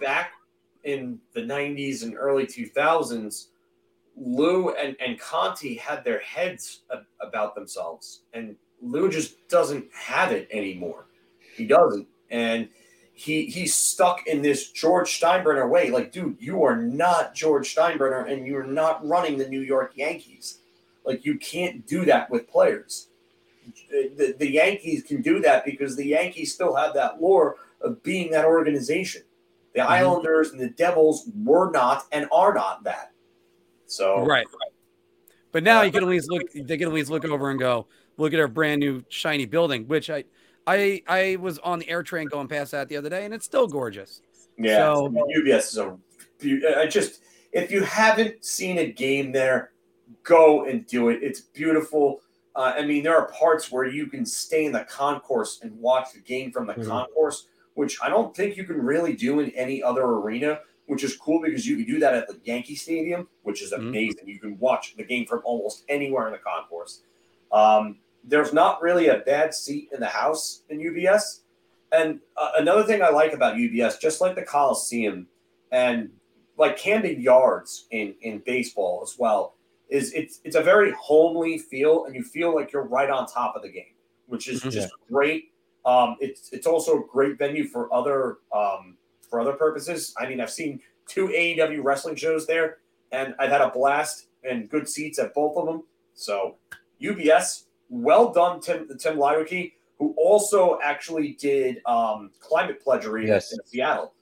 [0.00, 0.32] back
[0.84, 3.48] in the 90s and early 2000s,
[4.16, 6.82] Lou and, and Conti had their heads
[7.20, 11.06] about themselves, and Lou just doesn't have it anymore.
[11.56, 12.68] He doesn't, and
[13.14, 15.90] he he's stuck in this George Steinbrenner way.
[15.90, 20.58] Like, dude, you are not George Steinbrenner, and you're not running the New York Yankees.
[21.04, 23.08] Like, you can't do that with players
[23.90, 28.30] the, the Yankees can do that because the Yankees still have that lore of being
[28.32, 29.22] that organization.
[29.74, 29.92] The mm-hmm.
[29.92, 33.12] Islanders and the Devils were not and are not that.
[33.86, 34.46] So right.
[35.52, 36.42] But now uh, you can at least look.
[36.52, 37.86] They can at least look over and go,
[38.16, 40.24] look at our brand new shiny building, which I,
[40.66, 43.44] I, I was on the air train going past that the other day, and it's
[43.44, 44.22] still gorgeous.
[44.56, 45.98] Yeah, so, UBS is a.
[46.80, 47.20] I just
[47.52, 49.70] if you haven't seen a game there,
[50.22, 51.22] go and do it.
[51.22, 52.20] It's beautiful.
[52.56, 56.12] Uh, I mean, there are parts where you can stay in the concourse and watch
[56.12, 56.88] the game from the mm-hmm.
[56.88, 61.16] concourse, which I don't think you can really do in any other arena, which is
[61.16, 63.88] cool because you can do that at the Yankee Stadium, which is mm-hmm.
[63.88, 64.20] amazing.
[64.20, 64.28] Mm-hmm.
[64.28, 67.02] You can watch the game from almost anywhere in the concourse.
[67.50, 71.40] Um, there's not really a bad seat in the house in UBS.
[71.92, 75.26] And uh, another thing I like about UBS, just like the Coliseum
[75.70, 76.10] and
[76.56, 79.54] like Camden Yards in, in baseball as well,
[79.88, 83.54] is it's it's a very homely feel, and you feel like you're right on top
[83.54, 83.94] of the game,
[84.26, 84.70] which is mm-hmm.
[84.70, 85.52] just great.
[85.84, 88.96] Um, it's it's also a great venue for other um,
[89.28, 90.14] for other purposes.
[90.18, 92.78] I mean, I've seen two AEW wrestling shows there,
[93.12, 95.84] and I've had a blast and good seats at both of them.
[96.14, 96.56] So
[97.00, 103.52] UBS, well done, Tim Tim Leiweke, who also actually did um, Climate Pledge Arena yes.
[103.52, 104.14] in Seattle.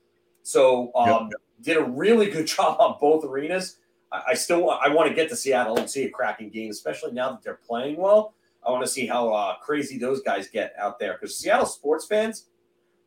[0.43, 1.41] So um, yep.
[1.63, 3.79] did a really good job on both arenas.
[4.13, 7.31] I, still I want to get to Seattle and see a Kraken game, especially now
[7.31, 8.35] that they're playing well.
[8.67, 12.07] I want to see how uh, crazy those guys get out there because Seattle sports
[12.07, 12.49] fans,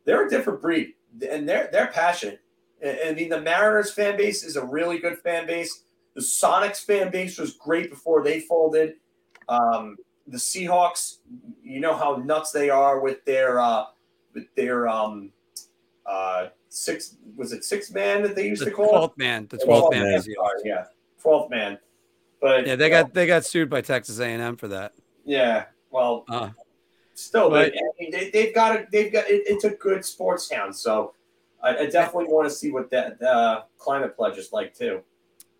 [0.03, 0.95] they're a different breed
[1.29, 2.41] and they're they're passionate.
[2.85, 5.83] I mean, the Mariners fan base is a really good fan base.
[6.13, 8.95] The Sonics fan base was great before they folded.
[9.47, 11.17] Um, the Seahawks,
[11.63, 13.85] you know how nuts they are with their uh,
[14.33, 15.31] with their um,
[16.05, 19.57] uh, six was it six man that they used the to call twelfth man, the
[19.57, 20.23] twelfth man, man.
[20.63, 20.85] yeah,
[21.21, 21.77] twelfth man.
[22.41, 24.93] But yeah, they got they got sued by Texas A and M for that.
[25.23, 26.49] Yeah, well, uh,
[27.13, 28.91] still, but, I mean, they, have got it.
[28.91, 31.13] They've got it, it's a good sports town, so
[31.63, 35.01] I, I definitely want to see what that uh, climate pledge is like too.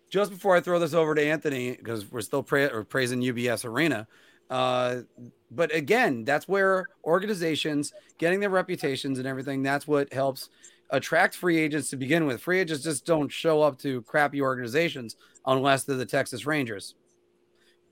[0.08, 4.06] Just before I throw this over to Anthony, because we're still pra- praising UBS Arena,
[4.50, 5.02] uh,
[5.50, 9.62] but again, that's where organizations getting their reputations and everything.
[9.62, 10.50] That's what helps
[10.90, 12.40] attract free agents to begin with.
[12.40, 16.94] Free agents just don't show up to crappy organizations unless they're the Texas Rangers.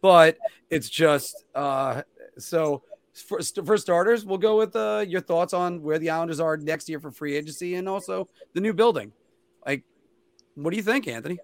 [0.00, 0.38] But
[0.70, 2.02] it's just uh,
[2.38, 2.82] so
[3.14, 6.88] For, for starters, we'll go with uh, your thoughts on where the Islanders are next
[6.88, 9.12] year for free agency and also the new building.
[9.64, 9.84] Like,
[10.56, 11.38] what do you think, Anthony?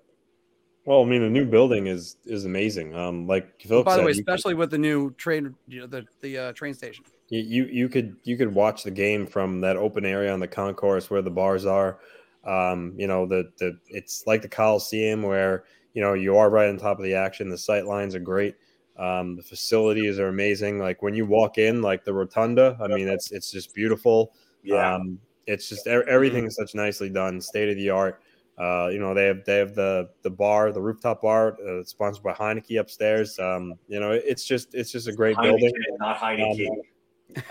[0.90, 2.96] Well, I mean, the new building is is amazing.
[2.96, 5.86] Um, like Philip by the said, way, especially could, with the new train, you know,
[5.86, 7.04] the the uh, train station.
[7.28, 11.08] You you could you could watch the game from that open area on the concourse
[11.08, 12.00] where the bars are.
[12.44, 15.62] Um, you know, the the it's like the Coliseum where
[15.94, 17.50] you know you are right on top of the action.
[17.50, 18.56] The sight lines are great.
[18.98, 20.80] Um, the facilities are amazing.
[20.80, 24.32] Like when you walk in, like the rotunda, I mean, it's it's just beautiful.
[24.64, 28.20] Yeah, um, it's just everything is such nicely done, state of the art.
[28.60, 32.22] Uh, you know, they have they have the the bar, the rooftop bar, uh, sponsored
[32.22, 33.38] by Heineke upstairs.
[33.38, 35.72] Um, you know, it's just it's just a great Heineken, building.
[35.98, 36.68] Not Heineke.
[36.68, 36.82] Um,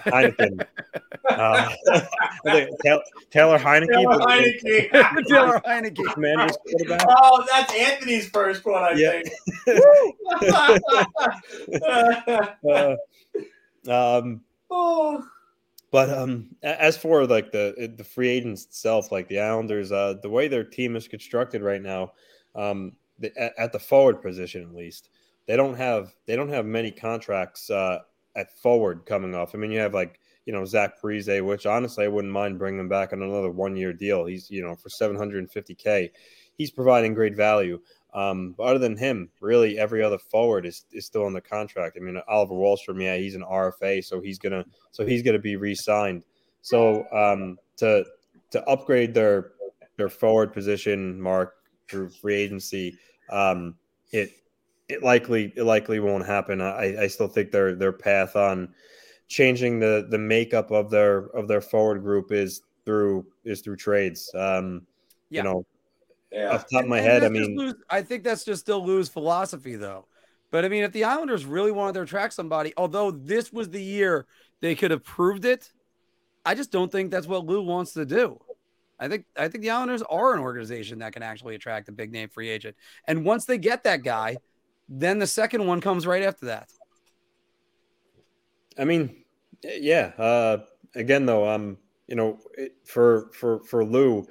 [0.05, 0.65] Heineken.
[1.29, 1.69] uh,
[2.83, 3.87] Taylor, Taylor Heinicke.
[3.87, 4.91] Taylor Heinicke.
[5.27, 6.13] Taylor Heinicke.
[6.13, 6.57] Commanders.
[7.07, 9.21] Oh, that's Anthony's first one, I yeah.
[9.65, 9.81] think.
[13.89, 15.23] uh, um, oh.
[15.91, 20.29] But um, as for like the the free agents itself, like the Islanders, uh, the
[20.29, 22.13] way their team is constructed right now,
[22.55, 25.09] um, the, at, the forward position at least,
[25.47, 27.99] they don't have they don't have many contracts uh,
[28.35, 29.55] at forward coming off.
[29.55, 32.79] I mean, you have like you know Zach Parise, which honestly I wouldn't mind bringing
[32.79, 34.25] him back on another one year deal.
[34.25, 36.11] He's you know for 750k,
[36.53, 37.79] he's providing great value.
[38.13, 41.95] Um, but other than him, really every other forward is, is still on the contract.
[41.95, 45.55] I mean, Oliver Wahlstrom, yeah, he's an RFA, so he's gonna so he's gonna be
[45.55, 46.23] re-signed.
[46.61, 48.03] So um, to
[48.51, 49.51] to upgrade their
[49.97, 51.55] their forward position, Mark
[51.87, 52.97] through free agency,
[53.29, 53.75] um,
[54.11, 54.31] it
[54.87, 56.61] it likely it likely won't happen.
[56.61, 58.73] I, I still think their their path on
[59.27, 64.31] changing the the makeup of their of their forward group is through is through trades.
[64.33, 64.87] Um,
[65.29, 65.41] yeah.
[65.41, 65.65] You know,
[66.31, 66.51] yeah.
[66.51, 69.09] Off top of my and, head, I mean, lose, I think that's just still Lou's
[69.09, 70.05] philosophy, though.
[70.51, 73.81] But I mean, if the Islanders really wanted to attract somebody, although this was the
[73.81, 74.25] year
[74.61, 75.71] they could have proved it,
[76.45, 78.39] I just don't think that's what Lou wants to do.
[78.99, 82.11] I think I think the Islanders are an organization that can actually attract a big
[82.11, 82.75] name free agent.
[83.05, 84.37] And once they get that guy,
[84.89, 86.69] then the second one comes right after that.
[88.77, 89.23] I mean,
[89.63, 90.11] yeah.
[90.17, 90.57] Uh,
[90.95, 91.77] again, though, um,
[92.07, 92.39] you know,
[92.85, 94.25] for for for Lou,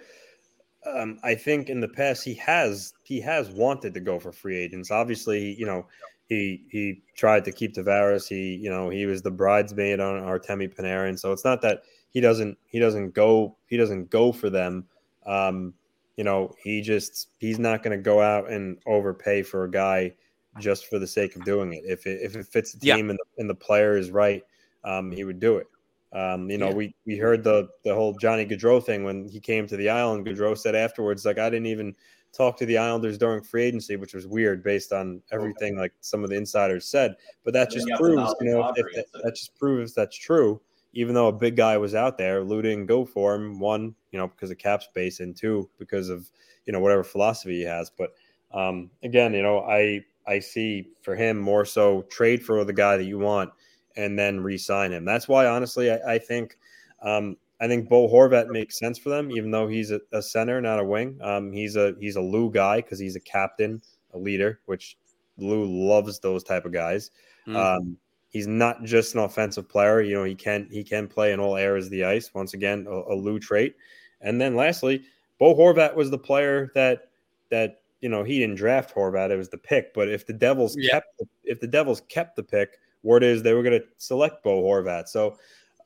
[0.97, 4.59] um, I think in the past he has he has wanted to go for free
[4.59, 4.91] agents.
[4.91, 5.87] Obviously, you know,
[6.29, 8.29] he he tried to keep Tavares.
[8.29, 11.19] He you know he was the bridesmaid on Artemi Panarin.
[11.19, 14.87] So it's not that he doesn't he doesn't go he doesn't go for them.
[15.27, 15.75] Um,
[16.17, 20.15] you know, he just he's not going to go out and overpay for a guy
[20.59, 21.85] just for the sake of doing it.
[21.87, 23.11] If it if it fits the team yeah.
[23.11, 24.43] and, the, and the player is right,
[24.85, 25.69] um, he would do it.
[26.13, 26.75] Um, you know, yeah.
[26.75, 30.27] we we heard the the whole Johnny Gaudreau thing when he came to the island.
[30.27, 31.95] Gaudreau said afterwards, like, I didn't even
[32.33, 36.25] talk to the Islanders during free agency, which was weird based on everything like some
[36.25, 37.17] of the insiders said.
[37.45, 40.61] But that just proves, you know, if that, that, just proves that's true.
[40.95, 43.59] Even though a big guy was out there, Lou didn't go for him.
[43.61, 46.31] One, you know, because of cap space, and two, because of
[46.65, 47.91] you know whatever philosophy he has.
[47.91, 48.15] But
[48.53, 52.97] um, again, you know, I I see for him more so trade for the guy
[52.97, 53.51] that you want
[53.97, 55.05] and then re-sign him.
[55.05, 56.59] That's why, honestly, I, I think
[57.03, 60.61] um, I think Bo Horvat makes sense for them, even though he's a, a center,
[60.61, 61.19] not a wing.
[61.23, 63.83] Um, he's a he's a Lou guy because he's a captain,
[64.15, 64.97] a leader, which
[65.37, 67.11] Lou loves those type of guys.
[67.47, 67.57] Mm.
[67.57, 67.97] Um,
[68.29, 70.01] he's not just an offensive player.
[70.01, 72.33] You know, he can he can play in all areas of the ice.
[72.33, 73.75] Once again, a, a Lou trait.
[74.21, 75.05] And then lastly,
[75.39, 77.11] Bo Horvat was the player that
[77.51, 79.95] that you know he didn't draft Horvat; it was the pick.
[79.95, 80.91] But if the Devils yeah.
[80.91, 84.63] kept if the Devils kept the pick word is they were going to select Bo
[84.63, 85.09] Horvat.
[85.09, 85.39] So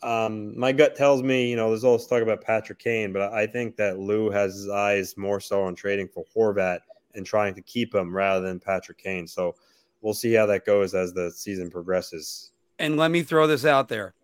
[0.02, 3.32] um, my gut tells me, you know, there's all this talk about Patrick Kane, but
[3.32, 6.80] I think that Lou has his eyes more so on trading for Horvat
[7.14, 9.26] and trying to keep him rather than Patrick Kane.
[9.26, 9.54] So
[10.00, 12.50] we'll see how that goes as the season progresses.
[12.78, 14.14] And let me throw this out there.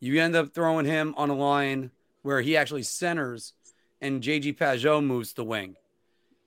[0.00, 1.90] You end up throwing him on a line
[2.22, 3.52] where he actually centers
[4.00, 5.76] and JG Pageau moves the wing.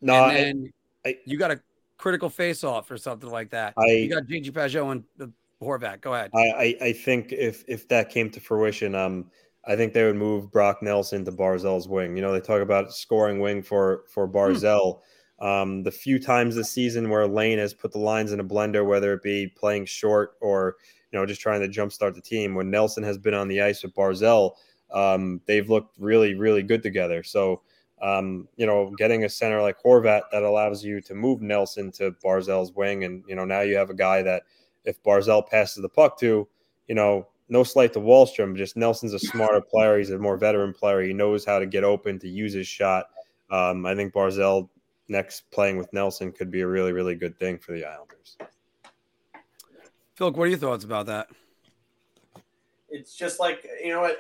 [0.02, 0.74] No, and
[1.06, 1.62] I, I, you got a
[1.98, 3.74] critical face off or something like that.
[3.78, 5.32] I, you got JG Pageau and the
[5.64, 6.02] Horvat.
[6.02, 6.32] Go ahead.
[6.34, 9.32] I, I, I think if if that came to fruition, um,
[9.66, 12.16] I think they would move Brock Nelson to Barzal's wing.
[12.16, 15.00] You know, they talk about scoring wing for for Barzal.
[15.40, 15.46] Hmm.
[15.46, 18.86] Um, the few times this season where Lane has put the lines in a blender,
[18.86, 20.76] whether it be playing short or
[21.12, 23.84] you know just trying to jumpstart the team, when Nelson has been on the ice
[23.84, 24.52] with Barzal,
[24.92, 27.24] um, they've looked really really good together.
[27.24, 27.62] So.
[28.02, 32.12] Um, you know, getting a center like Horvat that allows you to move Nelson to
[32.12, 34.44] Barzal's wing, and you know now you have a guy that
[34.86, 36.48] if Barzal passes the puck to,
[36.88, 39.98] you know, no slight to Wahlstrom, just Nelson's a smarter player.
[39.98, 41.02] He's a more veteran player.
[41.02, 43.08] He knows how to get open to use his shot.
[43.50, 44.70] Um, I think Barzal
[45.08, 48.38] next playing with Nelson could be a really, really good thing for the Islanders.
[50.16, 51.28] Phil, what are your thoughts about that?
[52.94, 54.18] it's just like you know what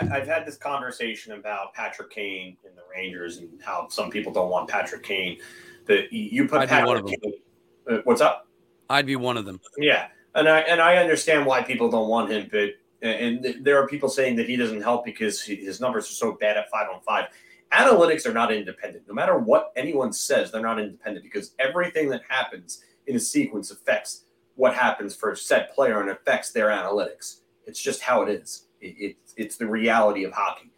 [0.00, 4.48] I've had this conversation about Patrick Kane and the Rangers and how some people don't
[4.48, 5.38] want Patrick Kane.
[5.86, 7.22] That you put I'd be one of Patrick.
[7.22, 7.98] Kane.
[7.98, 8.48] uh, What's up?
[8.88, 9.60] I'd be one of them.
[9.78, 12.70] Yeah, and I and I understand why people don't want him, but
[13.02, 16.56] and there are people saying that he doesn't help because his numbers are so bad
[16.56, 17.26] at five on five.
[17.72, 19.04] Analytics are not independent.
[19.08, 23.70] No matter what anyone says, they're not independent because everything that happens in a sequence
[23.70, 27.40] affects what happens for a set player and affects their analytics.
[27.66, 28.66] It's just how it is.
[28.80, 30.70] It, it, it's the reality of hockey.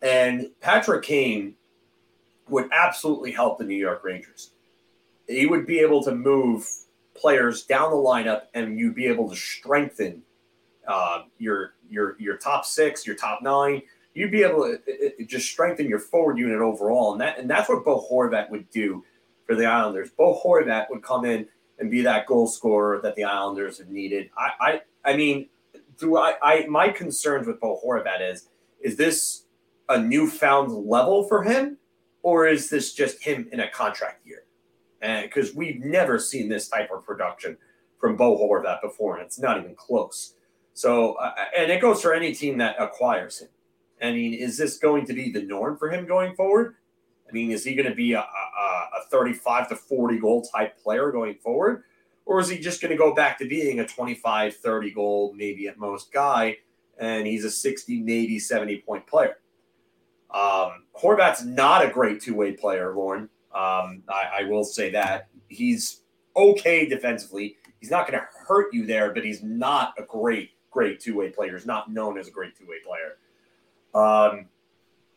[0.00, 1.54] And Patrick Kane
[2.48, 4.52] would absolutely help the New York Rangers.
[5.28, 6.68] He would be able to move
[7.14, 10.22] players down the lineup, and you'd be able to strengthen
[10.86, 13.82] uh, your your your top six, your top nine.
[14.14, 17.48] You'd be able to it, it just strengthen your forward unit overall, and that and
[17.48, 19.04] that's what Bo Horvat would do
[19.46, 20.10] for the Islanders.
[20.10, 21.46] Bo Horvat would come in
[21.78, 24.30] and be that goal scorer that the Islanders have needed.
[24.36, 25.48] I I, I mean,
[25.98, 28.48] do I, I my concerns with Bo Horvat is
[28.80, 29.44] is this
[29.88, 31.78] a newfound level for him,
[32.22, 34.41] or is this just him in a contract year?
[35.02, 37.58] Because we've never seen this type of production
[37.98, 40.34] from Bo Horvat before, and it's not even close.
[40.74, 43.48] So, uh, and it goes for any team that acquires him.
[44.00, 46.76] I mean, is this going to be the norm for him going forward?
[47.28, 50.82] I mean, is he going to be a, a, a 35 to 40 goal type
[50.82, 51.84] player going forward?
[52.24, 55.66] Or is he just going to go back to being a 25, 30 goal, maybe
[55.68, 56.58] at most guy,
[56.98, 59.38] and he's a 60, maybe 70 point player?
[60.30, 63.28] Um, Horvat's not a great two way player, Lauren.
[63.54, 65.28] Um, I, I will say that.
[65.48, 66.02] He's
[66.36, 67.56] okay defensively.
[67.80, 71.30] He's not going to hurt you there, but he's not a great, great two way
[71.30, 71.56] player.
[71.56, 73.18] He's not known as a great two way player.
[73.94, 74.46] Um,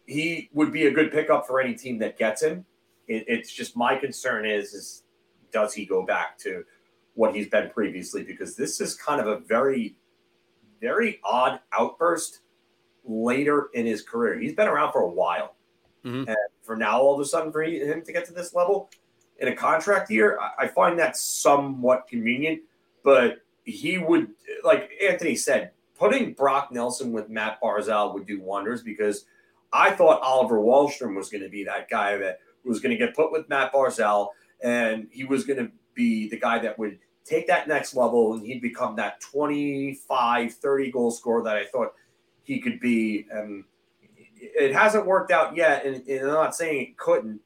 [0.06, 2.66] he would be a good pickup for any team that gets him.
[3.07, 5.03] It, it's just my concern is, is
[5.52, 6.64] does he go back to
[7.14, 8.24] what he's been previously?
[8.24, 9.95] Because this is kind of a very,
[10.82, 12.41] very odd outburst
[13.06, 14.38] later in his career.
[14.38, 15.56] He's been around for a while.
[16.03, 16.28] Mhm.
[16.28, 18.90] And for now, all of a sudden, for him to get to this level
[19.40, 22.62] in a contract year, I, find that somewhat convenient.
[23.04, 24.30] But he would,
[24.64, 29.26] like Anthony said, putting Brock Nelson with Matt Barzal would do wonders because
[29.74, 33.16] I thought Oliver Wahlstrom was going to be that guy that was going to get
[33.16, 34.30] put with Matt Barzal
[34.64, 38.46] and he was going to be the guy that would take that next level and
[38.46, 41.94] he'd become that 25, 30 goal scorer that I thought
[42.44, 43.26] he could be.
[43.32, 43.64] And
[44.54, 45.86] it hasn't worked out yet.
[45.86, 47.40] And, and I'm not saying it couldn't.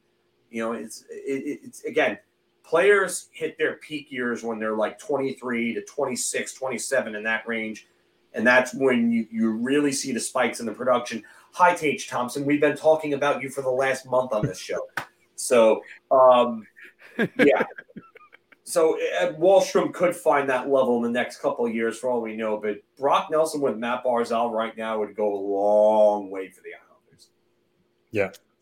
[0.50, 2.18] You know, it's it, it's again,
[2.64, 7.88] players hit their peak years when they're like 23 to 26, 27 in that range.
[8.32, 11.24] And that's when you, you really see the spikes in the production.
[11.52, 12.46] Hi, Tage Thompson.
[12.46, 14.86] We've been talking about you for the last month on this show.
[15.34, 16.66] So, um,
[17.38, 17.64] yeah.
[18.62, 22.36] So uh, Wahlstrom could find that level in the next couple years, for all we
[22.36, 22.56] know.
[22.56, 26.74] But Brock Nelson with Matt Barzal right now would go a long way for the
[26.74, 26.89] Islanders.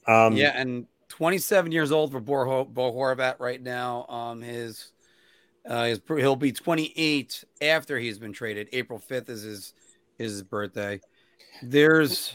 [0.07, 4.07] Um, yeah, and 27 years old for Bo, Bo Horvat right now.
[4.09, 4.93] Um, his,
[5.69, 8.69] uh, his he'll be 28 after he's been traded.
[8.73, 9.75] April 5th is his
[10.19, 11.01] his birthday.
[11.63, 12.35] There's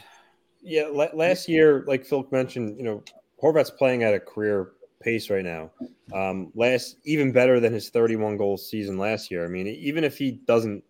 [0.62, 3.02] Yeah, last year, like Phil mentioned, you know,
[3.42, 5.70] Horvat's playing at a career pace right now.
[6.12, 9.44] Um, last, even better than his 31 goal season last year.
[9.44, 10.82] I mean, even if he doesn't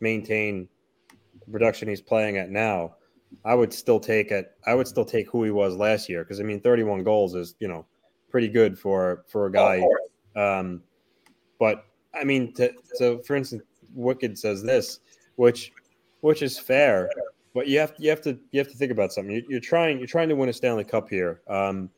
[0.00, 0.68] maintain
[1.44, 2.96] the production he's playing at now,
[3.44, 4.52] I would still take it.
[4.66, 7.54] I would still take who he was last year because I mean, 31 goals is
[7.60, 7.86] you know
[8.30, 9.84] pretty good for for a guy.
[10.36, 10.42] Of.
[10.42, 10.82] Um,
[11.58, 13.62] but I mean, to, so for instance,
[13.94, 15.00] Wicked says this,
[15.36, 15.72] which
[16.20, 17.10] which is fair,
[17.54, 19.34] but you have you have to you have to think about something.
[19.34, 21.40] You, you're trying you're trying to win a Stanley Cup here.
[21.48, 21.90] Um,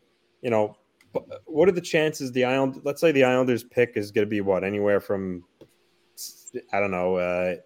[0.42, 0.76] you know,
[1.46, 2.80] what are the chances the Island?
[2.84, 5.44] Let's say the Islanders pick is going to be what anywhere from
[6.72, 7.56] I don't know, uh,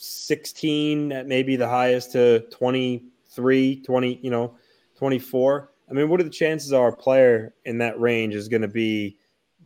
[0.00, 4.54] 16 at maybe the highest to 23, 20, you know,
[4.96, 5.72] 24.
[5.88, 9.18] I mean, what are the chances a player in that range is going to be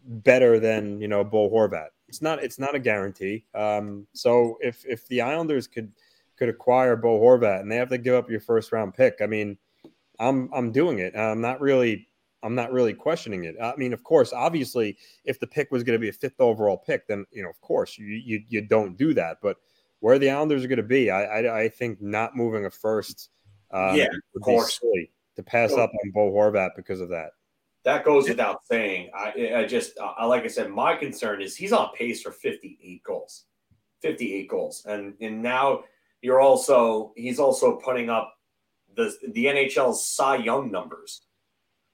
[0.04, 1.88] better than, you know, Bo Horvat?
[2.08, 3.44] It's not it's not a guarantee.
[3.54, 5.92] Um, so if if the Islanders could
[6.36, 9.26] could acquire Bo Horvat and they have to give up your first round pick, I
[9.26, 9.56] mean,
[10.18, 11.16] I'm I'm doing it.
[11.16, 12.08] I'm not really
[12.42, 13.56] I'm not really questioning it.
[13.60, 16.76] I mean, of course, obviously, if the pick was going to be a fifth overall
[16.76, 19.38] pick, then you know, of course, you you, you don't do that.
[19.40, 19.56] But
[20.04, 23.30] where the Islanders are going to be, I, I I think not moving a first,
[23.70, 24.78] um, Yeah, of course.
[25.36, 27.30] to pass up on Bo Horvat because of that.
[27.84, 29.10] That goes without saying.
[29.16, 33.02] I, I just, I, like I said, my concern is he's on pace for 58
[33.02, 33.46] goals,
[34.02, 35.84] 58 goals, and and now
[36.20, 38.34] you're also he's also putting up
[38.96, 41.22] the the NHL's Cy Young numbers,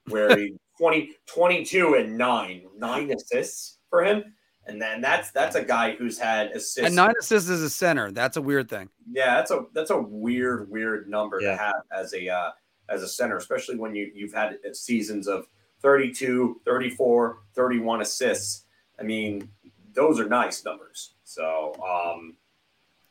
[0.08, 4.24] where he 20, 22 and nine, nine assists for him.
[4.66, 6.78] And then that's that's a guy who's had assists.
[6.78, 8.12] And nine assists as a center.
[8.12, 8.88] That's a weird thing.
[9.10, 11.52] Yeah, that's a that's a weird weird number Yeah.
[11.52, 12.50] to have as a uh,
[12.88, 15.46] as a center, especially when you you've had seasons of
[15.80, 18.66] 32, 34, 31 assists.
[18.98, 19.48] I mean,
[19.94, 21.14] those are nice numbers.
[21.24, 22.36] So, um,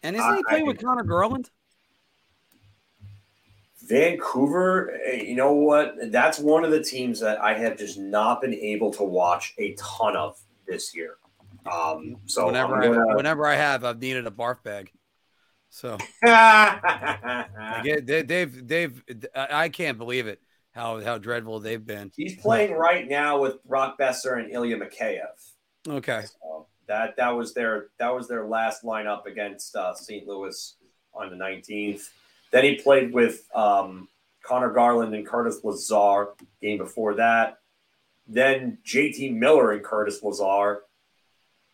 [0.04, 1.50] And isn't he playing I- with Conor Garland?
[3.82, 5.96] Vancouver, eh, you know what?
[6.12, 9.74] That's one of the teams that I have just not been able to watch a
[9.76, 11.16] ton of this year.
[11.72, 14.92] Um, so whenever I'm I, gonna- whenever I have, I've needed a barf bag.
[15.72, 19.04] So get, they, they've they've
[19.36, 20.42] I can't believe it
[20.72, 22.12] how how dreadful they've been.
[22.16, 25.28] He's playing right now with Brock Boeser and Ilya Mikheyev.
[25.88, 30.28] Okay, So that that was their that was their last lineup against uh, St.
[30.28, 30.76] Louis
[31.14, 32.02] on the 19th.
[32.52, 34.08] Then he played with um,
[34.44, 36.30] Conor Garland and Curtis Lazar
[36.62, 37.60] game before that.
[38.28, 40.82] Then JT Miller and Curtis Lazar.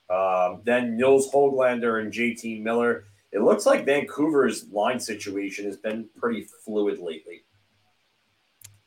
[0.10, 3.06] Um, then Nils Hoglander and JT Miller.
[3.32, 7.44] It looks like Vancouver's line situation has been pretty fluid lately.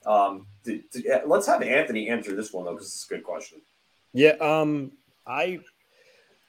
[0.06, 3.60] Um, d- d- let's have Anthony answer this one though, because it's a good question.
[4.14, 4.92] Yeah, um,
[5.26, 5.60] I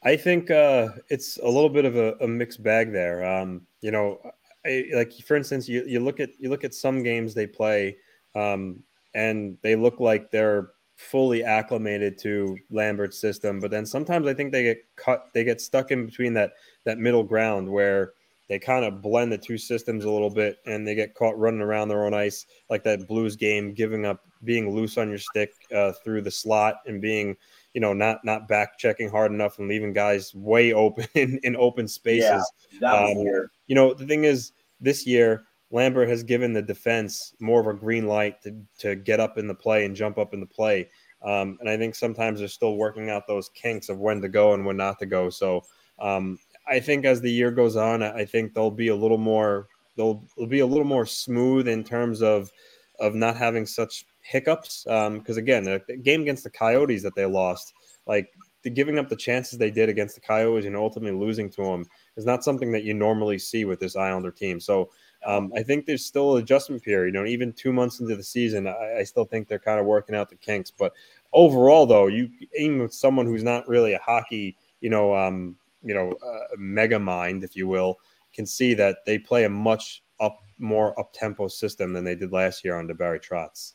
[0.03, 3.25] I think uh, it's a little bit of a, a mixed bag there.
[3.25, 4.19] Um, you know,
[4.65, 7.97] I, like for instance, you, you look at you look at some games they play,
[8.35, 8.83] um,
[9.13, 14.51] and they look like they're fully acclimated to Lambert's system, but then sometimes I think
[14.51, 16.51] they get cut, they get stuck in between that
[16.83, 18.11] that middle ground where
[18.49, 21.61] they kind of blend the two systems a little bit, and they get caught running
[21.61, 25.53] around their own ice, like that Blues game, giving up, being loose on your stick
[25.73, 27.37] uh, through the slot, and being
[27.73, 31.55] you know, not not back checking hard enough and leaving guys way open in, in
[31.55, 32.45] open spaces.
[32.73, 32.79] Yeah.
[32.81, 33.49] That was Um, weird.
[33.67, 34.51] You know, the thing is,
[34.81, 39.19] this year Lambert has given the defense more of a green light to to get
[39.19, 40.89] up in the play and jump up in the play.
[41.21, 44.53] Um, and I think sometimes they're still working out those kinks of when to go
[44.53, 45.29] and when not to go.
[45.29, 45.63] So
[45.99, 49.67] um, I think as the year goes on, I think they'll be a little more
[49.95, 52.51] they'll, they'll be a little more smooth in terms of
[52.99, 54.83] of not having such hiccups.
[54.85, 57.73] Because again, the, the game against the Coyotes that they lost,
[58.07, 58.29] like
[58.63, 61.85] the giving up the chances they did against the Coyotes and ultimately losing to them
[62.17, 64.59] is not something that you normally see with this Islander team.
[64.59, 64.89] So
[65.25, 67.13] um, I think there's still an adjustment period.
[67.13, 69.85] You know, even two months into the season, I, I still think they're kind of
[69.85, 70.71] working out the kinks.
[70.71, 70.93] But
[71.33, 75.93] overall, though, you even with someone who's not really a hockey, you know, um, you
[75.93, 77.99] know, uh, mega mind, if you will,
[78.33, 82.31] can see that they play a much up more up tempo system than they did
[82.31, 83.73] last year under Barry Trotz.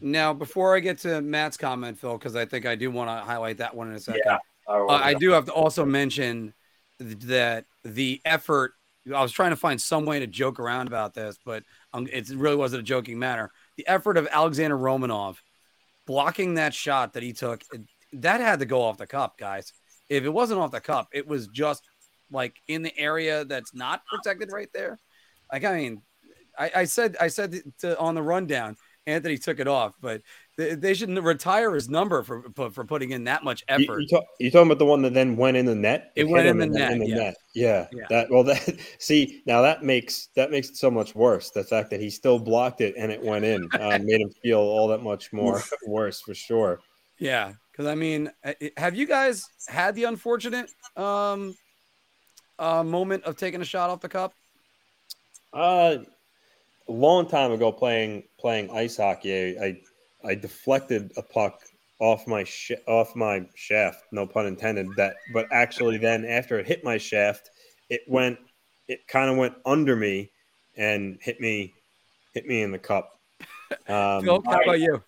[0.00, 3.24] now before I get to Matt's comment, Phil, because I think I do want to
[3.24, 4.22] highlight that one in a second.
[4.26, 4.38] Yeah.
[4.66, 6.54] Uh, I do have to also mention
[7.00, 8.74] th- that the effort.
[9.12, 11.62] I was trying to find some way to joke around about this, but
[11.92, 13.50] um, it really wasn't a joking matter.
[13.76, 15.36] The effort of Alexander Romanov
[16.06, 17.62] blocking that shot that he took,
[18.14, 19.72] that had to go off the cup, guys.
[20.08, 21.82] If it wasn't off the cup, it was just
[22.30, 24.98] like in the area that's not protected right there.
[25.52, 26.02] Like, I mean,
[26.58, 28.76] I, I said, I said to, on the rundown,
[29.06, 30.22] Anthony took it off, but
[30.56, 34.00] they, they should retire his number for for for putting in that much effort.
[34.00, 36.12] you, talk, you talking about the one that then went in the net?
[36.14, 37.32] It hit went in the net, yeah.
[37.54, 37.86] Yeah.
[37.92, 38.06] Yeah.
[38.10, 41.50] That well that see now that makes that makes it so much worse.
[41.50, 44.60] The fact that he still blocked it and it went in uh, made him feel
[44.60, 46.80] all that much more worse for sure.
[47.18, 51.54] Yeah, because I mean, uh, have you guys had the unfortunate um
[52.58, 54.32] uh moment of taking a shot off the cup?
[55.52, 55.98] Uh,
[56.88, 59.76] a long time ago, playing playing ice hockey, I I,
[60.24, 61.60] I deflected a puck
[62.00, 64.04] off my sh- off my shaft.
[64.12, 64.88] No pun intended.
[64.96, 67.50] That, but actually, then after it hit my shaft,
[67.90, 68.38] it went.
[68.86, 70.30] It kind of went under me
[70.76, 71.72] and hit me
[72.32, 73.18] hit me in the cup.
[73.88, 75.02] Um, Phil, how about you?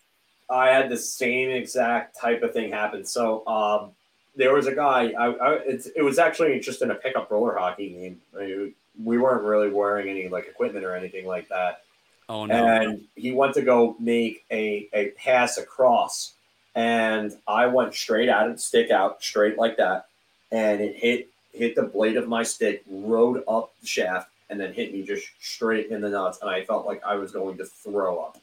[0.51, 3.05] I had the same exact type of thing happen.
[3.05, 3.93] So um,
[4.35, 5.13] there was a guy.
[5.19, 8.21] I, I it's, it was actually just in a pickup roller hockey game.
[8.35, 11.83] I mean, we weren't really wearing any like equipment or anything like that.
[12.29, 16.35] Oh no, And he went to go make a a pass across,
[16.75, 20.07] and I went straight at it, stick out straight like that,
[20.51, 24.73] and it hit hit the blade of my stick, rode up the shaft, and then
[24.73, 27.65] hit me just straight in the nuts, and I felt like I was going to
[27.65, 28.39] throw up.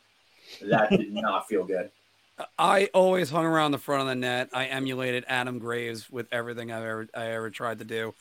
[0.61, 1.91] That did not feel good.
[2.57, 4.49] I always hung around the front of the net.
[4.53, 8.13] I emulated Adam Graves with everything I've ever I ever tried to do,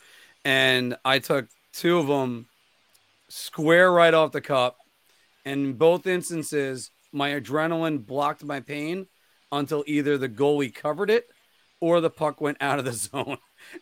[0.45, 2.47] and I took two of them
[3.29, 4.77] square right off the cup.
[5.45, 9.07] And in both instances, my adrenaline blocked my pain
[9.51, 11.27] until either the goalie covered it
[11.79, 13.37] or the puck went out of the zone.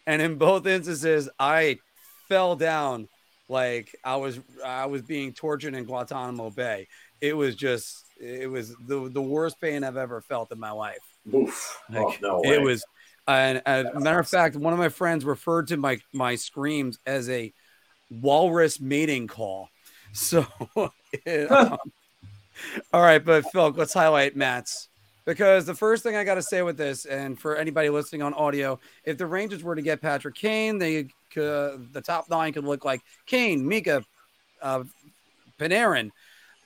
[0.06, 1.78] And in both instances, I
[2.28, 3.08] fell down
[3.52, 6.88] like I was I was being tortured in Guantanamo Bay.
[7.20, 11.00] It was just it was the the worst pain I've ever felt in my life.
[11.34, 11.78] Oof.
[11.94, 12.84] Oh, no it was
[13.28, 16.98] And as a matter of fact, one of my friends referred to my my screams
[17.06, 17.54] as a
[18.10, 19.70] walrus mating call.
[20.14, 20.46] So,
[21.50, 21.78] um,
[22.94, 24.90] all right, but Phil, let's highlight Matt's
[25.26, 28.34] because the first thing I got to say with this, and for anybody listening on
[28.34, 32.66] audio, if the Rangers were to get Patrick Kane, they could, the top nine could
[32.66, 34.04] look like Kane, Mika,
[34.62, 34.84] uh,
[35.60, 36.10] Panarin,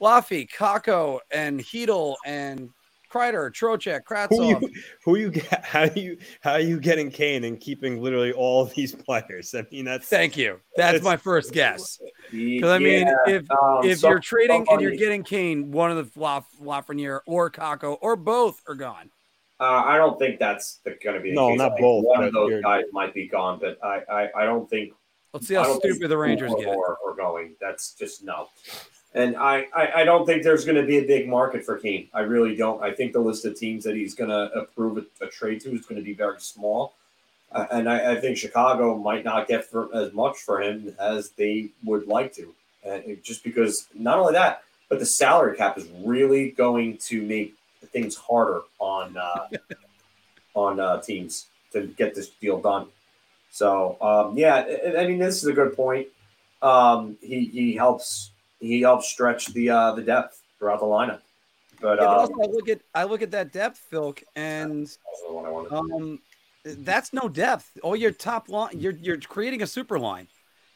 [0.02, 2.70] Laffy, Kakko, and Chytil, and
[3.16, 4.60] Kreider, Trocheck, Kravtsov.
[4.60, 4.72] Who you,
[5.06, 5.64] who you get?
[5.66, 9.56] How you how are you getting Kane and keeping literally all these players?
[9.56, 10.60] I mean, that's thank you.
[10.76, 12.00] That's my first guess.
[12.32, 15.92] Because I mean, Yeah, if um, if some- you're trading and you're getting Kane, one
[15.92, 19.10] of the Laf- Lafreniere or Kakko or both are gone.
[19.58, 21.60] Uh, I don't think that's going to be the No, case.
[21.60, 24.70] not both, One of those you're- guys might be gone, but I, I, I don't
[24.70, 24.92] think.
[25.34, 26.74] Let's see how stupid the Rangers two or get.
[26.74, 27.56] more are going.
[27.62, 28.48] That's just no.
[29.16, 32.10] And I, I, I don't think there's going to be a big market for Kane.
[32.14, 32.84] I really don't.
[32.84, 35.74] I think the list of teams that he's going to approve a, a trade to
[35.74, 36.94] is going to be very small.
[37.50, 41.30] Uh, and I, I think Chicago might not get for as much for him as
[41.30, 42.54] they would like to.
[42.86, 47.56] Uh, just because not only that, but the salary cap is really going to make
[47.94, 49.48] things harder on uh,
[50.56, 52.88] on uh, teams to get this deal done.
[53.50, 56.08] So um, yeah, I, I mean this is a good point.
[56.62, 58.32] Um, he he helps
[58.66, 61.22] he helps stretch the uh, the depth throughout the lineup.
[61.82, 64.86] But, Yeah, but um, also I look at I look at that depth, Phil, and
[64.86, 64.98] that's
[65.28, 65.74] the one I wanted.
[65.74, 66.20] um,
[66.66, 67.78] that's no depth.
[67.84, 70.28] All your top line, you're you're creating a super line,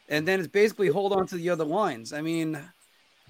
[0.07, 2.13] and then it's basically hold on to the other lines.
[2.13, 2.59] I mean,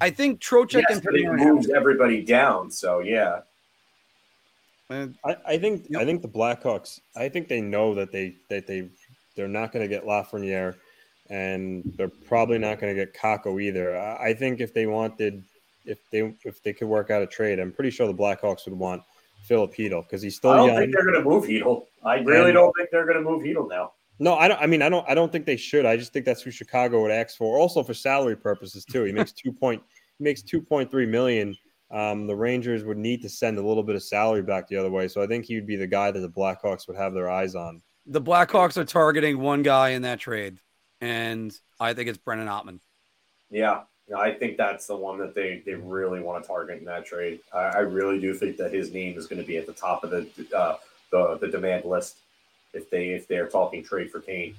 [0.02, 2.72] I think Trocheck yes, and but it moves everybody down.
[2.72, 3.42] So yeah,
[4.90, 6.02] have- I, I think Yep.
[6.02, 7.00] I think the Blackhawks.
[7.16, 8.90] I think they know that they that they
[9.36, 10.76] they're not going to get Lafreniere,
[11.30, 13.98] and they're probably not going to get Kakko either.
[13.98, 15.44] I, I think if they wanted,
[15.86, 18.78] if they if they could work out a trade, I'm pretty sure the Blackhawks would
[18.78, 19.02] want
[19.44, 20.78] Filipino because he's still I don't young.
[20.78, 21.86] think they're going to move Chytil.
[22.04, 23.94] I really And- don't think they're going to move Chytil now.
[24.22, 24.62] No, I don't.
[24.62, 25.10] I mean, I don't.
[25.10, 25.86] I don't think they should.
[25.86, 27.58] I just think that's who Chicago would ask for.
[27.58, 29.04] Also for salary purposes too.
[29.06, 29.82] He makes two point.
[30.18, 31.56] He makes two point three million.
[31.92, 34.92] Um, the Rangers would need to send a little bit of salary back the other
[34.92, 35.08] way.
[35.08, 37.56] So I think he would be the guy that the Blackhawks would have their eyes
[37.56, 37.82] on.
[38.06, 40.60] the Blackhawks are targeting one guy in that trade,
[41.02, 42.80] and I think it's Brennan Othmann.
[43.50, 43.82] Yeah,
[44.16, 47.40] I think that's the one that they, they really want to target in that trade.
[47.54, 50.04] I, I really do think that his name is going to be at the top
[50.04, 50.78] of the uh,
[51.12, 52.18] the the demand list
[52.74, 54.56] if they if they're talking trade for Kane.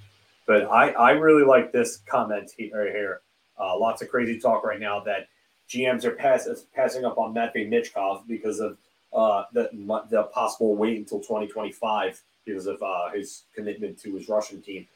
[0.46, 3.20] But I I really like this comment he- right here.
[3.58, 5.28] Uh, lots of crazy talk right now that
[5.68, 8.78] GMs are pass, passing up on Matvey Michkov because of
[9.12, 9.68] uh, the
[10.10, 14.86] the possible wait until 2025 because of uh, his commitment to his Russian team.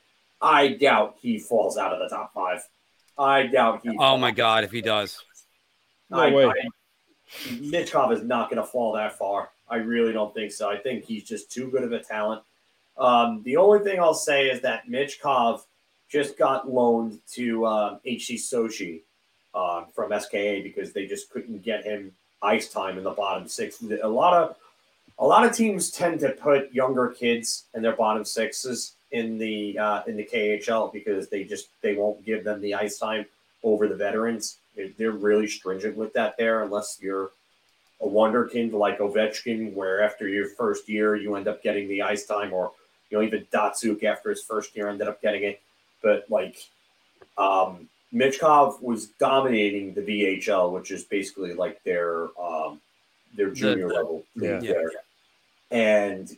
[0.44, 2.62] I doubt he falls out of the top five.
[3.18, 3.96] I doubt he.
[3.98, 5.22] Oh my God, if he does,
[6.10, 6.44] No I, way.
[6.46, 6.52] I,
[7.48, 9.50] Michkov is not going to fall that far.
[9.68, 10.70] I really don't think so.
[10.70, 12.42] I think he's just too good of a talent.
[12.98, 15.62] Um, the only thing I'll say is that Michkov
[16.08, 19.00] just got loaned to um, HC Sochi
[19.54, 22.12] uh, from SKA because they just couldn't get him
[22.42, 23.82] ice time in the bottom six.
[23.82, 24.56] A lot of
[25.18, 29.78] a lot of teams tend to put younger kids in their bottom sixes in the
[29.78, 33.24] uh, in the KHL because they just they won't give them the ice time
[33.62, 34.58] over the veterans.
[34.74, 37.30] They're, they're really stringent with that there, unless you're
[38.02, 42.26] a wonderkind like Ovechkin, where after your first year you end up getting the ice
[42.26, 42.72] time, or
[43.08, 45.60] you know even Datsyuk after his first year ended up getting it.
[46.02, 46.56] But like
[47.38, 52.80] um, Michkov was dominating the VHL, which is basically like their um,
[53.36, 54.24] their junior the- level.
[54.34, 54.58] Yeah.
[54.58, 54.90] there.
[55.70, 56.36] And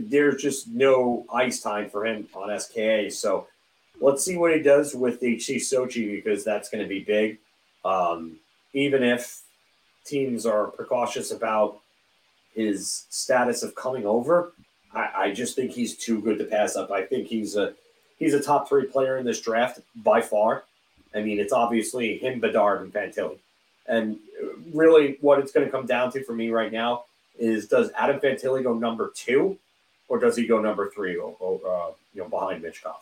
[0.00, 3.10] there's just no ice time for him on SKA.
[3.10, 3.46] So
[4.00, 7.38] let's see what he does with the HC Sochi because that's going to be big.
[7.84, 8.38] Um,
[8.72, 9.42] even if
[10.04, 11.80] teams are precautious about
[12.54, 14.52] his status of coming over,
[14.94, 16.90] I, I just think he's too good to pass up.
[16.90, 17.74] I think he's a
[18.18, 20.64] he's a top three player in this draft by far.
[21.14, 23.38] I mean, it's obviously him, Bedard, and Fantilli.
[23.86, 24.18] And
[24.72, 27.04] really, what it's going to come down to for me right now
[27.38, 29.58] is: Does Adam Fantilli go number two,
[30.12, 33.00] or does he go number three, or, or, uh, you know, behind Michkov?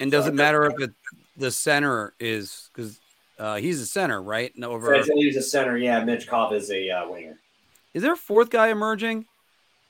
[0.00, 0.90] and does it matter if it,
[1.36, 2.98] the center is because
[3.38, 4.54] uh, he's a center, right?
[4.54, 5.76] And over Fantilli's a center.
[5.76, 7.38] Yeah, Michkov is a uh, winger.
[7.92, 9.26] is there a fourth guy emerging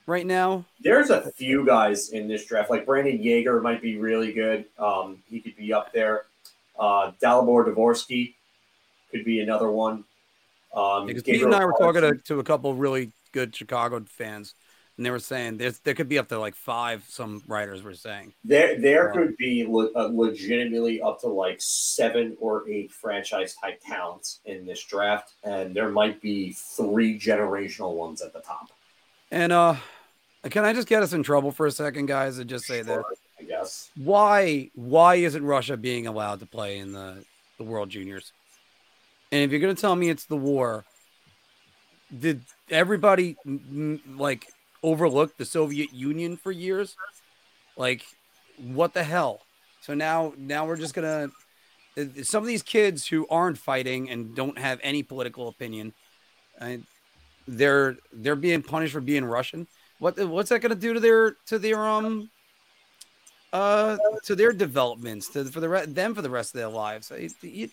[0.08, 0.64] right now?
[0.80, 4.64] There's a few guys in this draft, like Brandon Yager might be really good.
[4.76, 6.24] Um, he could be up there.
[6.76, 8.34] Uh, Dalibor Dvorsky
[9.12, 10.02] could be another one.
[10.74, 13.54] Um, Because Pete Gabriel and I were talking to, to a couple of really good
[13.54, 14.54] Chicago fans,
[14.96, 17.04] and they were saying there's there could be up to like five.
[17.08, 18.32] Some writers were saying.
[18.44, 19.12] There, there Yeah.
[19.12, 24.64] could be le- uh, legitimately up to like seven or eight franchise type talents in
[24.66, 28.70] this draft, and there might be three generational ones at the top.
[29.30, 29.76] And uh,
[30.50, 33.02] Can I just get us in trouble for a second, guys, and just say that
[33.38, 33.90] I guess.
[33.96, 37.24] why why isn't Russia being allowed to play in the
[37.58, 38.32] the World Juniors?
[39.32, 40.84] And if you're going to tell me it's the war,
[42.16, 42.40] did
[42.70, 43.36] everybody
[44.16, 44.46] like
[44.82, 46.96] overlook the Soviet Union for years?
[47.76, 48.04] Like,
[48.58, 49.40] what the hell?
[49.82, 51.30] So now now we're just gonna
[52.22, 55.92] some of these kids who aren't fighting and don't have any political opinion,
[56.60, 56.76] uh,
[57.48, 59.66] they're they're being punished for being Russian.
[59.98, 62.28] What what's that gonna do to their to their um
[63.52, 67.10] uh to their developments to for the re- them for the rest of their lives?
[67.10, 67.70] It, it,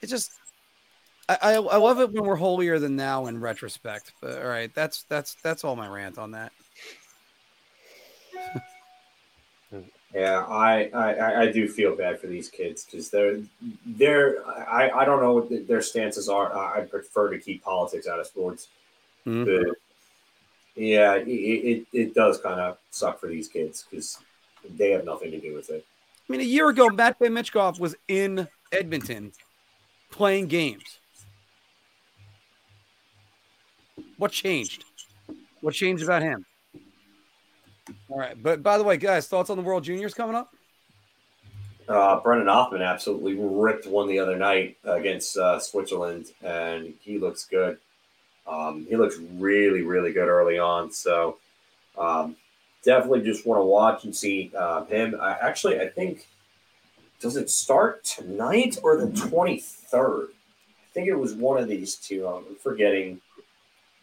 [0.00, 0.32] it just
[1.28, 4.12] I, I I love it when we're holier than now in retrospect.
[4.20, 6.52] But all right, that's that's that's all my rant on that.
[10.14, 13.38] Yeah, I, I, I do feel bad for these kids because they're
[13.84, 16.54] they're I, I don't know what their stances are.
[16.56, 18.68] I prefer to keep politics out of sports.
[19.26, 19.44] Mhm.
[19.44, 19.76] But
[20.76, 24.18] yeah, it, it, it does kind of suck for these kids because
[24.76, 25.84] they have nothing to do with it.
[26.28, 29.32] I mean, a year ago, Matt Michkov was in Edmonton
[30.10, 31.00] playing games.
[34.18, 34.84] What changed?
[35.60, 36.44] What changed about him?
[38.08, 40.54] All right, but by the way, guys, thoughts on the World Juniors coming up?
[41.88, 47.44] Uh, Brennan Othmann absolutely ripped one the other night against uh, Switzerland, and he looks
[47.44, 47.78] good.
[48.46, 50.92] Um, he looks really, really good early on.
[50.92, 51.38] So
[51.98, 52.36] um,
[52.84, 55.16] definitely just want to watch and see uh, him.
[55.20, 56.26] I, actually, I think
[57.20, 60.28] does it start tonight or the twenty third?
[60.30, 62.26] I think it was one of these two.
[62.26, 63.20] I'm forgetting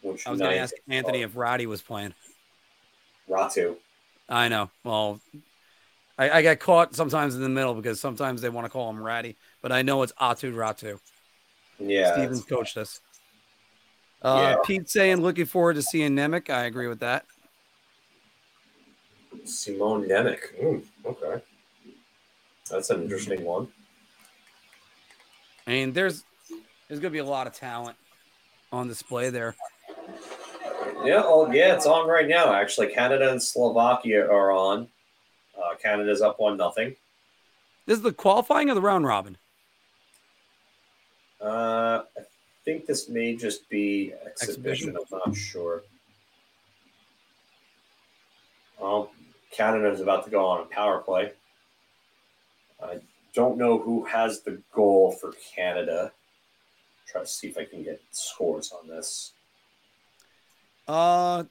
[0.02, 2.14] which I was going to ask Anthony if Roddy was playing.
[3.28, 3.76] Ratu.
[4.28, 4.70] I know.
[4.84, 5.20] Well,
[6.18, 9.02] I, I get caught sometimes in the middle because sometimes they want to call him
[9.02, 10.98] Ratty, but I know it's Aatu Räty.
[11.78, 13.00] Yeah, Stevens coached us.
[14.20, 14.56] Uh, Yeah.
[14.64, 16.50] Pete saying looking forward to seeing Nemec.
[16.50, 17.24] I agree with that.
[19.44, 20.38] Simone Nemec.
[20.62, 21.42] Mm, okay,
[22.70, 23.68] that's an interesting one.
[25.66, 26.24] I mean, there's
[26.88, 27.96] there's gonna be a lot of talent
[28.70, 29.56] on display there.
[31.04, 32.52] Yeah, oh yeah, it's on right now.
[32.52, 34.88] Actually, Canada and Slovakia are on.
[35.56, 36.96] Uh, Canada's up one nothing.
[37.86, 39.36] This is the qualifying of the round robin.
[41.40, 42.22] Uh, I
[42.64, 44.90] think this may just be Exhibition?
[44.90, 44.96] exhibition.
[44.96, 45.82] I'm not sure.
[48.80, 49.10] Well,
[49.50, 51.32] Canada's about to go on a power play.
[52.82, 52.98] I
[53.34, 56.12] don't know who has the goal for Canada.
[57.06, 59.32] Try to see if I can get scores on this.
[60.92, 61.44] Uh,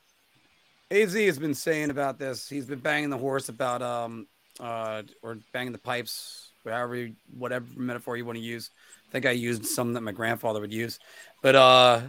[0.92, 2.48] Az has been saying about this.
[2.48, 4.28] He's been banging the horse about um
[4.60, 8.70] uh or banging the pipes, however, you- whatever metaphor you want to use.
[9.10, 11.00] I think I used some that my grandfather would use,
[11.42, 12.02] but uh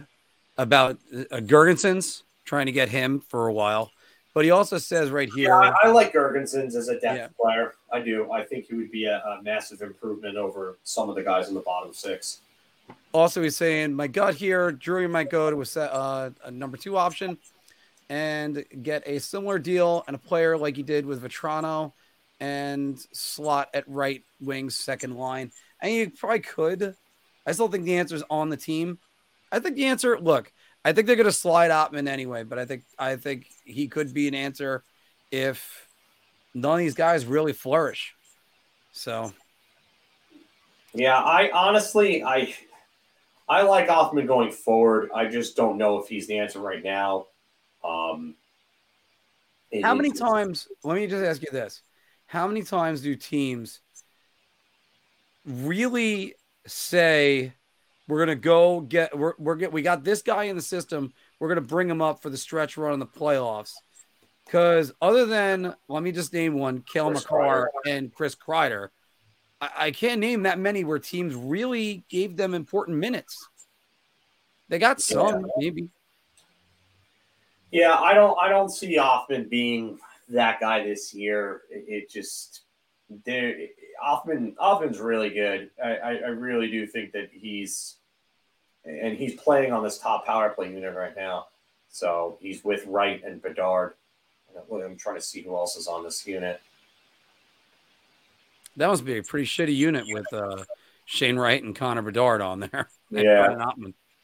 [0.57, 3.91] about uh, Girgensons trying to get him for a while.
[4.35, 5.49] But he also says right here.
[5.49, 7.27] Yeah, I, I like Girgensons as a depth Yeah.
[7.39, 7.73] player.
[7.91, 8.31] I do.
[8.31, 11.55] I think he would be a, a massive improvement over some of the guys in
[11.55, 12.41] the bottom six.
[13.11, 14.71] Also, he's saying my gut here.
[14.71, 17.37] Drury might go to a, uh, a number two option
[18.09, 21.93] and get a similar deal and a player like he did with Vatrano
[22.39, 25.51] and slot at right wing second line.
[25.81, 26.95] And you probably could.
[27.45, 28.99] I still think the answer is on the team.
[29.51, 30.19] I think the answer.
[30.19, 30.51] Look,
[30.83, 34.13] I think they're going to slide Othmann anyway, but I think I think he could
[34.13, 34.83] be an answer
[35.31, 35.87] if
[36.53, 38.13] none of these guys really flourish.
[38.91, 39.33] So
[40.93, 42.53] Yeah, I honestly, I,
[43.53, 45.11] I like Othmann going forward.
[45.13, 47.27] I just don't know if he's the answer right now.
[47.83, 48.33] Um,
[49.83, 50.67] How many times?
[50.83, 51.83] Let me just ask you this:
[52.25, 53.81] How many times do teams
[55.45, 56.33] really
[56.65, 57.53] say,
[58.07, 61.13] "We're gonna go get we're we're get we got this guy in the system.
[61.39, 63.73] We're gonna bring him up for the stretch run in the playoffs."
[64.45, 68.89] Because other than let me just name one, Chris McCarr and Chris Kreider,
[69.63, 73.47] I, I can't name that many where teams really gave them important minutes.
[74.69, 75.89] They got some, maybe.
[77.71, 79.99] Yeah, I don't, I don't see Othmann being
[80.29, 81.61] that guy this year.
[81.69, 82.61] It, it just,
[83.25, 83.55] there,
[84.03, 85.69] Othmann, Othmann's really good.
[85.83, 87.95] I, I, I really do think that he's,
[88.85, 91.47] and he's playing on this top power play unit right now.
[91.89, 93.93] So he's with Wright and Bedard.
[94.71, 96.61] I'm trying to see who else is on this unit.
[98.77, 100.63] That must be a pretty shitty unit with uh,
[101.05, 102.89] Shane Wright and Connor Bedard on there.
[103.11, 103.55] Yeah.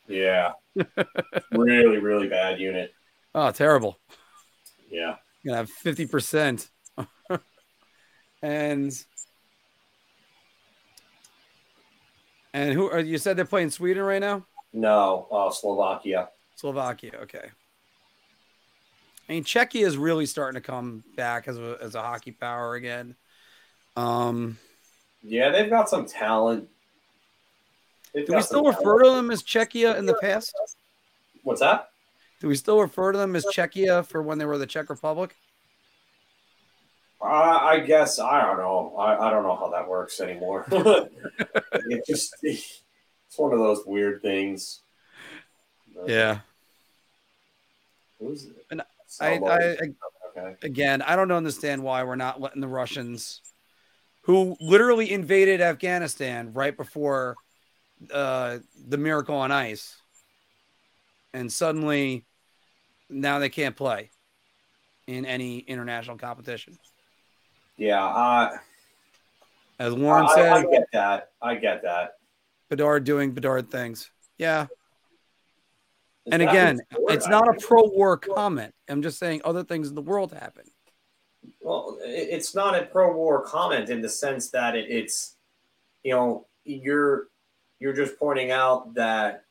[0.08, 0.54] Yeah,
[1.52, 2.92] really, really bad unit.
[3.36, 4.00] Oh, terrible.
[4.90, 5.18] Yeah.
[5.44, 6.68] You're gonna have fifty percent.
[8.42, 8.92] and
[12.56, 14.48] and who are you said they're playing Sweden right now?
[14.74, 16.30] No, uh, Slovakia.
[16.56, 17.52] Slovakia, okay.
[19.28, 22.74] I mean, Czechia is really starting to come back as a as a hockey power
[22.74, 23.16] again.
[24.00, 24.58] Um,
[25.24, 26.70] Yeah, they've got some talent.
[28.14, 29.06] They've do we still some refer talent.
[29.06, 30.54] to them as Czechia in the past?
[31.44, 31.90] What's that?
[32.40, 35.36] Do we still refer to them as Czechia for when they were the Czech Republic?
[37.22, 38.96] Uh, I guess I don't know.
[38.98, 40.66] I, I don't know how that works anymore.
[40.72, 42.82] it just it's
[43.36, 44.80] one of those weird things.
[46.06, 46.40] Yeah.
[48.20, 48.66] Who's it?
[48.72, 48.82] And
[49.20, 49.78] I, I, I
[50.38, 50.56] okay.
[50.64, 53.42] again, I don't understand why we're not letting the Russians,
[54.30, 57.36] who literally invaded Afghanistan right before
[58.14, 60.00] uh, the Miracle on Ice,
[61.34, 62.28] and suddenly
[63.10, 64.12] now they can't play
[65.08, 66.78] in any international competition.
[67.76, 68.58] Yeah, I,
[69.80, 71.32] As Warren I, said, I get that.
[71.42, 72.18] I get that.
[72.70, 74.12] Bedard doing Bedard things.
[74.38, 74.68] Yeah.
[76.28, 78.76] Is And again, it's not a pro war comment.
[78.88, 80.66] I'm just saying other things in the world happen.
[81.62, 85.36] Well, it's not a pro-war comment in the sense that it, it's,
[86.04, 87.28] you know, you're
[87.80, 89.44] you're just pointing out that,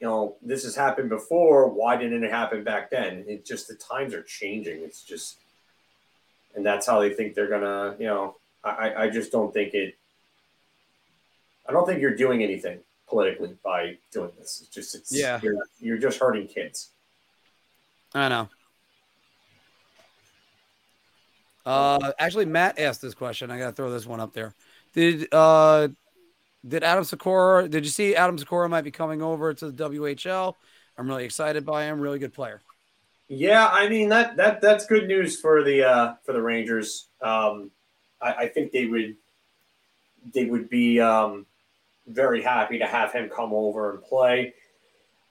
[0.00, 1.68] you know, this has happened before.
[1.68, 3.24] Why didn't it happen back then?
[3.26, 4.82] It just the times are changing.
[4.82, 5.36] It's just,
[6.54, 7.96] and that's how they think they're gonna.
[7.98, 9.96] You know, I I- I just don't think it.
[11.68, 14.60] I don't think you're doing anything politically by doing this.
[14.62, 15.40] It's just it's Yeah.
[15.42, 16.90] You're, you're just hurting kids.
[18.14, 18.48] I know.
[21.68, 23.50] Uh, actually, Matt asked this question.
[23.50, 24.54] I gotta throw this one up there.
[24.94, 25.88] Did uh,
[26.66, 27.68] did Adam Sikora?
[27.68, 30.54] Did you see Adam Sikora might be coming over to the WHL?
[30.96, 32.00] I'm really excited by him.
[32.00, 32.62] Really good player.
[33.28, 37.08] Yeah, I mean that that that's good news for the uh, for the Rangers.
[37.20, 37.70] Um,
[38.18, 39.16] I, I think they would
[40.32, 41.44] they would be um,
[42.06, 44.54] very happy to have him come over and play.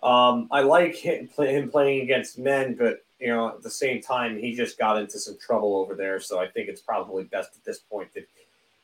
[0.04, 4.02] Um, I like him, play, him playing against men, but you know at the same
[4.02, 6.20] time he just got into some trouble over there.
[6.20, 8.28] So I think it's probably best at this point that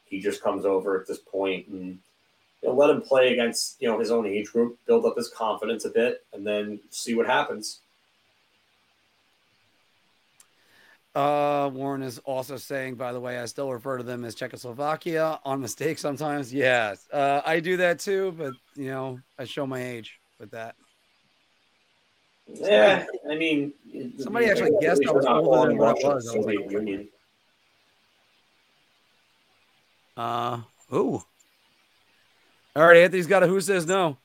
[0.06, 2.00] he just comes over at this point and
[2.62, 5.30] you know, let him play against you know his own age group, build up his
[5.30, 7.80] confidence a bit, and then see what happens.
[11.16, 15.40] Uh, Warren is also saying, by the way, I still refer to them as Czechoslovakia
[15.46, 16.52] on mistake sometimes.
[16.52, 20.76] Yes, uh, I do that too, but you know, I show my age with that.
[22.48, 23.74] Yeah, I mean,
[24.20, 26.34] Somebody actually guessed I was older than what I was.
[26.34, 27.08] I was like, Union.
[30.18, 30.62] Uh,
[30.94, 31.24] ooh.
[32.76, 34.18] All right, Anthony's got a who says no.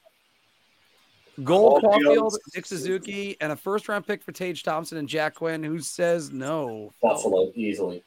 [1.45, 2.03] Cole Caufield.
[2.03, 5.62] Caufield, Nick Suzuki, and a first round pick for Tage Thompson and Jack Quinn.
[5.62, 6.93] Who says no?
[7.01, 8.03] Buffalo easily.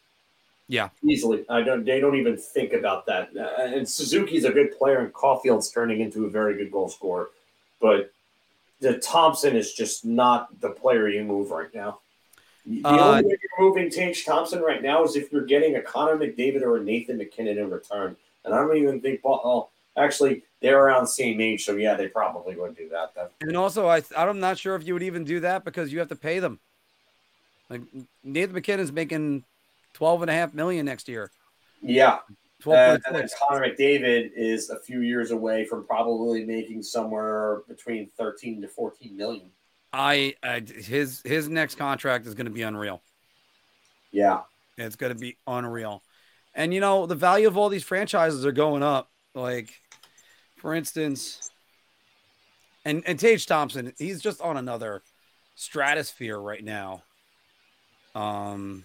[0.68, 0.90] Yeah.
[1.04, 1.46] easily.
[1.50, 1.86] I don't.
[1.86, 3.30] They don't even think about that.
[3.38, 7.30] Uh, and Suzuki's a good player, and Caufield's turning into a very good goal scorer.
[7.80, 8.12] But
[8.82, 12.00] the Thompson is just not the player you move right now.
[12.66, 15.82] The Uh, only way you're moving Tage Thompson right now is if you're getting a
[15.82, 18.18] Connor McDavid or a Nathan MacKinnon in return.
[18.44, 19.22] And I don't even think.
[19.24, 23.14] Well, actually, they're around the same age, so yeah, they probably would do that.
[23.16, 23.28] Then.
[23.42, 26.10] And also, I I'm not sure if you would even do that because you have
[26.10, 26.60] to pay them.
[27.70, 27.82] Like
[28.24, 29.44] Nathan MacKinnon's making
[29.94, 31.32] twelve and a half million next year.
[31.82, 32.20] Yeah,
[32.62, 33.28] Uh, point and then.
[33.40, 39.16] Connor McDavid is a few years away from probably making somewhere between 13 to 14
[39.16, 39.50] million.
[39.94, 43.02] I, I his his next contract is going to be unreal.
[44.12, 44.42] Yeah.
[44.78, 46.02] It's going to be unreal.
[46.54, 49.10] And you know, the value of all these franchises are going up.
[49.34, 49.70] Like,
[50.58, 51.52] for instance,
[52.84, 55.04] and and Tage Thompson, he's just on another
[55.56, 57.04] stratosphere right now.
[58.16, 58.84] Um,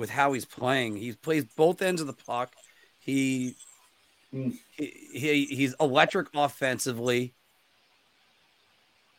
[0.00, 2.52] with how he's playing, he plays both ends of the puck.
[2.98, 3.54] He
[4.32, 4.56] Mm.
[4.76, 7.34] he, he he's electric offensively.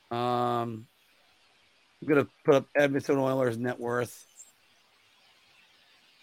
[0.09, 0.87] Um,
[2.01, 4.25] I'm gonna put up Edmonton Oilers net worth.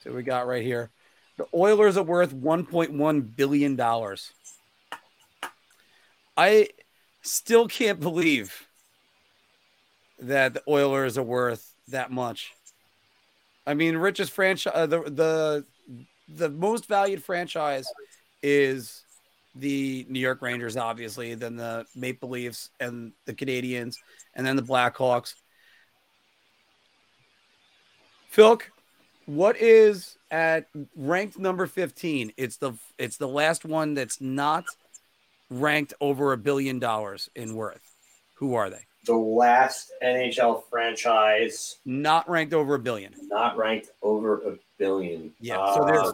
[0.03, 0.91] So we got right here.
[1.37, 4.33] The Oilers are worth 1.1 billion dollars.
[6.37, 6.69] I
[7.23, 8.67] still can't believe
[10.21, 12.55] that the Oilers are worth that much.
[13.69, 15.65] I mean, richest franchise, uh, the the
[16.27, 17.87] the most valued franchise
[18.43, 19.05] is
[19.55, 23.97] the New York Rangers, obviously, then the Maple Leafs and the Canadiens,
[24.35, 25.35] and then the Blackhawks.
[28.31, 28.71] Philk,
[29.27, 32.33] what is at ranked number 15?
[32.39, 34.65] It's the it's the last one that's not
[35.51, 37.83] ranked over a billion dollars in worth.
[38.37, 38.88] Who are they?
[39.05, 43.15] the last NHL franchise not ranked over a billion.
[43.23, 45.33] Not ranked over a billion.
[45.41, 45.59] Yeah.
[45.59, 46.13] Uh, so there's uh,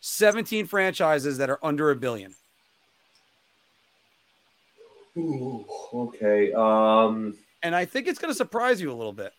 [0.00, 2.34] 17 franchises that are under a billion.
[5.16, 6.52] Okay.
[6.52, 9.32] Um, and I think it's going to surprise you a little bit.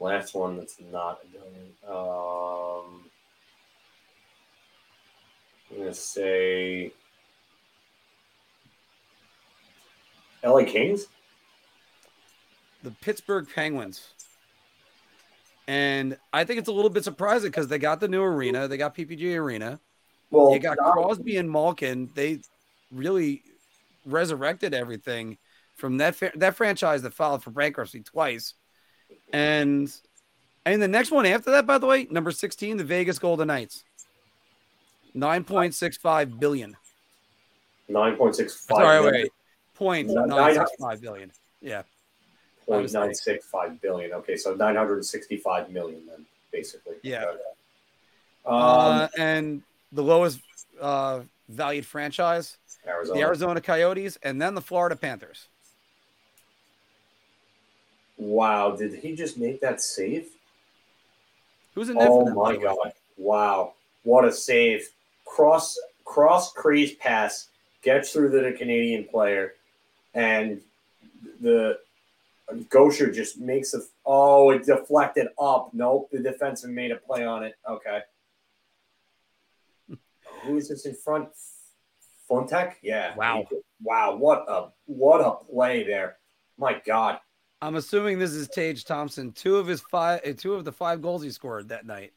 [0.00, 1.72] Last one that's not a billion.
[1.88, 3.04] Um,
[5.70, 6.92] I'm going to say
[10.44, 11.06] LA Kings.
[12.82, 14.14] The Pittsburgh Penguins.
[15.66, 18.76] And I think it's a little bit surprising because they got the new arena, they
[18.78, 19.78] got PPG Arena.
[20.30, 22.10] Well, They got Crosby and Malkin.
[22.14, 22.40] They
[22.92, 23.42] really
[24.06, 25.38] resurrected everything
[25.76, 28.54] from that fa- that franchise that filed for bankruptcy twice.
[29.32, 29.92] And
[30.66, 33.84] and the next one after that, by the way, number 16, the Vegas Golden Knights.
[35.16, 36.76] 9.65 billion.
[37.88, 38.78] nine point six five.
[38.78, 39.32] Sorry, wait.
[39.78, 41.30] Point Nine- nine six five billion.
[41.62, 41.82] Yeah.
[42.66, 44.12] Point nine six five billion.
[44.12, 46.96] Okay, so nine hundred and sixty-five million then, basically.
[47.02, 47.24] Yeah.
[47.26, 47.38] Okay.
[48.44, 50.40] Um, Uh, and the lowest
[50.80, 52.56] uh, valued franchise,
[52.86, 53.18] Arizona.
[53.18, 55.46] the Arizona Coyotes, and then the Florida Panthers.
[58.16, 60.28] Wow, did he just make that save?
[61.74, 62.92] Who's in there Oh my god!
[63.16, 64.88] Wow, what a save!
[65.24, 67.48] Cross cross crease pass
[67.82, 69.54] gets through to the Canadian player,
[70.14, 70.60] and
[71.40, 71.78] the
[72.70, 73.80] Gosher just makes a.
[74.06, 75.70] Oh, it deflected up.
[75.72, 77.54] Nope, the defenseman made a play on it.
[77.68, 78.00] Okay.
[80.42, 81.28] Who is this in front?
[82.28, 82.74] Fontek?
[82.82, 83.14] Yeah.
[83.16, 83.46] Wow.
[83.82, 84.16] Wow.
[84.16, 86.16] What a what a play there.
[86.56, 87.18] My God.
[87.60, 89.32] I'm assuming this is Tage Thompson.
[89.32, 92.12] Two of his five, uh, two of the five goals he scored that night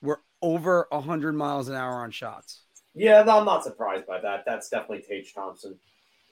[0.00, 2.62] were over 100 miles an hour on shots.
[2.94, 4.44] Yeah, I'm not surprised by that.
[4.44, 5.78] That's definitely Tage Thompson.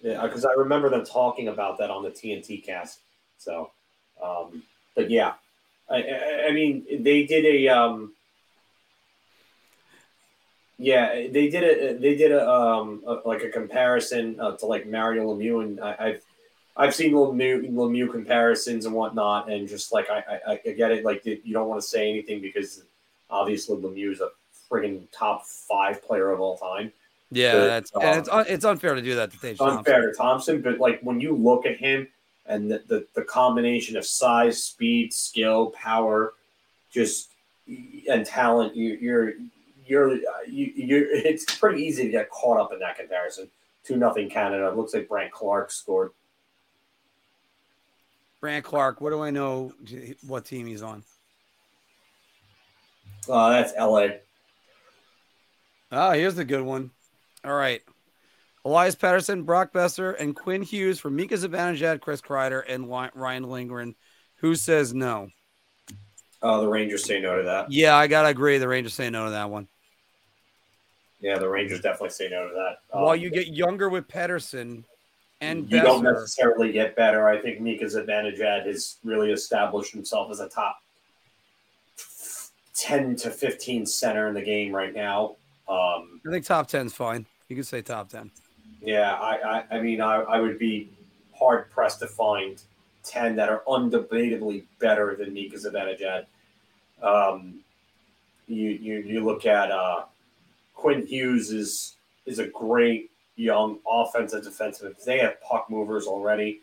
[0.03, 3.01] Yeah, because I remember them talking about that on the TNT cast.
[3.39, 3.71] So,
[4.23, 4.63] um,
[4.95, 5.35] but yeah,
[5.91, 8.15] I, I, I mean, they did a, um,
[10.79, 14.87] yeah, they did a, they did a, um, a, like a comparison uh, to like
[14.87, 16.23] Mario Lemieux, and I, I've,
[16.77, 21.05] I've seen Lemieux, Lemieux comparisons and whatnot, and just like I, I, I get it,
[21.05, 22.85] like you don't want to say anything because
[23.29, 24.31] obviously Lemieux is a
[24.71, 26.93] friggin' top five player of all time.
[27.31, 29.79] Yeah, But, that's um, and it's un, it's unfair to do that to Tage Thompson.
[29.79, 32.09] unfair to Thompson, but like when you look at him
[32.47, 36.35] and the, the, the combination of size, speed, skill, power,
[36.91, 37.31] just
[38.09, 39.33] and talent, you, you're
[39.87, 40.17] you're
[40.49, 43.49] you, you're it's pretty easy to get caught up in that comparison.
[43.85, 44.67] Two nothing Canada.
[44.69, 46.11] It looks like Brandt Clarke scored.
[48.41, 49.01] Brandt Clarke.
[49.01, 49.73] What do I know?
[50.27, 51.05] What team he's on?
[53.29, 54.21] Uh, that's L.A.
[55.93, 56.91] Oh, here's the good one.
[57.45, 57.83] All right.
[58.65, 63.95] Elias Pettersson, Brock Boeser, and Quinn Hughes for Mika Zibanejad, Chris Kreider, and Ryan Lindgren.
[64.37, 65.29] Who says no?
[66.43, 67.73] Uh, the Rangers say no to that.
[67.73, 68.59] Yeah, I gotta agree.
[68.59, 69.69] The Rangers say no to that one.
[71.21, 72.97] Yeah, the Rangers definitely say no to that.
[72.97, 74.85] Um, While you get younger with Pettersson
[75.43, 77.29] and you don't necessarily get better.
[77.29, 80.79] I think Mika Zibanejad has really established himself as a top
[82.75, 85.37] ten to fifteen center in the game right now.
[85.69, 87.27] Um, I think top 10's fine.
[87.51, 88.31] You can say top 10.
[88.81, 90.89] yeah, I, I, I mean, I, I would be
[91.37, 92.63] hard pressed to find
[93.03, 96.27] ten that are undebatably better than Mika Zibanejad.
[97.03, 97.61] Um,
[98.47, 100.05] you, you, you look at uh,
[100.75, 105.03] Quinn Hughes is is a great young offensive defenseman.
[105.05, 106.61] They have puck movers already.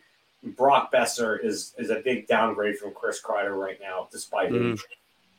[0.55, 4.73] Brock Boeser is is a big downgrade from Chris Kreider right now, despite Mhm.
[4.73, 4.85] age.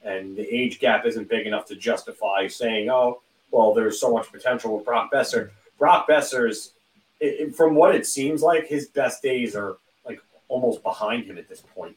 [0.02, 4.30] And the age gap isn't big enough to justify saying, "Oh, well, there's so much
[4.30, 6.72] potential with Brock Boeser." Brock Boeser's,
[7.20, 11.48] it, from what it seems like, his best days are like almost behind him at
[11.48, 11.96] this point.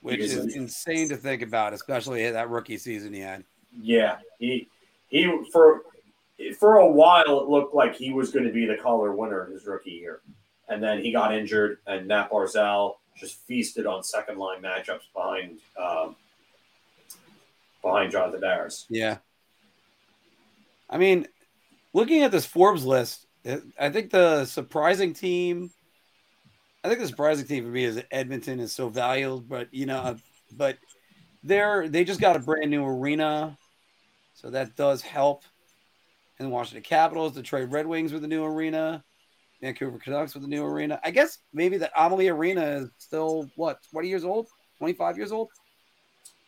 [0.00, 3.44] Which is of- insane to think about, especially that rookie season he had.
[3.80, 4.68] Yeah, he
[5.08, 5.82] he for
[6.58, 9.52] for a while it looked like he was going to be the Calder winner in
[9.52, 10.20] his rookie year,
[10.68, 15.58] and then he got injured, and Mat Barzal just feasted on second line matchups behind
[15.76, 16.16] um,
[17.82, 18.86] behind Jonathan Barris.
[18.88, 19.18] Yeah.
[20.90, 21.26] I mean,
[21.92, 23.26] looking at this Forbes list,
[23.78, 25.70] I think the surprising team,
[26.82, 30.16] I think the surprising team for me is Edmonton is so valued, but you know,
[30.52, 30.78] but
[31.42, 33.56] they're they just got a brand new arena,
[34.34, 35.44] so that does help.
[36.38, 39.02] And the Washington Capitals, Detroit Red Wings with a new arena,
[39.60, 41.00] Vancouver Canucks with a new arena.
[41.04, 44.48] I guess maybe the Amalie Arena is still what twenty years old,
[44.78, 45.48] twenty five years old.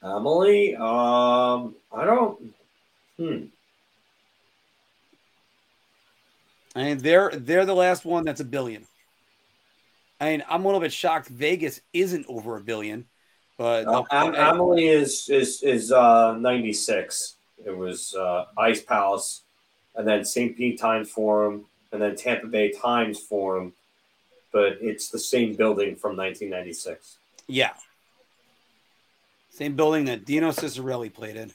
[0.03, 2.55] Emily, um, I don't.
[3.19, 3.45] Hmm.
[6.81, 8.87] I mean, they're they're the last one that's a billion.
[10.21, 13.07] I mean, I'm a little bit shocked Vegas isn't over a billion,
[13.57, 17.37] but Uh, Am- Emily is is is uh, ninety six.
[17.65, 19.43] It was uh, Ice Palace,
[19.95, 20.57] and then St.
[20.57, 23.75] Pete Times Forum, and then Tampa Bay Times Forum,
[24.53, 27.19] but it's the same building from nineteen ninety six.
[27.47, 27.73] yeah.
[29.53, 31.53] Same building that Dino Ciccarelli played in.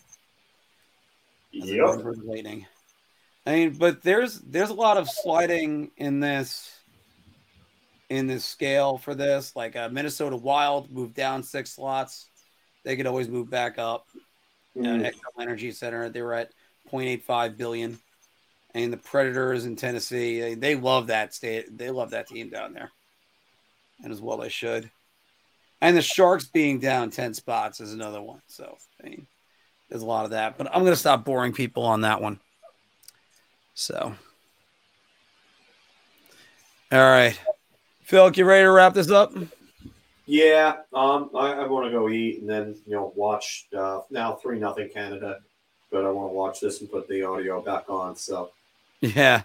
[1.52, 1.88] Yep.
[1.88, 2.68] member of the Lightning.
[3.45, 6.72] I mean, but there's there's a lot of sliding in this
[8.09, 9.55] in this scale for this.
[9.55, 12.30] Like uh, Minnesota Wild moved down six slots.
[12.84, 14.07] They could always move back up.
[14.76, 15.05] You know, Mm.
[15.05, 16.51] Xcel Energy Center, they were at
[16.91, 17.97] 0.85 billion.
[18.73, 21.77] And the Predators in Tennessee, they, they love that state.
[21.77, 22.91] They love that team down there.
[24.03, 24.91] And as well they should.
[25.81, 28.41] And the Sharks being down 10 spots is another one.
[28.47, 29.27] So, I mean,
[29.89, 30.57] there's a lot of that.
[30.57, 32.39] But I'm going to stop boring people on that one.
[33.77, 34.15] So,
[36.93, 37.38] all right.
[38.03, 39.34] Phil, you ready to wrap this up?
[40.26, 44.35] Yeah, um, I, I want to go eat and then you know watch uh, now
[44.35, 45.39] three nothing Canada,
[45.91, 48.15] but I want to watch this and put the audio back on.
[48.15, 48.52] So
[49.02, 49.43] Yeah.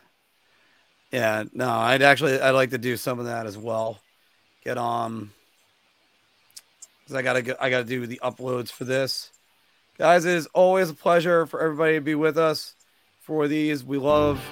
[1.10, 1.44] Yeah.
[1.52, 3.98] No, I'd actually I'd like to do some of that as well.
[4.64, 5.30] Get on
[7.02, 9.30] because I gotta go, I gotta do the uploads for this.
[9.98, 12.74] Guys, it is always a pleasure for everybody to be with us
[13.30, 13.84] for these.
[13.84, 14.44] We love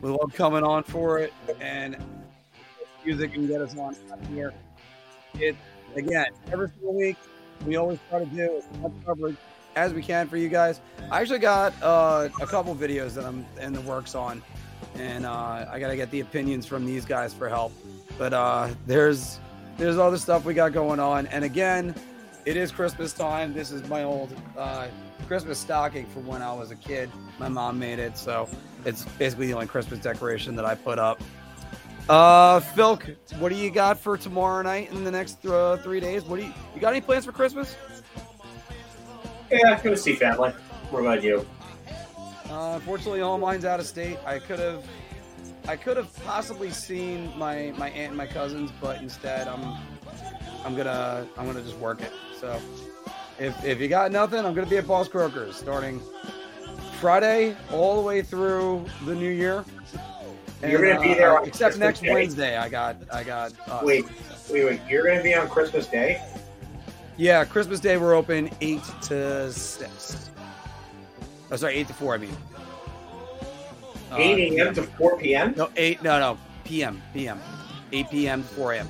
[0.00, 1.94] we love coming on for it and
[3.04, 3.94] music can get us on
[4.32, 4.54] here.
[5.34, 5.54] It
[5.94, 7.18] again every single week
[7.66, 9.36] we always try to do as much coverage
[9.76, 10.80] as we can for you guys.
[11.10, 14.42] I actually got uh, a couple videos that I'm in the works on,
[14.94, 17.74] and uh, I gotta get the opinions from these guys for help.
[18.16, 19.38] But uh, there's
[19.76, 21.94] there's other stuff we got going on, and again,
[22.46, 23.52] it is Christmas time.
[23.52, 24.88] This is my old uh,
[25.22, 27.10] Christmas stocking from when I was a kid.
[27.38, 28.48] My mom made it, so
[28.84, 31.20] it's basically the only Christmas decoration that I put up.
[32.08, 33.00] Uh, Phil,
[33.38, 36.24] what do you got for tomorrow night and the next uh, three days?
[36.24, 37.76] What do you you got any plans for Christmas?
[39.50, 40.50] yeah, I'm gonna see family.
[40.90, 41.46] What about you?
[42.50, 44.18] Uh, unfortunately, all mine's out of state.
[44.26, 44.84] I could have,
[45.66, 49.78] I could have possibly seen my my aunt and my cousins, but instead, I'm,
[50.64, 52.12] I'm gonna I'm gonna just work it.
[52.38, 52.60] So,
[53.42, 56.00] if if you got nothing, I'm gonna be at Boss Croakers starting
[57.00, 59.64] Friday all the way through the new year.
[60.62, 62.12] You're gonna be there on except Christmas next Day?
[62.12, 62.56] Wednesday.
[62.56, 63.52] I got I got.
[63.68, 64.04] Uh, Wait,
[64.50, 64.80] wait, wait.
[64.88, 66.22] You're gonna be on Christmas Day?
[67.16, 70.30] Yeah, Christmas Day we're open eight to six.
[71.50, 72.14] Oh, sorry, eight to four.
[72.14, 72.36] I mean,
[74.10, 74.74] Uh, 8 a.m.
[74.74, 75.54] to 4 p.m.
[75.56, 76.02] No, eight.
[76.02, 76.38] No, no.
[76.64, 77.00] PM.
[77.14, 77.40] PM.
[77.92, 78.42] 8 p.m.
[78.42, 78.88] to 4 a.m.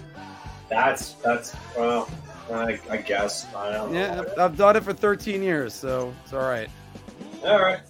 [0.68, 2.08] That's that's well,
[2.52, 3.98] I, I guess I don't know.
[3.98, 6.68] Yeah, I've, I've done it for 13 years, so it's all right.
[7.44, 7.80] All right.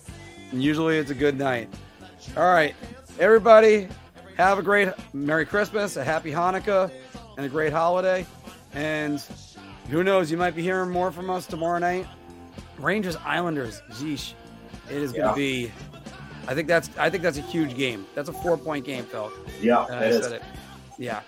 [0.51, 1.69] And usually it's a good night.
[2.37, 2.75] All right,
[3.19, 3.89] everybody,
[4.37, 6.91] have a great Merry Christmas, a Happy Hanukkah,
[7.37, 8.25] and a great holiday.
[8.75, 9.21] And
[9.91, 12.07] who knows, you might be hearing more from us tomorrow night.
[12.79, 13.83] Rangers Islanders.
[13.93, 14.33] Yeesh,
[14.91, 15.31] it is going Yeah.
[15.31, 15.73] to be.
[16.49, 16.91] I think that's.
[16.99, 18.07] I think that's a huge game.
[18.15, 19.31] That's a four point game, Phil.
[19.61, 20.27] Yeah, it is.
[20.27, 20.43] it.
[20.99, 21.21] Yeah.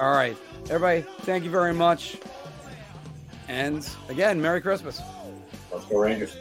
[0.00, 0.36] All right.
[0.64, 2.18] Everybody, thank you very much.
[3.50, 5.02] And again, Merry Christmas.
[5.72, 6.36] Let's go Rangers.